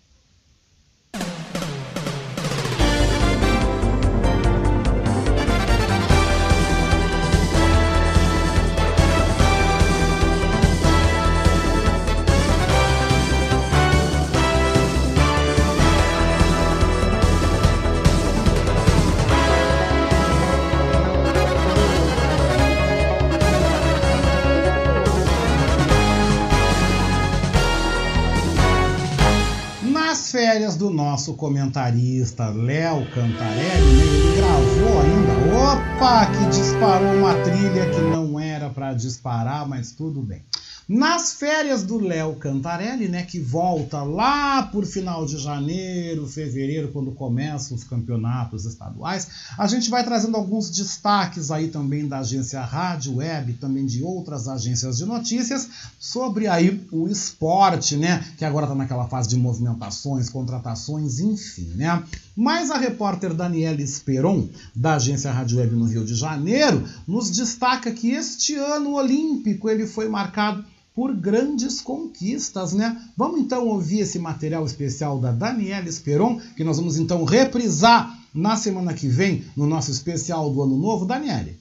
Férias 30.52 30.76
do 30.76 30.90
nosso 30.90 31.32
comentarista 31.32 32.50
Léo 32.50 33.06
Cantarelli, 33.06 33.96
né? 33.96 34.04
ele 34.04 34.36
gravou 34.36 35.00
ainda. 35.00 35.32
Opa, 35.96 36.26
que 36.26 36.44
disparou 36.50 37.14
uma 37.14 37.34
trilha 37.36 37.88
que 37.88 38.00
não 38.02 38.38
era 38.38 38.68
para 38.68 38.92
disparar, 38.92 39.66
mas 39.66 39.92
tudo 39.92 40.20
bem. 40.20 40.42
Nas 40.94 41.32
férias 41.32 41.82
do 41.82 41.98
Léo 41.98 42.34
Cantarelli, 42.34 43.08
né, 43.08 43.22
que 43.22 43.40
volta 43.40 44.02
lá 44.02 44.62
por 44.64 44.84
final 44.84 45.24
de 45.24 45.38
janeiro, 45.38 46.28
fevereiro, 46.28 46.92
quando 46.92 47.12
começam 47.12 47.74
os 47.74 47.82
campeonatos 47.82 48.66
estaduais, 48.66 49.26
a 49.56 49.66
gente 49.66 49.88
vai 49.88 50.04
trazendo 50.04 50.36
alguns 50.36 50.68
destaques 50.68 51.50
aí 51.50 51.68
também 51.68 52.06
da 52.06 52.18
agência 52.18 52.60
Rádio 52.60 53.16
Web, 53.16 53.54
também 53.54 53.86
de 53.86 54.02
outras 54.02 54.46
agências 54.46 54.98
de 54.98 55.06
notícias, 55.06 55.66
sobre 55.98 56.46
aí 56.46 56.86
o 56.92 57.08
esporte, 57.08 57.96
né, 57.96 58.22
que 58.36 58.44
agora 58.44 58.66
está 58.66 58.74
naquela 58.74 59.08
fase 59.08 59.30
de 59.30 59.36
movimentações, 59.38 60.28
contratações, 60.28 61.20
enfim, 61.20 61.72
né. 61.74 62.02
Mas 62.36 62.70
a 62.70 62.76
repórter 62.76 63.32
Daniela 63.32 63.80
Esperon, 63.80 64.46
da 64.76 64.96
agência 64.96 65.32
Rádio 65.32 65.56
Web 65.56 65.74
no 65.74 65.86
Rio 65.86 66.04
de 66.04 66.14
Janeiro, 66.14 66.86
nos 67.08 67.30
destaca 67.30 67.90
que 67.92 68.10
este 68.10 68.56
ano 68.56 68.92
olímpico 68.92 69.70
ele 69.70 69.86
foi 69.86 70.06
marcado 70.06 70.62
por 70.94 71.14
grandes 71.14 71.80
conquistas, 71.80 72.72
né? 72.72 72.96
Vamos 73.16 73.40
então 73.40 73.66
ouvir 73.66 74.00
esse 74.00 74.18
material 74.18 74.64
especial 74.64 75.18
da 75.18 75.32
Daniela 75.32 75.88
Esperon, 75.88 76.38
que 76.56 76.64
nós 76.64 76.76
vamos 76.76 76.96
então 76.96 77.24
reprisar 77.24 78.18
na 78.34 78.56
semana 78.56 78.92
que 78.94 79.08
vem, 79.08 79.44
no 79.56 79.66
nosso 79.66 79.90
especial 79.90 80.50
do 80.50 80.62
Ano 80.62 80.76
Novo. 80.76 81.04
Daniele. 81.04 81.58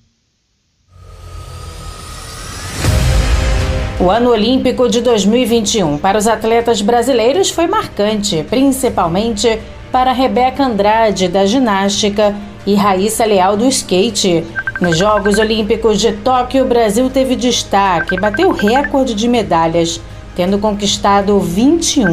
O 4.00 4.10
ano 4.10 4.32
olímpico 4.32 4.90
de 4.90 5.00
2021 5.00 6.00
para 6.00 6.18
os 6.18 6.26
atletas 6.26 6.82
brasileiros 6.82 7.52
foi 7.52 7.68
marcante, 7.68 8.44
principalmente 8.50 9.62
para 9.92 10.12
Rebeca 10.12 10.66
Andrade, 10.66 11.28
da 11.28 11.46
ginástica, 11.46 12.36
e 12.66 12.74
Raíssa 12.74 13.26
Leal, 13.26 13.58
do 13.58 13.68
skate. 13.68 14.44
Nos 14.82 14.98
Jogos 14.98 15.38
Olímpicos 15.38 16.02
de 16.02 16.12
Tóquio, 16.12 16.66
o 16.66 16.68
Brasil 16.68 17.08
teve 17.08 17.36
destaque, 17.36 18.20
bateu 18.20 18.50
recorde 18.50 19.14
de 19.14 19.28
medalhas, 19.28 20.02
tendo 20.36 20.58
conquistado 20.58 21.40
21. 21.40 22.08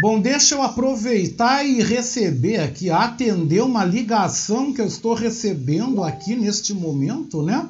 Bom, 0.00 0.20
deixa 0.20 0.54
eu 0.54 0.62
aproveitar 0.62 1.64
e 1.64 1.82
receber 1.82 2.58
aqui, 2.58 2.90
atender 2.90 3.60
uma 3.64 3.84
ligação 3.84 4.72
que 4.72 4.80
eu 4.80 4.86
estou 4.86 5.14
recebendo 5.14 6.04
aqui 6.04 6.36
neste 6.36 6.72
momento, 6.72 7.42
né? 7.42 7.68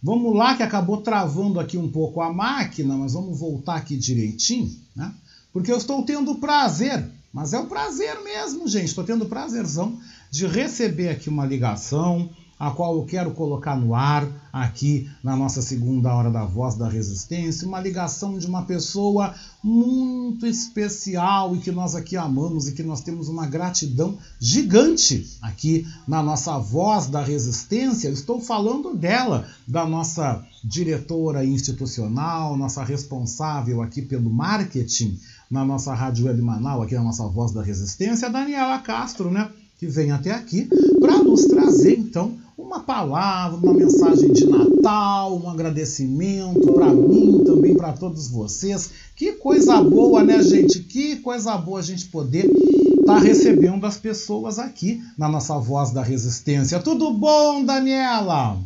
Vamos 0.00 0.32
lá, 0.36 0.54
que 0.54 0.62
acabou 0.62 0.98
travando 0.98 1.58
aqui 1.58 1.76
um 1.76 1.90
pouco 1.90 2.20
a 2.20 2.32
máquina, 2.32 2.96
mas 2.96 3.14
vamos 3.14 3.36
voltar 3.36 3.74
aqui 3.74 3.96
direitinho, 3.96 4.70
né? 4.94 5.12
Porque 5.52 5.72
eu 5.72 5.76
estou 5.76 6.04
tendo 6.04 6.36
prazer, 6.36 7.04
mas 7.32 7.52
é 7.52 7.58
o 7.58 7.66
prazer 7.66 8.22
mesmo, 8.22 8.68
gente, 8.68 8.84
estou 8.84 9.02
tendo 9.02 9.26
prazerzão 9.26 9.98
de 10.30 10.46
receber 10.46 11.08
aqui 11.08 11.28
uma 11.28 11.44
ligação 11.44 12.30
a 12.58 12.70
qual 12.70 12.96
eu 12.96 13.04
quero 13.04 13.32
colocar 13.32 13.76
no 13.76 13.94
ar 13.94 14.26
aqui 14.52 15.10
na 15.22 15.36
nossa 15.36 15.60
segunda 15.60 16.14
hora 16.14 16.30
da 16.30 16.44
Voz 16.44 16.74
da 16.74 16.88
Resistência, 16.88 17.68
uma 17.68 17.80
ligação 17.80 18.38
de 18.38 18.46
uma 18.46 18.62
pessoa 18.62 19.34
muito 19.62 20.46
especial 20.46 21.54
e 21.54 21.58
que 21.58 21.70
nós 21.70 21.94
aqui 21.94 22.16
amamos 22.16 22.66
e 22.66 22.72
que 22.72 22.82
nós 22.82 23.02
temos 23.02 23.28
uma 23.28 23.46
gratidão 23.46 24.16
gigante 24.40 25.36
aqui 25.42 25.86
na 26.08 26.22
nossa 26.22 26.58
Voz 26.58 27.06
da 27.06 27.22
Resistência. 27.22 28.08
Estou 28.08 28.40
falando 28.40 28.96
dela, 28.96 29.46
da 29.66 29.84
nossa 29.84 30.42
diretora 30.64 31.44
institucional, 31.44 32.56
nossa 32.56 32.82
responsável 32.82 33.82
aqui 33.82 34.00
pelo 34.00 34.30
marketing 34.30 35.18
na 35.50 35.64
nossa 35.64 35.94
Rádio 35.94 36.26
Web 36.26 36.40
Manaus, 36.40 36.84
aqui 36.84 36.94
na 36.94 37.04
nossa 37.04 37.26
Voz 37.28 37.52
da 37.52 37.62
Resistência, 37.62 38.30
Daniela 38.30 38.78
Castro, 38.78 39.30
né? 39.30 39.50
Que 39.78 39.86
vem 39.86 40.10
até 40.10 40.30
aqui 40.32 40.68
para 41.00 41.18
nos 41.18 41.44
trazer 41.44 41.98
então 41.98 42.36
uma 42.56 42.80
palavra, 42.80 43.58
uma 43.58 43.74
mensagem 43.74 44.32
de 44.32 44.46
Natal, 44.46 45.36
um 45.38 45.48
agradecimento 45.48 46.72
para 46.72 46.92
mim, 46.92 47.44
também 47.44 47.76
para 47.76 47.92
todos 47.92 48.28
vocês. 48.28 48.90
Que 49.14 49.32
coisa 49.32 49.82
boa, 49.82 50.22
né, 50.22 50.42
gente? 50.42 50.80
Que 50.80 51.16
coisa 51.16 51.56
boa 51.56 51.80
a 51.80 51.82
gente 51.82 52.06
poder 52.06 52.46
estar 52.46 53.14
tá 53.14 53.18
recebendo 53.18 53.84
as 53.84 53.98
pessoas 53.98 54.58
aqui 54.58 55.02
na 55.18 55.28
nossa 55.28 55.58
Voz 55.58 55.90
da 55.90 56.02
Resistência. 56.02 56.80
Tudo 56.80 57.12
bom, 57.12 57.64
Daniela? 57.64 58.58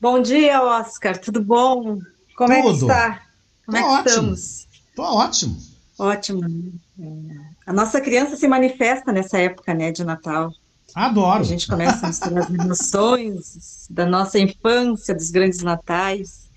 Bom 0.00 0.20
dia, 0.20 0.62
Oscar. 0.62 1.18
Tudo 1.18 1.42
bom? 1.42 1.98
Como 2.36 2.48
Tudo. 2.48 2.52
é 2.52 2.62
que 2.62 2.68
está? 2.70 3.22
Como 3.66 3.76
Tô 3.76 3.76
é 3.76 3.82
que 3.82 3.88
ótimo. 3.88 4.34
estamos? 4.34 4.68
Tô 4.96 5.02
ótimo. 5.02 5.56
Ótimo. 5.98 7.51
A 7.66 7.72
nossa 7.72 8.00
criança 8.00 8.36
se 8.36 8.48
manifesta 8.48 9.12
nessa 9.12 9.38
época, 9.38 9.72
né, 9.72 9.92
de 9.92 10.04
Natal. 10.04 10.52
Adoro. 10.94 11.40
A 11.40 11.44
gente 11.44 11.66
começa 11.66 12.04
a 12.04 12.08
misturar 12.08 12.44
as 12.44 12.50
emoções 12.50 13.86
da 13.88 14.04
nossa 14.04 14.38
infância, 14.38 15.14
dos 15.14 15.30
grandes 15.30 15.62
natais. 15.62 16.50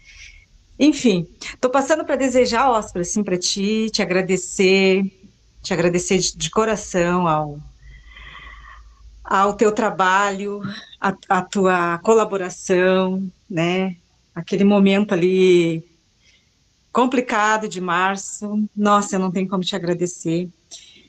Enfim, 0.77 1.27
estou 1.41 1.71
passando 1.71 2.03
para 2.03 2.17
desejar, 2.17 2.69
Oscar, 2.69 3.01
assim, 3.01 3.23
para 3.23 3.37
ti, 3.37 3.89
te 3.89 4.01
agradecer, 4.01 5.05
te 5.61 5.73
agradecer 5.73 6.17
de, 6.17 6.35
de 6.35 6.49
coração 6.49 7.27
ao, 7.27 7.59
ao 9.23 9.53
teu 9.53 9.71
trabalho, 9.71 10.61
a, 10.99 11.15
a 11.29 11.41
tua 11.41 11.97
colaboração, 11.99 13.31
né? 13.49 13.95
Aquele 14.33 14.65
momento 14.65 15.13
ali 15.13 15.81
complicado 16.91 17.69
de 17.69 17.79
março. 17.79 18.67
Nossa, 18.75 19.15
eu 19.15 19.19
não 19.19 19.31
tenho 19.31 19.47
como 19.47 19.63
te 19.63 19.77
agradecer. 19.77 20.49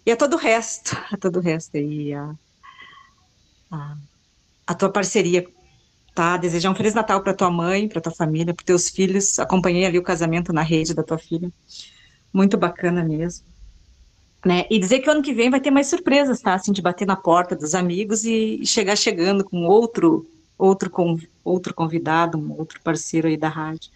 E 0.06 0.12
a 0.12 0.16
todo 0.16 0.34
o 0.34 0.38
resto, 0.38 0.96
a 1.10 1.16
todo 1.18 1.36
o 1.38 1.42
resto 1.42 1.76
aí, 1.76 2.14
a, 2.14 2.34
a, 3.70 3.96
a 4.68 4.74
tua 4.74 4.90
parceria, 4.90 5.46
tá? 6.14 6.36
Desejar 6.36 6.70
um 6.70 6.74
Feliz 6.74 6.94
Natal 6.94 7.20
para 7.20 7.34
tua 7.34 7.50
mãe, 7.50 7.88
para 7.88 8.00
tua 8.00 8.12
família, 8.12 8.54
para 8.54 8.64
teus 8.64 8.88
filhos. 8.88 9.38
Acompanhei 9.38 9.84
ali 9.84 9.98
o 9.98 10.02
casamento 10.02 10.52
na 10.52 10.62
rede 10.62 10.94
da 10.94 11.02
tua 11.02 11.18
filha. 11.18 11.52
Muito 12.32 12.56
bacana 12.56 13.02
mesmo. 13.02 13.44
Né? 14.44 14.64
E 14.70 14.78
dizer 14.78 15.00
que 15.00 15.08
o 15.08 15.12
ano 15.12 15.22
que 15.22 15.34
vem 15.34 15.50
vai 15.50 15.60
ter 15.60 15.72
mais 15.72 15.88
surpresas, 15.88 16.40
tá? 16.40 16.54
Assim, 16.54 16.70
de 16.70 16.80
bater 16.80 17.06
na 17.06 17.16
porta 17.16 17.56
dos 17.56 17.74
amigos 17.74 18.24
e, 18.24 18.60
e 18.62 18.66
chegar 18.66 18.96
chegando 18.96 19.44
com 19.44 19.64
outro 19.64 20.30
outro 20.58 20.88
com 20.88 21.18
outro 21.44 21.74
convidado, 21.74 22.38
um 22.38 22.56
outro 22.56 22.80
parceiro 22.80 23.28
aí 23.28 23.36
da 23.36 23.48
rádio 23.48 23.90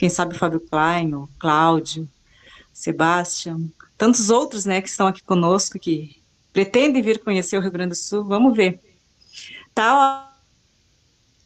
quem 0.00 0.08
sabe 0.08 0.34
o 0.34 0.38
Fábio 0.38 0.60
Klein, 0.60 1.14
o 1.14 1.28
Cláudio, 1.38 2.08
Sebastião, 2.72 3.70
tantos 4.00 4.30
outros, 4.30 4.64
né, 4.64 4.80
que 4.80 4.88
estão 4.88 5.06
aqui 5.06 5.22
conosco, 5.22 5.78
que 5.78 6.16
pretendem 6.54 7.02
vir 7.02 7.18
conhecer 7.18 7.58
o 7.58 7.60
Rio 7.60 7.70
Grande 7.70 7.90
do 7.90 7.96
Sul, 7.96 8.24
vamos 8.24 8.56
ver. 8.56 8.80
Tá, 9.74 10.32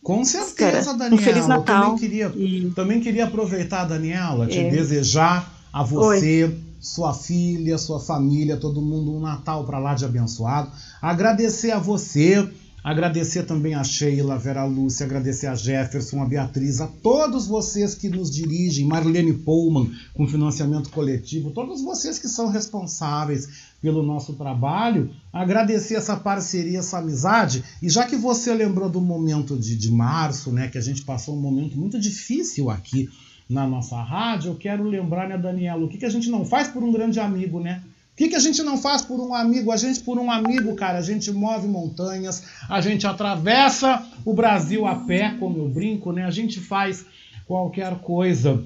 com 0.00 0.24
certeza, 0.24 0.94
Daniela. 0.94 1.14
Um 1.14 1.18
Feliz 1.18 1.48
Natal. 1.48 1.76
Eu 1.76 1.82
também 1.82 1.98
queria, 1.98 2.32
e... 2.36 2.70
também 2.70 3.00
queria 3.00 3.24
aproveitar, 3.24 3.86
Daniela, 3.86 4.46
te 4.46 4.60
é. 4.60 4.70
desejar 4.70 5.52
a 5.72 5.82
você, 5.82 6.44
Oi. 6.44 6.60
sua 6.80 7.12
filha, 7.12 7.76
sua 7.76 7.98
família, 7.98 8.56
todo 8.56 8.80
mundo 8.80 9.16
um 9.16 9.20
Natal 9.20 9.64
para 9.64 9.80
lá 9.80 9.94
de 9.94 10.04
abençoado. 10.04 10.70
Agradecer 11.02 11.72
a 11.72 11.80
você 11.80 12.48
Agradecer 12.84 13.44
também 13.44 13.74
a 13.74 13.82
Sheila, 13.82 14.34
a 14.34 14.36
Vera 14.36 14.62
Lúcia, 14.66 15.06
agradecer 15.06 15.46
a 15.46 15.54
Jefferson, 15.54 16.20
a 16.20 16.26
Beatriz, 16.26 16.82
a 16.82 16.86
todos 16.86 17.46
vocês 17.46 17.94
que 17.94 18.10
nos 18.10 18.30
dirigem, 18.30 18.84
Marlene 18.84 19.32
Pullman, 19.32 19.90
com 20.12 20.28
financiamento 20.28 20.90
coletivo, 20.90 21.50
todos 21.50 21.80
vocês 21.80 22.18
que 22.18 22.28
são 22.28 22.50
responsáveis 22.50 23.48
pelo 23.80 24.02
nosso 24.02 24.34
trabalho, 24.34 25.10
agradecer 25.32 25.94
essa 25.94 26.14
parceria, 26.14 26.80
essa 26.80 26.98
amizade. 26.98 27.64
E 27.80 27.88
já 27.88 28.04
que 28.04 28.16
você 28.16 28.52
lembrou 28.52 28.90
do 28.90 29.00
momento 29.00 29.56
de, 29.56 29.76
de 29.76 29.90
março, 29.90 30.52
né, 30.52 30.68
que 30.68 30.76
a 30.76 30.82
gente 30.82 31.06
passou 31.06 31.34
um 31.34 31.40
momento 31.40 31.78
muito 31.78 31.98
difícil 31.98 32.68
aqui 32.68 33.08
na 33.48 33.66
nossa 33.66 33.96
rádio, 34.02 34.50
eu 34.50 34.56
quero 34.56 34.84
lembrar, 34.84 35.26
né, 35.26 35.38
Daniela, 35.38 35.82
o 35.82 35.88
que, 35.88 35.96
que 35.96 36.04
a 36.04 36.10
gente 36.10 36.28
não 36.28 36.44
faz 36.44 36.68
por 36.68 36.84
um 36.84 36.92
grande 36.92 37.18
amigo, 37.18 37.60
né? 37.60 37.82
O 38.14 38.16
que, 38.16 38.28
que 38.28 38.36
a 38.36 38.40
gente 38.40 38.62
não 38.62 38.78
faz 38.78 39.02
por 39.02 39.18
um 39.18 39.34
amigo? 39.34 39.72
A 39.72 39.76
gente, 39.76 39.98
por 39.98 40.16
um 40.20 40.30
amigo, 40.30 40.76
cara, 40.76 40.98
a 40.98 41.02
gente 41.02 41.32
move 41.32 41.66
montanhas, 41.66 42.44
a 42.68 42.80
gente 42.80 43.04
atravessa 43.08 44.06
o 44.24 44.32
Brasil 44.32 44.86
a 44.86 44.94
pé, 44.94 45.34
como 45.40 45.58
eu 45.58 45.68
brinco, 45.68 46.12
né? 46.12 46.24
A 46.24 46.30
gente 46.30 46.60
faz 46.60 47.04
qualquer 47.44 47.92
coisa. 47.96 48.62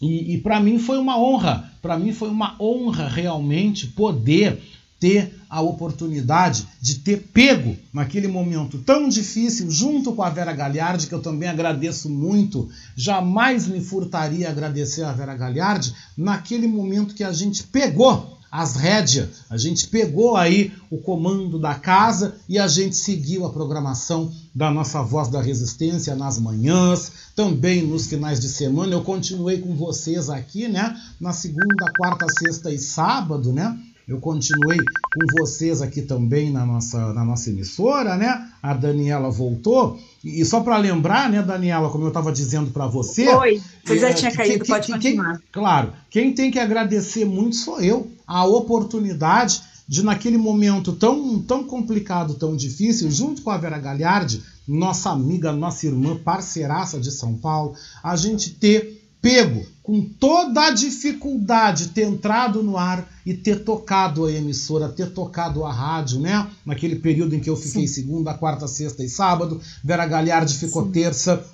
E, 0.00 0.32
e 0.32 0.38
para 0.38 0.58
mim 0.58 0.78
foi 0.78 0.96
uma 0.96 1.20
honra, 1.20 1.70
para 1.82 1.98
mim 1.98 2.14
foi 2.14 2.30
uma 2.30 2.56
honra 2.58 3.06
realmente 3.08 3.88
poder 3.88 4.58
ter 4.98 5.34
a 5.50 5.60
oportunidade 5.60 6.66
de 6.80 6.96
ter 7.00 7.28
pego 7.30 7.76
naquele 7.92 8.26
momento 8.26 8.78
tão 8.78 9.06
difícil, 9.06 9.70
junto 9.70 10.14
com 10.14 10.22
a 10.22 10.30
Vera 10.30 10.54
Galhardi, 10.54 11.08
que 11.08 11.14
eu 11.14 11.20
também 11.20 11.48
agradeço 11.50 12.08
muito, 12.08 12.70
jamais 12.96 13.68
me 13.68 13.82
furtaria 13.82 14.48
agradecer 14.48 15.02
a 15.02 15.12
Vera 15.12 15.36
Galhardi, 15.36 15.94
naquele 16.16 16.66
momento 16.66 17.14
que 17.14 17.22
a 17.22 17.32
gente 17.32 17.62
pegou 17.64 18.37
as 18.50 18.76
rédeas. 18.76 19.28
A 19.50 19.56
gente 19.56 19.88
pegou 19.88 20.36
aí 20.36 20.72
o 20.90 20.98
comando 20.98 21.58
da 21.58 21.74
casa 21.74 22.36
e 22.48 22.58
a 22.58 22.66
gente 22.66 22.96
seguiu 22.96 23.44
a 23.44 23.52
programação 23.52 24.32
da 24.54 24.70
nossa 24.70 25.02
Voz 25.02 25.28
da 25.28 25.40
Resistência 25.40 26.14
nas 26.14 26.38
manhãs, 26.38 27.12
também 27.36 27.86
nos 27.86 28.06
finais 28.06 28.40
de 28.40 28.48
semana. 28.48 28.92
Eu 28.92 29.02
continuei 29.02 29.58
com 29.58 29.74
vocês 29.74 30.30
aqui, 30.30 30.68
né? 30.68 30.96
Na 31.20 31.32
segunda, 31.32 31.92
quarta, 31.96 32.26
sexta 32.38 32.70
e 32.70 32.78
sábado, 32.78 33.52
né? 33.52 33.78
Eu 34.08 34.20
continuei 34.20 34.78
com 34.78 35.40
vocês 35.42 35.82
aqui 35.82 36.00
também 36.00 36.50
na 36.50 36.64
nossa, 36.64 37.12
na 37.12 37.22
nossa 37.22 37.50
emissora, 37.50 38.16
né? 38.16 38.48
A 38.62 38.72
Daniela 38.72 39.30
voltou. 39.30 40.00
E 40.24 40.44
só 40.44 40.60
para 40.60 40.76
lembrar, 40.76 41.30
né, 41.30 41.42
Daniela, 41.42 41.90
como 41.90 42.04
eu 42.04 42.08
estava 42.08 42.32
dizendo 42.32 42.70
para 42.70 42.86
você. 42.86 43.28
Oi, 43.28 43.62
você 43.84 43.98
já 43.98 44.10
é, 44.10 44.12
tinha 44.12 44.32
caído, 44.32 44.64
que, 44.64 44.70
pode 44.70 44.86
que, 44.86 44.92
continuar. 44.92 45.38
Quem, 45.38 45.42
claro, 45.52 45.92
quem 46.10 46.32
tem 46.32 46.50
que 46.50 46.58
agradecer 46.58 47.24
muito 47.24 47.56
sou 47.56 47.80
eu. 47.80 48.10
A 48.26 48.44
oportunidade 48.44 49.62
de, 49.86 50.02
naquele 50.02 50.36
momento 50.36 50.92
tão, 50.92 51.40
tão 51.40 51.64
complicado, 51.64 52.34
tão 52.34 52.56
difícil, 52.56 53.10
junto 53.10 53.42
com 53.42 53.50
a 53.50 53.56
Vera 53.56 53.78
Galhardi, 53.78 54.42
nossa 54.66 55.10
amiga, 55.10 55.50
nossa 55.50 55.86
irmã, 55.86 56.16
parceiraça 56.16 57.00
de 57.00 57.10
São 57.10 57.34
Paulo, 57.34 57.74
a 58.02 58.14
gente 58.16 58.50
ter 58.50 58.97
pego 59.20 59.66
com 59.82 60.02
toda 60.02 60.66
a 60.66 60.70
dificuldade 60.70 61.88
ter 61.88 62.02
entrado 62.02 62.62
no 62.62 62.76
ar 62.76 63.08
e 63.24 63.32
ter 63.32 63.64
tocado 63.64 64.26
a 64.26 64.32
emissora, 64.32 64.88
ter 64.88 65.10
tocado 65.12 65.64
a 65.64 65.72
rádio, 65.72 66.20
né? 66.20 66.46
Naquele 66.64 66.96
período 66.96 67.34
em 67.34 67.40
que 67.40 67.48
eu 67.48 67.56
fiquei 67.56 67.86
Sim. 67.86 67.94
segunda, 67.94 68.34
quarta, 68.34 68.68
sexta 68.68 69.02
e 69.02 69.08
sábado, 69.08 69.60
Vera 69.82 70.06
Galhardi 70.06 70.58
ficou 70.58 70.84
Sim. 70.84 70.92
terça, 70.92 71.44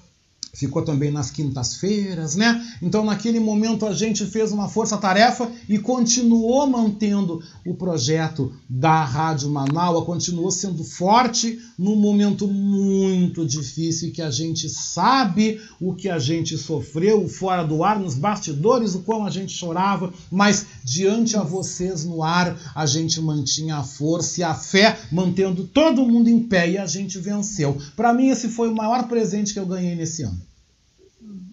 ficou 0.54 0.82
também 0.82 1.10
nas 1.10 1.30
quintas-feiras, 1.30 2.36
né? 2.36 2.64
Então, 2.80 3.04
naquele 3.04 3.40
momento, 3.40 3.86
a 3.86 3.92
gente 3.92 4.24
fez 4.26 4.52
uma 4.52 4.68
força-tarefa 4.68 5.50
e 5.68 5.78
continuou 5.78 6.66
mantendo 6.66 7.42
o 7.66 7.74
projeto 7.74 8.52
da 8.68 9.04
Rádio 9.04 9.50
Manaus, 9.50 10.04
continuou 10.04 10.50
sendo 10.50 10.84
forte 10.84 11.58
num 11.78 11.96
momento 11.96 12.46
muito 12.46 13.44
difícil 13.44 14.12
que 14.12 14.22
a 14.22 14.30
gente 14.30 14.68
sabe 14.68 15.60
o 15.80 15.94
que 15.94 16.08
a 16.08 16.18
gente 16.18 16.56
sofreu 16.56 17.28
fora 17.28 17.64
do 17.64 17.82
ar, 17.82 17.98
nos 17.98 18.14
bastidores, 18.14 18.94
o 18.94 19.00
quão 19.00 19.26
a 19.26 19.30
gente 19.30 19.52
chorava, 19.52 20.12
mas 20.30 20.66
diante 20.84 21.34
a 21.34 21.42
vocês 21.42 22.04
no 22.04 22.22
ar, 22.22 22.58
a 22.74 22.84
gente 22.84 23.18
mantinha 23.22 23.78
a 23.78 23.82
força 23.82 24.40
e 24.40 24.44
a 24.44 24.54
fé, 24.54 24.98
mantendo 25.10 25.66
todo 25.66 26.04
mundo 26.04 26.28
em 26.28 26.40
pé 26.40 26.68
e 26.68 26.78
a 26.78 26.84
gente 26.84 27.18
venceu. 27.18 27.80
Para 27.96 28.12
mim, 28.12 28.28
esse 28.28 28.50
foi 28.50 28.68
o 28.68 28.74
maior 28.74 29.08
presente 29.08 29.54
que 29.54 29.58
eu 29.58 29.64
ganhei 29.64 29.94
nesse 29.94 30.22
ano. 30.22 30.38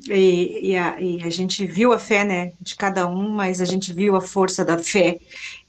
E, 0.10 0.72
e, 0.72 0.78
a, 0.78 1.00
e, 1.00 1.24
a, 1.24 1.30
gente 1.30 1.66
viu 1.66 1.94
a 1.94 2.00
fé, 2.00 2.26
né, 2.26 2.54
de 2.60 2.76
cada 2.76 3.08
um, 3.08 3.30
mas 3.30 3.62
a 3.62 3.66
gente 3.66 3.94
viu 3.94 4.16
a 4.16 4.22
força 4.22 4.66
da 4.66 4.78
fé. 4.78 5.20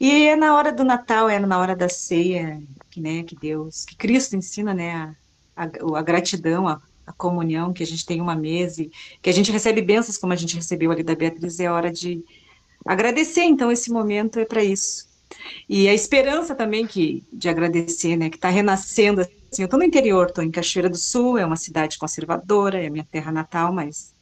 E 0.01 0.27
é 0.27 0.35
na 0.35 0.57
hora 0.57 0.73
do 0.73 0.83
Natal, 0.83 1.29
é 1.29 1.39
na 1.39 1.59
hora 1.59 1.77
da 1.77 1.89
ceia, 1.89 2.61
que, 2.91 3.01
né, 3.01 3.23
que 3.23 3.37
Deus, 3.37 3.85
que 3.85 3.95
Cristo 3.95 4.35
ensina, 4.35 4.75
né, 4.75 5.15
a, 5.55 5.65
a, 5.65 5.99
a 5.99 6.03
gratidão, 6.03 6.67
a, 6.67 6.81
a, 7.07 7.13
comunhão, 7.13 7.73
que 7.73 7.83
a 7.83 7.87
gente 7.87 8.07
tem 8.07 8.21
uma 8.21 8.35
mesa, 8.35 8.83
e 8.83 8.91
que 9.21 9.29
a 9.29 9.33
gente 9.33 9.53
recebe 9.53 9.83
bênçãos 9.83 10.17
como 10.17 10.33
a 10.33 10.37
gente 10.37 10.57
recebeu 10.57 10.91
ali 10.91 11.03
da 11.03 11.15
Beatriz, 11.15 11.61
é 11.61 11.71
hora 11.71 11.93
de 11.93 12.25
agradecer, 12.87 13.43
então 13.43 13.71
esse 13.71 13.91
momento 13.91 14.39
é 14.39 14.45
para 14.45 14.63
isso. 14.63 15.07
E 15.69 15.89
a 15.89 15.95
esperança 15.95 16.55
também 16.55 16.87
que 16.87 17.23
de 17.33 17.49
agradecer, 17.49 18.17
né, 18.17 18.29
que 18.29 18.37
está 18.37 18.49
renascendo, 18.49 19.21
assim, 19.21 19.63
eu 19.63 19.65
estou 19.65 19.79
no 19.79 19.85
interior, 19.85 20.29
estou 20.29 20.45
em 20.45 20.51
Cachoeira 20.51 20.89
do 20.89 20.97
Sul, 20.97 21.39
é 21.39 21.47
uma 21.47 21.57
cidade 21.57 21.99
conservadora, 21.99 22.83
é 22.83 22.91
minha 22.91 23.07
terra 23.11 23.33
natal, 23.33 23.73
mas 23.73 24.15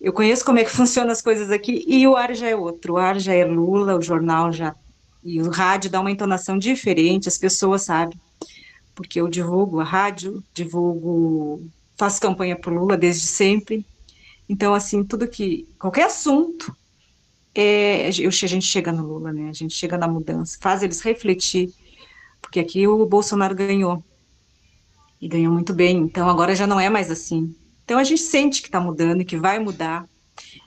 eu 0.00 0.12
conheço 0.12 0.44
como 0.44 0.58
é 0.58 0.64
que 0.64 0.70
funcionam 0.76 1.12
as 1.12 1.22
coisas 1.22 1.50
aqui 1.50 1.84
e 1.86 2.06
o 2.06 2.16
ar 2.16 2.34
já 2.34 2.48
é 2.48 2.56
outro. 2.56 2.94
O 2.94 2.98
ar 2.98 3.18
já 3.18 3.34
é 3.34 3.44
Lula, 3.44 3.96
o 3.96 4.02
jornal 4.02 4.52
já 4.52 4.74
e 5.22 5.42
o 5.42 5.50
rádio 5.50 5.90
dá 5.90 6.00
uma 6.00 6.10
entonação 6.10 6.58
diferente, 6.58 7.28
as 7.28 7.36
pessoas 7.38 7.82
sabem. 7.82 8.18
Porque 8.94 9.20
eu 9.20 9.28
divulgo 9.28 9.80
a 9.80 9.84
rádio, 9.84 10.42
divulgo, 10.54 11.62
faço 11.96 12.20
campanha 12.20 12.56
por 12.56 12.72
Lula 12.72 12.96
desde 12.96 13.26
sempre. 13.26 13.84
Então, 14.48 14.74
assim, 14.74 15.04
tudo 15.04 15.28
que 15.28 15.68
qualquer 15.78 16.04
assunto 16.04 16.74
é, 17.54 18.06
a 18.06 18.10
gente 18.10 18.66
chega 18.66 18.92
no 18.92 19.06
Lula, 19.06 19.32
né? 19.32 19.48
A 19.48 19.52
gente 19.52 19.74
chega 19.74 19.98
na 19.98 20.06
mudança, 20.06 20.58
faz 20.60 20.82
eles 20.82 21.00
refletir 21.00 21.72
porque 22.40 22.60
aqui 22.60 22.86
o 22.86 23.06
Bolsonaro 23.06 23.54
ganhou. 23.54 24.02
E 25.20 25.26
ganhou 25.26 25.52
muito 25.52 25.74
bem, 25.74 25.98
então 25.98 26.28
agora 26.28 26.54
já 26.54 26.66
não 26.66 26.78
é 26.78 26.88
mais 26.88 27.10
assim. 27.10 27.54
Então 27.84 27.98
a 27.98 28.04
gente 28.04 28.22
sente 28.22 28.62
que 28.62 28.68
está 28.68 28.78
mudando 28.78 29.20
e 29.20 29.24
que 29.24 29.36
vai 29.36 29.58
mudar. 29.58 30.06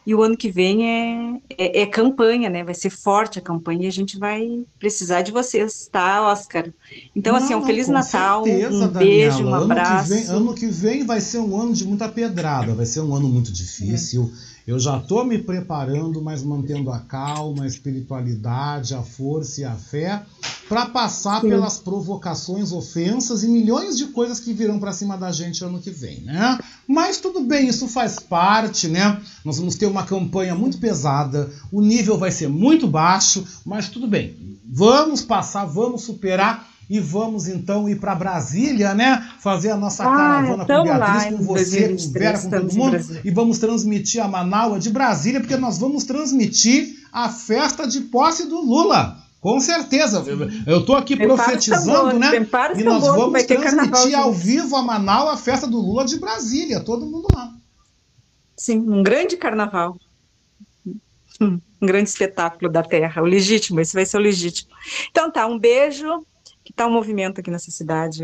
E 0.05 0.13
o 0.13 0.21
ano 0.21 0.35
que 0.35 0.51
vem 0.51 0.85
é, 0.89 1.41
é, 1.57 1.81
é, 1.81 1.85
campanha, 1.85 2.49
né? 2.49 2.63
Vai 2.63 2.73
ser 2.73 2.89
forte 2.89 3.39
a 3.39 3.41
campanha 3.41 3.85
e 3.85 3.87
a 3.87 3.91
gente 3.91 4.19
vai 4.19 4.65
precisar 4.77 5.21
de 5.21 5.31
vocês, 5.31 5.87
tá, 5.89 6.27
Oscar? 6.29 6.69
Então, 7.15 7.35
assim, 7.35 7.51
não, 7.51 7.59
assim, 7.59 7.63
um 7.63 7.65
Feliz 7.65 7.87
Natal, 7.87 8.43
certeza, 8.43 8.85
um 8.85 8.87
beijo, 8.89 9.37
Daniela. 9.37 9.59
um 9.59 9.71
abraço. 9.71 10.11
Ano 10.11 10.19
que, 10.19 10.25
vem, 10.25 10.35
ano 10.35 10.53
que 10.55 10.67
vem 10.67 11.05
vai 11.05 11.21
ser 11.21 11.39
um 11.39 11.59
ano 11.59 11.73
de 11.73 11.85
muita 11.85 12.09
pedrada, 12.09 12.73
vai 12.73 12.85
ser 12.85 12.99
um 12.99 13.15
ano 13.15 13.29
muito 13.29 13.51
difícil. 13.51 14.29
É 14.33 14.50
eu 14.71 14.79
já 14.79 14.97
estou 14.97 15.25
me 15.25 15.37
preparando, 15.37 16.21
mas 16.21 16.41
mantendo 16.41 16.91
a 16.91 16.99
calma, 16.99 17.63
a 17.63 17.67
espiritualidade, 17.67 18.95
a 18.95 19.03
força 19.03 19.59
e 19.59 19.63
a 19.65 19.75
fé, 19.75 20.23
para 20.69 20.85
passar 20.85 21.41
Sim. 21.41 21.49
pelas 21.49 21.77
provocações, 21.77 22.71
ofensas 22.71 23.43
e 23.43 23.49
milhões 23.49 23.97
de 23.97 24.07
coisas 24.07 24.39
que 24.39 24.53
virão 24.53 24.79
para 24.79 24.93
cima 24.93 25.17
da 25.17 25.29
gente 25.29 25.61
ano 25.61 25.81
que 25.81 25.91
vem, 25.91 26.21
né? 26.21 26.57
Mas 26.87 27.19
tudo 27.19 27.41
bem, 27.41 27.67
isso 27.67 27.85
faz 27.89 28.17
parte, 28.17 28.87
né? 28.87 29.21
Nós 29.43 29.57
vamos 29.57 29.75
ter 29.75 29.87
uma 29.87 30.05
campanha 30.05 30.55
muito 30.55 30.77
pesada, 30.77 31.51
o 31.69 31.81
nível 31.81 32.17
vai 32.17 32.31
ser 32.31 32.47
muito 32.47 32.87
baixo, 32.87 33.45
mas 33.65 33.89
tudo 33.89 34.07
bem. 34.07 34.57
Vamos 34.65 35.21
passar, 35.21 35.65
vamos 35.65 36.03
superar 36.03 36.70
e 36.91 36.99
vamos 36.99 37.47
então 37.47 37.87
ir 37.87 38.01
para 38.01 38.13
Brasília, 38.13 38.93
né? 38.93 39.25
Fazer 39.39 39.69
a 39.69 39.77
nossa 39.77 40.03
ah, 40.03 40.07
caravana 40.07 40.65
com 40.65 40.83
Beatriz, 40.83 41.37
com 41.37 41.43
você, 41.45 41.87
com 41.87 42.11
Vera, 42.11 42.37
com 42.37 42.49
todo 42.49 42.73
mundo. 42.73 42.97
E 43.23 43.31
vamos 43.31 43.59
transmitir 43.59 44.21
a 44.21 44.27
Manaus 44.27 44.83
de 44.83 44.89
Brasília, 44.89 45.39
porque 45.39 45.55
nós 45.55 45.79
vamos 45.79 46.03
transmitir 46.03 46.97
a 47.13 47.29
festa 47.29 47.87
de 47.87 48.01
posse 48.01 48.45
do 48.45 48.59
Lula. 48.59 49.17
Com 49.39 49.57
certeza. 49.61 50.21
Eu 50.67 50.81
estou 50.81 50.97
aqui 50.97 51.15
profetizando, 51.15 52.19
né? 52.19 52.45
E 52.75 52.83
nós 52.83 53.05
vamos 53.05 53.41
transmitir 53.43 54.13
ao 54.13 54.33
vivo 54.33 54.75
a 54.75 54.81
Manaus 54.81 55.29
a 55.29 55.37
festa 55.37 55.65
do 55.65 55.77
Lula 55.77 56.03
de 56.03 56.19
Brasília. 56.19 56.81
Todo 56.81 57.05
mundo 57.05 57.29
lá. 57.33 57.53
Sim, 58.57 58.79
um 58.79 59.01
grande 59.01 59.37
carnaval. 59.37 59.95
Um 61.39 61.61
grande 61.81 62.09
espetáculo 62.09 62.69
da 62.69 62.83
terra. 62.83 63.21
O 63.21 63.25
legítimo, 63.25 63.79
esse 63.79 63.93
vai 63.93 64.05
ser 64.05 64.17
o 64.17 64.19
legítimo. 64.21 64.69
Então 65.09 65.31
tá, 65.31 65.47
um 65.47 65.57
beijo 65.57 66.25
que 66.71 66.73
está 66.73 66.87
o 66.87 66.89
um 66.89 66.93
movimento 66.93 67.39
aqui 67.39 67.51
nessa 67.51 67.69
cidade. 67.69 68.23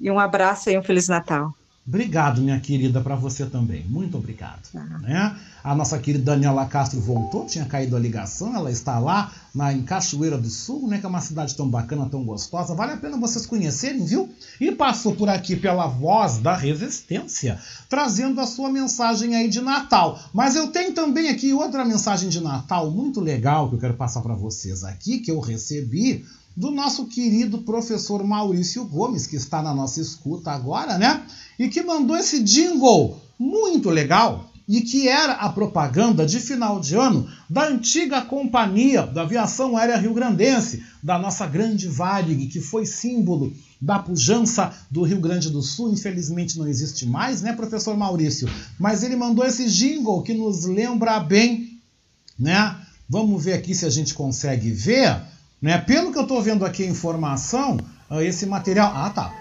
E 0.00 0.10
um 0.10 0.18
abraço 0.18 0.68
e 0.68 0.76
um 0.76 0.82
Feliz 0.82 1.08
Natal. 1.08 1.54
Obrigado, 1.86 2.40
minha 2.40 2.58
querida, 2.58 3.00
para 3.00 3.14
você 3.14 3.46
também. 3.46 3.84
Muito 3.84 4.18
obrigado. 4.18 4.62
Ah. 4.74 4.98
Né? 4.98 5.36
A 5.64 5.74
nossa 5.74 5.98
querida 5.98 6.32
Daniela 6.32 6.66
Castro 6.66 7.00
voltou, 7.00 7.46
tinha 7.46 7.64
caído 7.64 7.96
a 7.96 7.98
ligação, 7.98 8.54
ela 8.54 8.70
está 8.70 8.98
lá 8.98 9.32
na, 9.54 9.72
em 9.72 9.82
Cachoeira 9.82 10.36
do 10.36 10.50
Sul, 10.50 10.86
né? 10.86 10.98
Que 10.98 11.06
é 11.06 11.08
uma 11.08 11.22
cidade 11.22 11.56
tão 11.56 11.66
bacana, 11.66 12.06
tão 12.06 12.22
gostosa. 12.22 12.74
Vale 12.74 12.92
a 12.92 12.96
pena 12.98 13.16
vocês 13.16 13.46
conhecerem, 13.46 14.04
viu? 14.04 14.28
E 14.60 14.70
passou 14.72 15.16
por 15.16 15.26
aqui 15.26 15.56
pela 15.56 15.86
voz 15.86 16.36
da 16.36 16.54
resistência, 16.54 17.58
trazendo 17.88 18.42
a 18.42 18.46
sua 18.46 18.70
mensagem 18.70 19.34
aí 19.34 19.48
de 19.48 19.62
Natal. 19.62 20.20
Mas 20.34 20.54
eu 20.54 20.66
tenho 20.66 20.92
também 20.92 21.30
aqui 21.30 21.54
outra 21.54 21.82
mensagem 21.82 22.28
de 22.28 22.42
Natal 22.42 22.90
muito 22.90 23.18
legal 23.18 23.70
que 23.70 23.76
eu 23.76 23.80
quero 23.80 23.94
passar 23.94 24.20
para 24.20 24.34
vocês 24.34 24.84
aqui, 24.84 25.20
que 25.20 25.30
eu 25.30 25.40
recebi 25.40 26.26
do 26.54 26.70
nosso 26.70 27.06
querido 27.06 27.62
professor 27.62 28.22
Maurício 28.22 28.84
Gomes, 28.84 29.26
que 29.26 29.36
está 29.36 29.62
na 29.62 29.74
nossa 29.74 29.98
escuta 29.98 30.50
agora, 30.50 30.98
né? 30.98 31.22
E 31.58 31.70
que 31.70 31.82
mandou 31.82 32.18
esse 32.18 32.42
jingle 32.42 33.18
muito 33.38 33.88
legal 33.88 34.50
e 34.66 34.80
que 34.80 35.08
era 35.08 35.34
a 35.34 35.48
propaganda 35.50 36.24
de 36.24 36.40
final 36.40 36.80
de 36.80 36.96
ano 36.96 37.28
da 37.48 37.68
antiga 37.68 38.22
companhia 38.22 39.02
da 39.02 39.22
aviação 39.22 39.76
aérea 39.76 39.96
rio-grandense, 39.96 40.82
da 41.02 41.18
nossa 41.18 41.46
grande 41.46 41.86
Varig, 41.86 42.46
que 42.46 42.60
foi 42.60 42.86
símbolo 42.86 43.52
da 43.80 43.98
pujança 43.98 44.72
do 44.90 45.02
Rio 45.02 45.20
Grande 45.20 45.50
do 45.50 45.60
Sul. 45.60 45.92
Infelizmente 45.92 46.58
não 46.58 46.66
existe 46.66 47.04
mais, 47.06 47.42
né, 47.42 47.52
professor 47.52 47.94
Maurício? 47.96 48.48
Mas 48.78 49.02
ele 49.02 49.16
mandou 49.16 49.44
esse 49.44 49.68
jingle 49.68 50.22
que 50.22 50.32
nos 50.32 50.64
lembra 50.64 51.20
bem, 51.20 51.78
né? 52.38 52.76
Vamos 53.06 53.44
ver 53.44 53.52
aqui 53.52 53.74
se 53.74 53.84
a 53.84 53.90
gente 53.90 54.14
consegue 54.14 54.70
ver. 54.70 55.20
Né? 55.60 55.76
Pelo 55.78 56.10
que 56.10 56.18
eu 56.18 56.22
estou 56.22 56.42
vendo 56.42 56.64
aqui 56.64 56.82
a 56.82 56.88
informação, 56.88 57.78
ah, 58.08 58.22
esse 58.22 58.46
material. 58.46 58.92
Ah, 58.94 59.10
tá. 59.10 59.34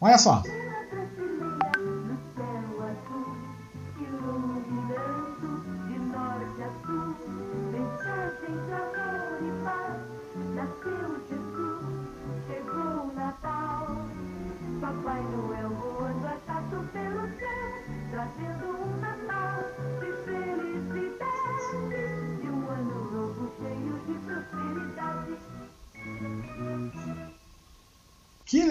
Olha 0.00 0.18
só. 0.18 0.42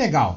Legal! 0.04 0.33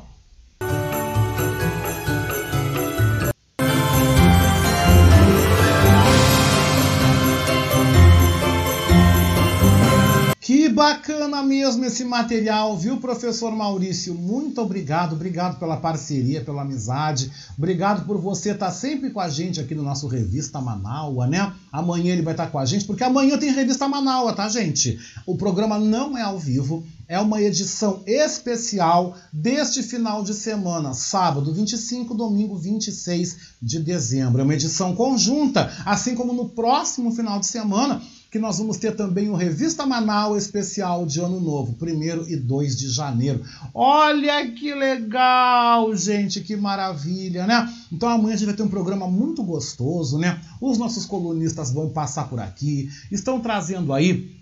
Bacana 11.37 11.43
mesmo 11.43 11.85
esse 11.85 12.05
material, 12.05 12.77
viu, 12.77 12.97
professor 12.99 13.55
Maurício? 13.55 14.15
Muito 14.15 14.61
obrigado, 14.61 15.15
obrigado 15.15 15.59
pela 15.59 15.77
parceria, 15.77 16.43
pela 16.43 16.63
amizade, 16.63 17.31
obrigado 17.59 18.07
por 18.07 18.19
você 18.19 18.53
estar 18.53 18.71
sempre 18.71 19.11
com 19.11 19.21
a 19.21 19.29
gente 19.29 19.61
aqui 19.61 19.75
no 19.75 19.83
nosso 19.83 20.07
Revista 20.07 20.61
Manaua, 20.61 21.27
né? 21.27 21.53
Amanhã 21.71 22.13
ele 22.13 22.23
vai 22.23 22.33
estar 22.33 22.47
com 22.47 22.59
a 22.59 22.65
gente, 22.65 22.85
porque 22.87 23.05
amanhã 23.05 23.37
tem 23.37 23.53
Revista 23.53 23.89
Manaua, 23.89 24.33
tá, 24.33 24.49
gente? 24.49 24.99
O 25.27 25.37
programa 25.37 25.79
não 25.79 26.17
é 26.17 26.23
ao 26.23 26.39
vivo, 26.39 26.85
é 27.09 27.19
uma 27.21 27.41
edição 27.41 28.03
especial 28.07 29.15
deste 29.33 29.83
final 29.83 30.23
de 30.23 30.33
semana, 30.33 30.95
sábado 30.95 31.53
25, 31.53 32.15
domingo 32.15 32.57
26 32.57 33.37
de 33.61 33.79
dezembro. 33.79 34.41
É 34.41 34.45
uma 34.45 34.55
edição 34.55 34.95
conjunta, 34.95 35.71
assim 35.85 36.15
como 36.15 36.33
no 36.33 36.49
próximo 36.49 37.13
final 37.13 37.39
de 37.39 37.47
semana 37.47 38.01
que 38.31 38.39
nós 38.39 38.59
vamos 38.59 38.77
ter 38.77 38.95
também 38.95 39.29
o 39.31 39.35
Revista 39.35 39.87
Manaus 39.87 40.43
especial 40.43 41.07
de 41.07 41.21
Ano 41.21 41.41
Novo, 41.41 41.77
1 41.81 42.29
e 42.29 42.37
2 42.37 42.77
de 42.77 42.91
janeiro. 42.91 43.43
Olha 43.73 44.51
que 44.51 44.75
legal, 44.75 45.95
gente, 45.95 46.41
que 46.41 46.57
maravilha, 46.57 47.47
né? 47.47 47.73
Então 47.91 48.09
amanhã 48.09 48.35
a 48.35 48.37
gente 48.37 48.47
vai 48.47 48.57
ter 48.57 48.63
um 48.63 48.69
programa 48.69 49.07
muito 49.07 49.43
gostoso, 49.43 50.19
né? 50.19 50.41
Os 50.61 50.77
nossos 50.77 51.07
colunistas 51.07 51.73
vão 51.73 51.89
passar 51.89 52.29
por 52.29 52.41
aqui, 52.41 52.91
estão 53.11 53.41
trazendo 53.41 53.93
aí 53.93 54.37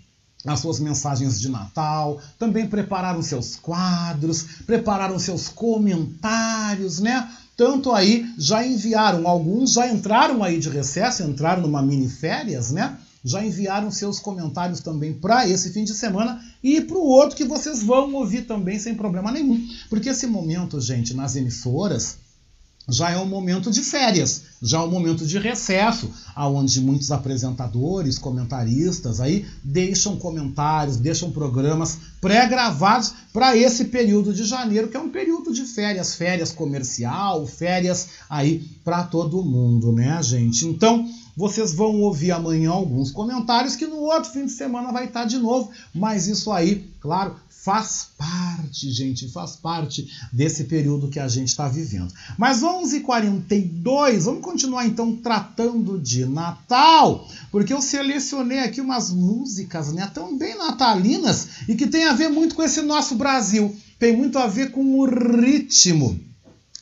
as 0.45 0.59
suas 0.59 0.79
mensagens 0.79 1.39
de 1.39 1.49
Natal, 1.49 2.19
também 2.37 2.67
prepararam 2.67 3.21
seus 3.21 3.55
quadros, 3.55 4.43
prepararam 4.65 5.17
seus 5.17 5.49
comentários, 5.49 6.99
né? 6.99 7.27
Tanto 7.57 7.91
aí 7.91 8.31
já 8.37 8.65
enviaram, 8.65 9.27
alguns 9.27 9.73
já 9.73 9.87
entraram 9.87 10.43
aí 10.43 10.59
de 10.59 10.69
recesso, 10.69 11.23
entraram 11.23 11.63
numa 11.63 11.81
mini 11.81 12.09
férias, 12.09 12.71
né? 12.71 12.97
Já 13.25 13.43
enviaram 13.43 13.89
seus 13.89 14.19
comentários 14.19 14.81
também 14.81 15.11
para 15.11 15.49
esse 15.49 15.71
fim 15.71 15.83
de 15.83 15.95
semana 15.95 16.39
e 16.63 16.79
para 16.79 16.95
o 16.95 17.07
outro 17.07 17.35
que 17.35 17.43
vocês 17.43 17.81
vão 17.81 18.13
ouvir 18.13 18.43
também 18.43 18.77
sem 18.77 18.93
problema 18.93 19.31
nenhum. 19.31 19.59
Porque 19.89 20.09
esse 20.09 20.27
momento, 20.27 20.79
gente, 20.79 21.15
nas 21.15 21.35
emissoras, 21.35 22.17
já 22.87 23.09
é 23.09 23.17
um 23.17 23.25
momento 23.25 23.71
de 23.71 23.81
férias, 23.81 24.43
já 24.61 24.77
é 24.77 24.81
um 24.81 24.89
momento 24.89 25.25
de 25.25 25.39
recesso, 25.39 26.11
aonde 26.35 26.79
muitos 26.79 27.11
apresentadores, 27.11 28.19
comentaristas 28.19 29.19
aí 29.19 29.45
deixam 29.63 30.17
comentários, 30.17 30.97
deixam 30.97 31.31
programas 31.31 31.97
pré-gravados 32.21 33.13
para 33.33 33.57
esse 33.57 33.85
período 33.85 34.33
de 34.33 34.43
janeiro, 34.43 34.87
que 34.87 34.97
é 34.97 34.99
um 34.99 35.09
período 35.09 35.51
de 35.51 35.63
férias, 35.63 36.13
férias 36.13 36.51
comercial, 36.51 37.45
férias 37.47 38.09
aí 38.29 38.59
para 38.83 39.03
todo 39.03 39.43
mundo, 39.43 39.91
né, 39.91 40.21
gente? 40.21 40.67
Então, 40.67 41.09
vocês 41.35 41.73
vão 41.73 42.01
ouvir 42.01 42.31
amanhã 42.31 42.71
alguns 42.71 43.11
comentários 43.11 43.75
que 43.75 43.85
no 43.85 43.97
outro 43.97 44.31
fim 44.31 44.45
de 44.45 44.51
semana 44.51 44.91
vai 44.91 45.05
estar 45.05 45.25
de 45.25 45.37
novo, 45.37 45.71
mas 45.93 46.27
isso 46.27 46.51
aí, 46.51 46.89
claro, 46.99 47.35
faz 47.65 48.09
parte, 48.15 48.91
gente, 48.91 49.27
faz 49.27 49.55
parte 49.55 50.07
desse 50.31 50.65
período 50.65 51.09
que 51.09 51.19
a 51.19 51.27
gente 51.27 51.47
está 51.47 51.67
vivendo. 51.67 52.13
Mas 52.37 52.61
11h42, 52.61 54.19
vamos 54.19 54.43
continuar 54.43 54.85
então 54.85 55.15
tratando 55.15 55.99
de 55.99 56.25
Natal, 56.25 57.27
porque 57.51 57.73
eu 57.73 57.81
selecionei 57.81 58.59
aqui 58.59 58.79
umas 58.79 59.09
músicas, 59.09 59.91
né, 59.91 60.09
tão 60.13 60.37
bem 60.37 60.55
natalinas 60.55 61.47
e 61.67 61.73
que 61.73 61.87
tem 61.87 62.05
a 62.05 62.13
ver 62.13 62.29
muito 62.29 62.53
com 62.53 62.61
esse 62.61 62.83
nosso 62.83 63.15
Brasil, 63.15 63.75
tem 63.97 64.15
muito 64.15 64.37
a 64.37 64.45
ver 64.45 64.69
com 64.69 64.99
o 64.99 65.05
ritmo, 65.05 66.19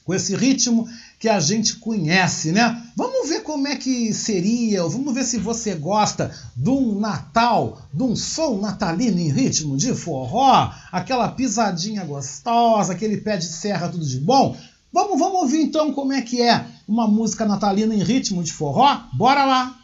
com 0.04 0.14
esse 0.14 0.36
ritmo 0.36 0.86
que 1.24 1.30
a 1.30 1.40
gente 1.40 1.78
conhece, 1.78 2.52
né? 2.52 2.84
Vamos 2.98 3.30
ver 3.30 3.44
como 3.44 3.66
é 3.66 3.78
que 3.78 4.14
seria, 4.14 4.84
vamos 4.84 5.14
ver 5.14 5.24
se 5.24 5.38
você 5.38 5.74
gosta 5.74 6.36
de 6.54 6.70
um 6.70 7.00
Natal, 7.00 7.82
de 7.94 8.04
um 8.04 8.14
som 8.14 8.60
natalino 8.60 9.18
em 9.18 9.32
ritmo 9.32 9.78
de 9.78 9.96
forró, 9.96 10.70
aquela 10.92 11.30
pisadinha 11.30 12.04
gostosa, 12.04 12.92
aquele 12.92 13.16
pé 13.16 13.38
de 13.38 13.46
serra, 13.46 13.88
tudo 13.88 14.06
de 14.06 14.20
bom. 14.20 14.58
Vamos, 14.92 15.18
vamos 15.18 15.44
ouvir 15.44 15.62
então 15.62 15.94
como 15.94 16.12
é 16.12 16.22
que 16.22 16.42
é 16.42 16.66
uma 16.86 17.08
música 17.08 17.46
natalina 17.46 17.96
em 17.96 18.04
ritmo 18.04 18.44
de 18.44 18.52
forró? 18.52 19.04
Bora 19.14 19.46
lá! 19.46 19.83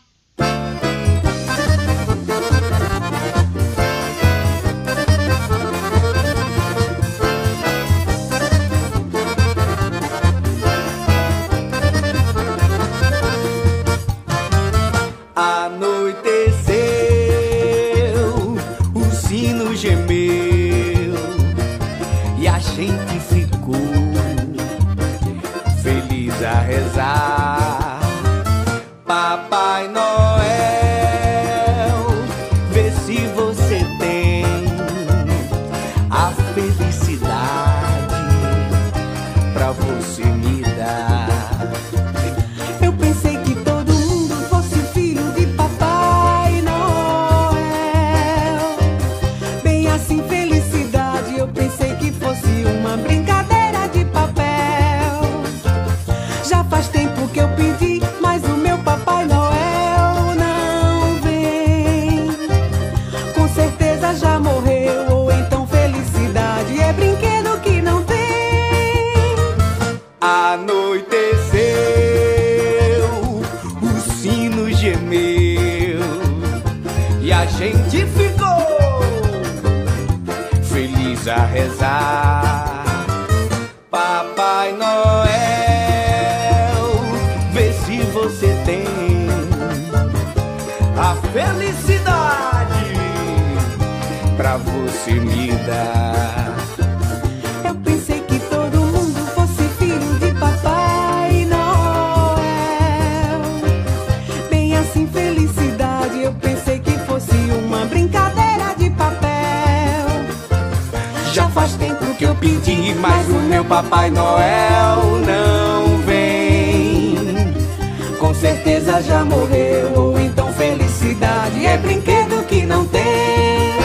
já 119.02 119.24
morreu, 119.24 119.94
ou 119.96 120.20
então 120.20 120.52
felicidade 120.54 121.66
é 121.66 121.78
brinquedo 121.78 122.46
que 122.46 122.66
não 122.66 122.86
tem. 122.86 123.79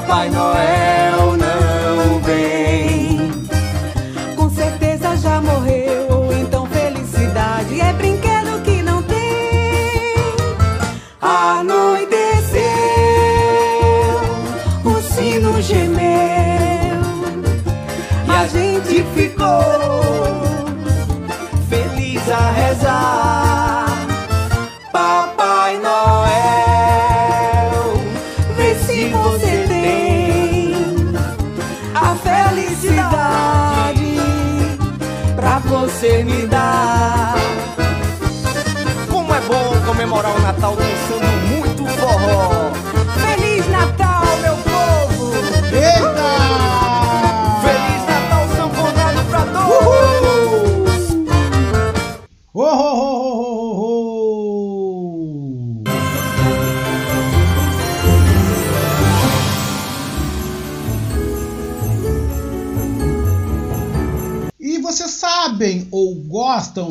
Papai 0.00 0.30
Noel. 0.30 1.29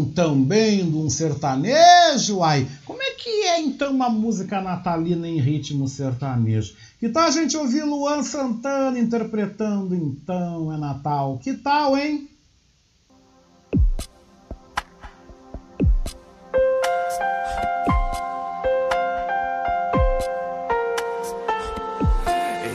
também 0.10 0.90
de 0.90 0.98
um 0.98 1.10
sertanejo, 1.10 2.44
ai. 2.44 2.68
Como 2.86 3.02
é 3.02 3.12
que 3.12 3.30
é 3.30 3.62
então 3.62 3.92
uma 3.92 4.10
música 4.10 4.62
natalina 4.62 5.28
em 5.28 5.40
ritmo 5.40 5.88
sertanejo? 5.88 6.76
Que 7.00 7.10
tal 7.10 7.28
a 7.28 7.32
gente 7.32 7.56
ouvir 7.56 7.84
Luan 7.84 8.24
Santana 8.24 9.00
interpretando 9.00 9.96
Então 9.96 10.74
é 10.74 10.78
Natal? 10.78 11.40
Que 11.42 11.54
tal, 11.54 11.98
hein? 11.98 12.28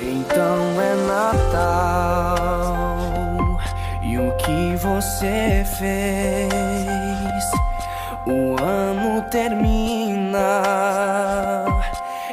Então 0.02 0.80
é 0.80 0.94
Natal 1.06 2.24
e 4.02 4.18
o 4.18 4.36
que 4.36 4.76
você 4.76 5.64
fez? 5.78 6.83
O 8.26 8.56
ano 8.62 9.20
termina 9.30 10.62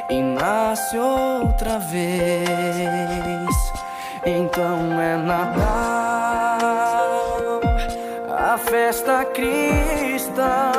e 0.08 0.22
nasce 0.22 0.96
outra 0.98 1.78
vez. 1.78 2.48
Então 4.24 4.98
é 5.00 5.16
Natal, 5.18 6.60
a 8.28 8.56
festa 8.56 9.24
cristã. 9.26 10.72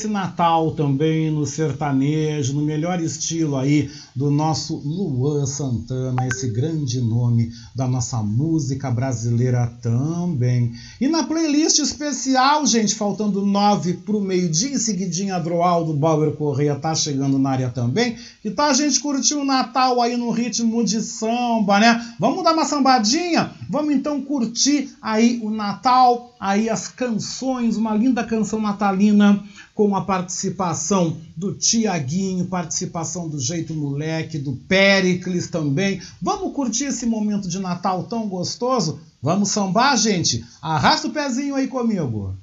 Esse 0.00 0.08
Natal 0.08 0.70
também 0.70 1.30
no 1.30 1.44
sertanejo, 1.44 2.54
no 2.54 2.62
melhor 2.62 3.00
estilo 3.00 3.56
aí 3.56 3.90
do 4.14 4.30
nosso 4.30 4.76
Luan 4.76 5.46
Santana, 5.46 6.26
esse 6.26 6.48
grande 6.48 7.00
nome 7.00 7.50
da 7.74 7.86
nossa 7.86 8.18
música 8.22 8.90
brasileira 8.90 9.66
também. 9.80 10.72
E 11.00 11.08
na 11.08 11.24
playlist 11.24 11.78
especial, 11.78 12.66
gente, 12.66 12.94
faltando 12.94 13.44
nove 13.44 13.94
pro 13.94 14.20
meio-dia, 14.20 14.74
em 14.74 14.78
seguidinha, 14.78 15.36
Adroaldo 15.36 15.94
Bauer 15.94 16.32
Correia 16.32 16.76
tá 16.76 16.94
chegando 16.94 17.38
na 17.38 17.50
área 17.50 17.70
também. 17.70 18.16
Que 18.42 18.50
tal 18.50 18.70
a 18.70 18.74
gente 18.74 19.00
curtir 19.00 19.34
o 19.34 19.44
Natal 19.44 20.00
aí 20.00 20.16
no 20.16 20.30
ritmo 20.30 20.84
de 20.84 21.00
samba, 21.00 21.78
né? 21.78 22.14
Vamos 22.18 22.42
dar 22.42 22.52
uma 22.52 22.64
sambadinha? 22.64 23.50
Vamos 23.68 23.94
então 23.94 24.20
curtir 24.22 24.90
aí 25.00 25.40
o 25.42 25.50
Natal, 25.50 26.34
aí 26.40 26.68
as 26.68 26.88
canções, 26.88 27.76
uma 27.76 27.94
linda 27.94 28.24
canção 28.24 28.60
natalina 28.60 29.42
com 29.74 29.96
a 29.96 30.02
participação 30.02 31.16
do 31.34 31.54
Tiaguinho, 31.54 32.44
participação 32.44 33.28
do 33.28 33.38
Jeito 33.38 33.72
Moleque, 33.72 33.99
do 34.38 34.52
Pericles 34.52 35.48
também. 35.48 36.00
Vamos 36.20 36.54
curtir 36.54 36.84
esse 36.84 37.06
momento 37.06 37.48
de 37.48 37.58
Natal 37.58 38.04
tão 38.04 38.28
gostoso? 38.28 39.00
Vamos 39.22 39.50
sambar, 39.50 39.96
gente? 39.96 40.44
Arrasta 40.62 41.08
o 41.08 41.12
pezinho 41.12 41.54
aí 41.54 41.68
comigo. 41.68 42.34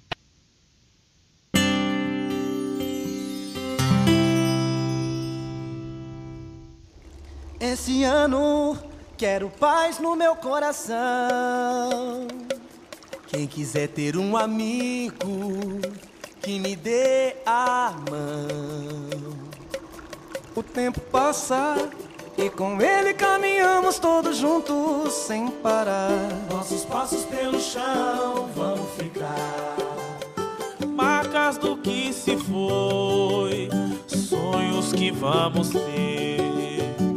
Esse 7.59 8.03
ano 8.03 8.77
quero 9.17 9.49
paz 9.49 9.99
no 9.99 10.15
meu 10.15 10.35
coração. 10.35 12.27
Quem 13.27 13.47
quiser 13.47 13.87
ter 13.87 14.15
um 14.15 14.37
amigo 14.37 15.81
que 16.41 16.59
me 16.59 16.75
dê 16.75 17.35
a 17.45 17.93
mão. 18.09 19.46
O 20.57 20.63
tempo 20.63 20.99
passa 21.11 21.75
e 22.35 22.49
com 22.49 22.81
ele 22.81 23.13
caminhamos 23.13 23.99
todos 23.99 24.37
juntos 24.37 25.13
sem 25.13 25.51
parar. 25.51 26.09
Nossos 26.49 26.83
passos 26.83 27.23
pelo 27.25 27.59
chão 27.59 28.49
vão 28.55 28.75
ficar. 28.97 29.77
Marcas 30.95 31.59
do 31.59 31.77
que 31.77 32.11
se 32.11 32.35
foi, 32.37 33.69
sonhos 34.07 34.91
que 34.93 35.11
vamos 35.11 35.69
ter. 35.69 36.41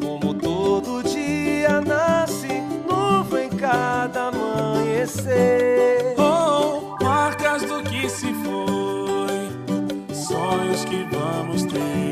Como 0.02 0.34
todo 0.34 1.02
dia 1.02 1.80
nasce 1.80 2.60
nuvem 2.86 3.46
em 3.46 3.56
cada 3.56 4.28
amanhecer. 4.28 6.14
Oh, 6.18 7.02
marcas 7.02 7.62
do 7.62 7.82
que 7.84 8.06
se 8.06 8.34
foi, 8.34 10.14
sonhos 10.14 10.84
que 10.84 11.04
vamos 11.04 11.62
ter. 11.62 12.09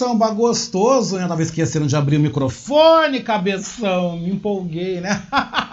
Samba 0.00 0.30
gostoso, 0.30 1.18
eu 1.18 1.28
tava 1.28 1.42
esquecendo 1.42 1.86
de 1.86 1.94
abrir 1.94 2.16
o 2.16 2.20
microfone, 2.20 3.22
cabeção, 3.22 4.18
me 4.18 4.30
empolguei, 4.30 4.98
né? 4.98 5.22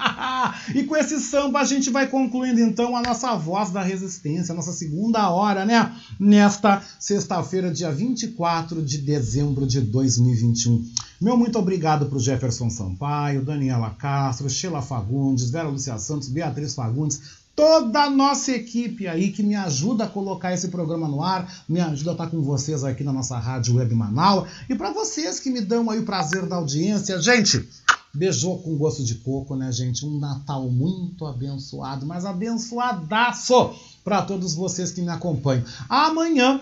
e 0.76 0.84
com 0.84 0.98
esse 0.98 1.18
samba 1.22 1.62
a 1.62 1.64
gente 1.64 1.90
vai 1.90 2.08
concluindo 2.08 2.60
então 2.60 2.98
a 2.98 3.02
nossa 3.02 3.34
voz 3.38 3.70
da 3.70 3.82
resistência, 3.82 4.52
a 4.52 4.56
nossa 4.56 4.74
segunda 4.74 5.30
hora, 5.30 5.64
né? 5.64 5.96
Nesta 6.20 6.84
sexta-feira, 7.00 7.72
dia 7.72 7.90
24 7.90 8.82
de 8.82 8.98
dezembro 8.98 9.66
de 9.66 9.80
2021. 9.80 10.86
Meu 11.22 11.38
muito 11.38 11.58
obrigado 11.58 12.08
pro 12.08 12.20
Jefferson 12.20 12.70
Sampaio, 12.70 13.46
Daniela 13.46 13.92
Castro, 13.92 14.50
Sheila 14.50 14.82
Fagundes, 14.82 15.50
Vera 15.50 15.70
Lúcia 15.70 15.98
Santos, 15.98 16.28
Beatriz 16.28 16.76
Fagundes, 16.76 17.22
toda 17.58 18.04
a 18.04 18.10
nossa 18.10 18.52
equipe 18.52 19.08
aí 19.08 19.32
que 19.32 19.42
me 19.42 19.56
ajuda 19.56 20.04
a 20.04 20.08
colocar 20.08 20.54
esse 20.54 20.68
programa 20.68 21.08
no 21.08 21.24
ar, 21.24 21.52
me 21.68 21.82
ajuda 21.82 22.12
a 22.12 22.14
estar 22.14 22.28
com 22.28 22.40
vocês 22.40 22.84
aqui 22.84 23.04
na 23.04 23.12
nossa 23.12 23.36
rádio 23.36 23.78
Web 23.78 23.96
Manaus 23.96 24.48
e 24.70 24.76
para 24.76 24.92
vocês 24.92 25.40
que 25.40 25.50
me 25.50 25.60
dão 25.60 25.90
aí 25.90 25.98
o 25.98 26.06
prazer 26.06 26.46
da 26.46 26.58
audiência, 26.58 27.20
gente. 27.20 27.68
Beijou 28.14 28.60
com 28.60 28.78
gosto 28.78 29.04
de 29.04 29.16
coco, 29.16 29.56
né, 29.56 29.72
gente? 29.72 30.06
Um 30.06 30.20
Natal 30.20 30.70
muito 30.70 31.26
abençoado, 31.26 32.06
mas 32.06 32.26
abençoadaço 32.26 33.74
para 34.04 34.22
todos 34.22 34.54
vocês 34.54 34.92
que 34.92 35.02
me 35.02 35.10
acompanham. 35.10 35.66
Amanhã 35.90 36.62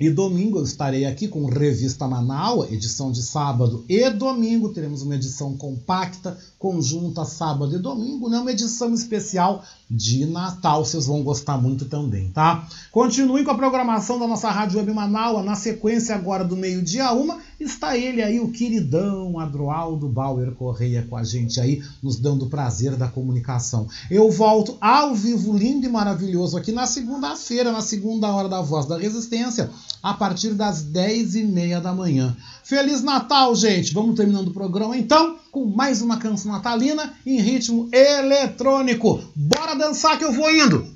e 0.00 0.08
domingo 0.08 0.58
eu 0.58 0.64
estarei 0.64 1.04
aqui 1.06 1.26
com 1.26 1.46
Revista 1.46 2.06
Manaus, 2.06 2.70
edição 2.70 3.10
de 3.10 3.20
sábado 3.20 3.84
e 3.88 4.08
domingo. 4.10 4.68
Teremos 4.68 5.02
uma 5.02 5.16
edição 5.16 5.56
compacta, 5.56 6.38
conjunta, 6.56 7.24
sábado 7.24 7.74
e 7.74 7.80
domingo, 7.80 8.28
né? 8.28 8.38
Uma 8.38 8.52
edição 8.52 8.94
especial 8.94 9.64
de 9.90 10.24
Natal. 10.24 10.84
Vocês 10.84 11.06
vão 11.06 11.24
gostar 11.24 11.58
muito 11.58 11.86
também, 11.86 12.30
tá? 12.30 12.68
Continuem 12.92 13.42
com 13.42 13.50
a 13.50 13.56
programação 13.56 14.20
da 14.20 14.28
nossa 14.28 14.48
Rádio 14.48 14.78
Web 14.78 14.92
Manaus. 14.92 15.44
Na 15.44 15.56
sequência 15.56 16.14
agora 16.14 16.44
do 16.44 16.56
meio-dia 16.56 17.10
uma, 17.12 17.38
está 17.58 17.96
ele 17.96 18.22
aí, 18.22 18.38
o 18.40 18.50
queridão 18.50 19.38
Adroaldo 19.38 20.08
Bauer 20.08 20.52
Correia 20.52 21.06
com 21.08 21.16
a 21.16 21.24
gente 21.24 21.60
aí, 21.60 21.82
nos 22.02 22.16
dando 22.16 22.44
o 22.44 22.48
prazer 22.48 22.96
da 22.96 23.08
comunicação. 23.08 23.88
Eu 24.10 24.30
volto 24.30 24.76
ao 24.80 25.14
vivo, 25.14 25.56
lindo 25.56 25.86
e 25.86 25.88
maravilhoso 25.88 26.56
aqui 26.56 26.70
na 26.70 26.86
segunda-feira, 26.86 27.72
na 27.72 27.80
segunda 27.80 28.28
hora 28.28 28.48
da 28.48 28.60
Voz 28.60 28.86
da 28.86 28.96
Resistência, 28.96 29.70
a 30.02 30.14
partir 30.14 30.54
das 30.54 30.84
10h30 30.84 31.80
da 31.80 31.92
manhã. 31.92 32.36
Feliz 32.62 33.02
Natal, 33.02 33.54
gente! 33.54 33.92
Vamos 33.92 34.14
terminando 34.14 34.48
o 34.48 34.54
programa 34.54 34.96
então 34.96 35.36
com 35.50 35.64
mais 35.64 36.00
uma 36.00 36.18
canção 36.18 36.52
natalina 36.52 37.14
em 37.26 37.40
ritmo 37.40 37.88
eletrônico. 37.92 39.20
Bora 39.34 39.74
dançar 39.74 40.18
que 40.18 40.24
eu 40.24 40.32
vou 40.32 40.50
indo! 40.50 40.86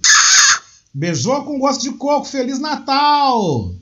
Beijou 0.94 1.42
com 1.44 1.58
gosto 1.58 1.80
de 1.80 1.92
coco, 1.92 2.26
Feliz 2.26 2.58
Natal! 2.58 3.81